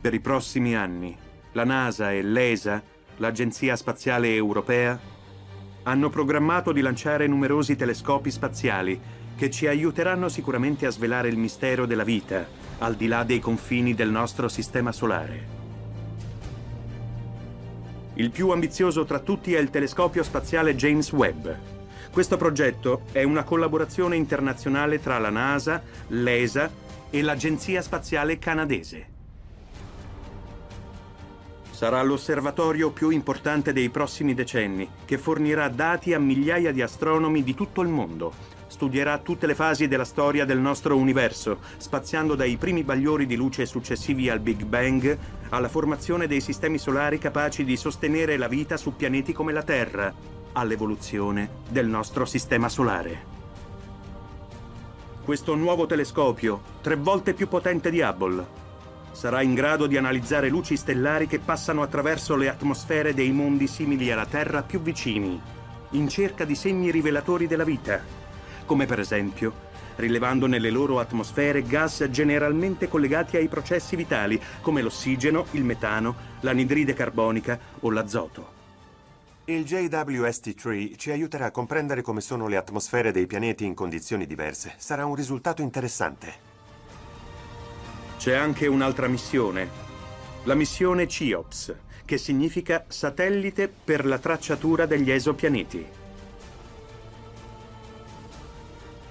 Per 0.00 0.14
i 0.14 0.20
prossimi 0.20 0.74
anni, 0.74 1.16
la 1.52 1.64
NASA 1.64 2.12
e 2.12 2.22
l'ESA, 2.22 2.82
l'Agenzia 3.16 3.76
Spaziale 3.76 4.34
Europea, 4.34 4.98
hanno 5.84 6.10
programmato 6.10 6.72
di 6.72 6.80
lanciare 6.80 7.26
numerosi 7.26 7.76
telescopi 7.76 8.30
spaziali 8.30 9.00
che 9.36 9.50
ci 9.50 9.66
aiuteranno 9.66 10.28
sicuramente 10.28 10.86
a 10.86 10.90
svelare 10.90 11.28
il 11.28 11.36
mistero 11.36 11.86
della 11.86 12.04
vita 12.04 12.46
al 12.78 12.94
di 12.94 13.06
là 13.06 13.22
dei 13.22 13.38
confini 13.38 13.94
del 13.94 14.10
nostro 14.10 14.48
sistema 14.48 14.90
solare. 14.92 15.61
Il 18.14 18.30
più 18.30 18.50
ambizioso 18.50 19.06
tra 19.06 19.20
tutti 19.20 19.54
è 19.54 19.58
il 19.58 19.70
telescopio 19.70 20.22
spaziale 20.22 20.76
James 20.76 21.10
Webb. 21.12 21.48
Questo 22.10 22.36
progetto 22.36 23.04
è 23.10 23.22
una 23.22 23.42
collaborazione 23.42 24.16
internazionale 24.16 25.00
tra 25.00 25.18
la 25.18 25.30
NASA, 25.30 25.82
l'ESA 26.08 26.70
e 27.08 27.22
l'Agenzia 27.22 27.80
Spaziale 27.80 28.38
Canadese. 28.38 29.06
Sarà 31.70 32.02
l'osservatorio 32.02 32.90
più 32.90 33.08
importante 33.08 33.72
dei 33.72 33.88
prossimi 33.88 34.34
decenni, 34.34 34.86
che 35.06 35.16
fornirà 35.16 35.68
dati 35.68 36.12
a 36.12 36.18
migliaia 36.18 36.70
di 36.70 36.82
astronomi 36.82 37.42
di 37.42 37.54
tutto 37.54 37.80
il 37.80 37.88
mondo. 37.88 38.60
Studierà 38.72 39.18
tutte 39.18 39.46
le 39.46 39.54
fasi 39.54 39.86
della 39.86 40.06
storia 40.06 40.46
del 40.46 40.58
nostro 40.58 40.96
universo, 40.96 41.58
spaziando 41.76 42.34
dai 42.34 42.56
primi 42.56 42.82
bagliori 42.82 43.26
di 43.26 43.36
luce 43.36 43.66
successivi 43.66 44.30
al 44.30 44.40
Big 44.40 44.64
Bang 44.64 45.18
alla 45.50 45.68
formazione 45.68 46.26
dei 46.26 46.40
sistemi 46.40 46.78
solari 46.78 47.18
capaci 47.18 47.64
di 47.64 47.76
sostenere 47.76 48.38
la 48.38 48.48
vita 48.48 48.78
su 48.78 48.96
pianeti 48.96 49.34
come 49.34 49.52
la 49.52 49.62
Terra, 49.62 50.10
all'evoluzione 50.52 51.50
del 51.68 51.86
nostro 51.86 52.24
sistema 52.24 52.70
solare. 52.70 53.26
Questo 55.22 55.54
nuovo 55.54 55.84
telescopio, 55.84 56.62
tre 56.80 56.96
volte 56.96 57.34
più 57.34 57.48
potente 57.48 57.90
di 57.90 58.00
Hubble, 58.00 58.46
sarà 59.12 59.42
in 59.42 59.52
grado 59.52 59.86
di 59.86 59.98
analizzare 59.98 60.48
luci 60.48 60.78
stellari 60.78 61.26
che 61.26 61.40
passano 61.40 61.82
attraverso 61.82 62.36
le 62.36 62.48
atmosfere 62.48 63.12
dei 63.12 63.32
mondi 63.32 63.66
simili 63.66 64.10
alla 64.10 64.24
Terra 64.24 64.62
più 64.62 64.80
vicini, 64.80 65.38
in 65.90 66.08
cerca 66.08 66.46
di 66.46 66.54
segni 66.54 66.90
rivelatori 66.90 67.46
della 67.46 67.64
vita, 67.64 68.21
come 68.64 68.86
per 68.86 69.00
esempio 69.00 69.70
rilevando 69.96 70.46
nelle 70.46 70.70
loro 70.70 70.98
atmosfere 70.98 71.62
gas 71.62 72.06
generalmente 72.10 72.88
collegati 72.88 73.36
ai 73.36 73.48
processi 73.48 73.96
vitali, 73.96 74.40
come 74.60 74.82
l'ossigeno, 74.82 75.46
il 75.52 75.64
metano, 75.64 76.14
l'anidride 76.40 76.94
carbonica 76.94 77.58
o 77.80 77.90
l'azoto. 77.90 78.60
Il 79.44 79.64
JWST-3 79.64 80.96
ci 80.96 81.10
aiuterà 81.10 81.46
a 81.46 81.50
comprendere 81.50 82.02
come 82.02 82.20
sono 82.20 82.46
le 82.46 82.56
atmosfere 82.56 83.10
dei 83.10 83.26
pianeti 83.26 83.64
in 83.64 83.74
condizioni 83.74 84.24
diverse. 84.24 84.74
Sarà 84.76 85.04
un 85.04 85.14
risultato 85.14 85.62
interessante. 85.62 86.50
C'è 88.18 88.34
anche 88.34 88.68
un'altra 88.68 89.08
missione, 89.08 89.68
la 90.44 90.54
missione 90.54 91.08
CIOPS, 91.08 91.74
che 92.04 92.18
significa 92.18 92.84
Satellite 92.86 93.68
per 93.68 94.06
la 94.06 94.18
tracciatura 94.18 94.86
degli 94.86 95.10
esopianeti. 95.10 96.01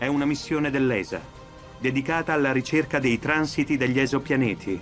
È 0.02 0.08
una 0.08 0.26
missione 0.26 0.72
dell'ESA, 0.72 1.22
dedicata 1.78 2.34
alla 2.34 2.52
ricerca 2.52 2.98
dei 2.98 3.20
transiti 3.20 3.78
degli 3.78 4.00
esopianeti, 4.00 4.82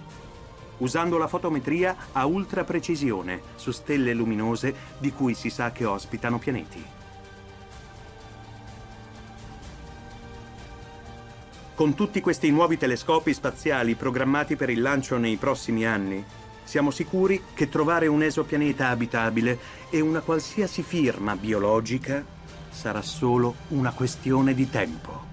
usando 0.78 1.17
la 1.17 1.28
fotometria 1.28 1.93
a 2.13 2.26
ultra 2.26 2.63
precisione 2.63 3.41
su 3.55 3.72
stelle 3.72 4.13
luminose 4.13 4.74
di 4.97 5.11
cui 5.11 5.34
si 5.34 5.49
sa 5.49 5.74
che 5.74 5.84
ospitano 5.84 6.39
pianeti. 6.39 6.82
Con 11.76 11.95
tutti 11.95 12.22
questi 12.22 12.49
nuovi 12.49 12.78
telescopi 12.78 13.34
spaziali 13.34 13.95
programmati 13.95 14.55
per 14.55 14.70
il 14.70 14.82
lancio 14.82 15.17
nei 15.17 15.36
prossimi 15.36 15.86
anni, 15.86 16.24
siamo 16.63 16.91
sicuri 16.91 17.43
che 17.53 17.67
trovare 17.67 18.07
un 18.07 18.24
esopianeta 18.24 18.88
abitabile 18.88 19.59
e 19.89 19.99
una 19.99 20.22
qualsiasi 20.22 20.82
firma 20.82 21.36
biologica 21.36 22.38
sarà 22.80 23.01
solo 23.01 23.55
una 23.69 23.91
questione 23.91 24.53
di 24.53 24.69
tempo. 24.69 25.27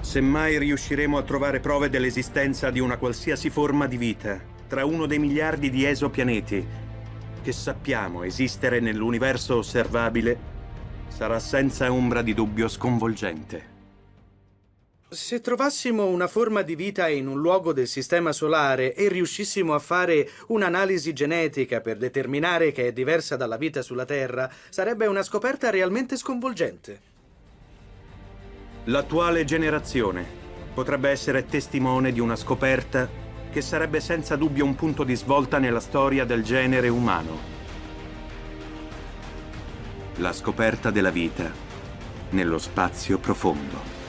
Se 0.00 0.20
mai 0.20 0.58
riusciremo 0.58 1.16
a 1.18 1.22
trovare 1.22 1.60
prove 1.60 1.88
dell'esistenza 1.88 2.68
di 2.72 2.80
una 2.80 2.96
qualsiasi 2.96 3.48
forma 3.48 3.86
di 3.86 3.96
vita, 3.96 4.40
tra 4.66 4.84
uno 4.84 5.06
dei 5.06 5.20
miliardi 5.20 5.70
di 5.70 5.86
esopianeti 5.86 6.66
che 7.42 7.52
sappiamo 7.52 8.24
esistere 8.24 8.80
nell'universo 8.80 9.58
osservabile, 9.58 10.36
sarà 11.06 11.38
senza 11.38 11.92
ombra 11.92 12.22
di 12.22 12.34
dubbio 12.34 12.66
sconvolgente. 12.66 13.79
Se 15.12 15.40
trovassimo 15.40 16.06
una 16.06 16.28
forma 16.28 16.62
di 16.62 16.76
vita 16.76 17.08
in 17.08 17.26
un 17.26 17.40
luogo 17.40 17.72
del 17.72 17.88
Sistema 17.88 18.30
Solare 18.30 18.94
e 18.94 19.08
riuscissimo 19.08 19.74
a 19.74 19.80
fare 19.80 20.30
un'analisi 20.46 21.12
genetica 21.12 21.80
per 21.80 21.96
determinare 21.96 22.70
che 22.70 22.86
è 22.86 22.92
diversa 22.92 23.34
dalla 23.34 23.56
vita 23.56 23.82
sulla 23.82 24.04
Terra, 24.04 24.48
sarebbe 24.68 25.06
una 25.06 25.24
scoperta 25.24 25.68
realmente 25.68 26.16
sconvolgente. 26.16 27.00
L'attuale 28.84 29.44
generazione 29.44 30.24
potrebbe 30.72 31.10
essere 31.10 31.44
testimone 31.44 32.12
di 32.12 32.20
una 32.20 32.36
scoperta 32.36 33.08
che 33.50 33.62
sarebbe 33.62 33.98
senza 33.98 34.36
dubbio 34.36 34.64
un 34.64 34.76
punto 34.76 35.02
di 35.02 35.16
svolta 35.16 35.58
nella 35.58 35.80
storia 35.80 36.24
del 36.24 36.44
genere 36.44 36.86
umano. 36.86 37.36
La 40.18 40.32
scoperta 40.32 40.92
della 40.92 41.10
vita 41.10 41.50
nello 42.30 42.58
spazio 42.58 43.18
profondo. 43.18 43.99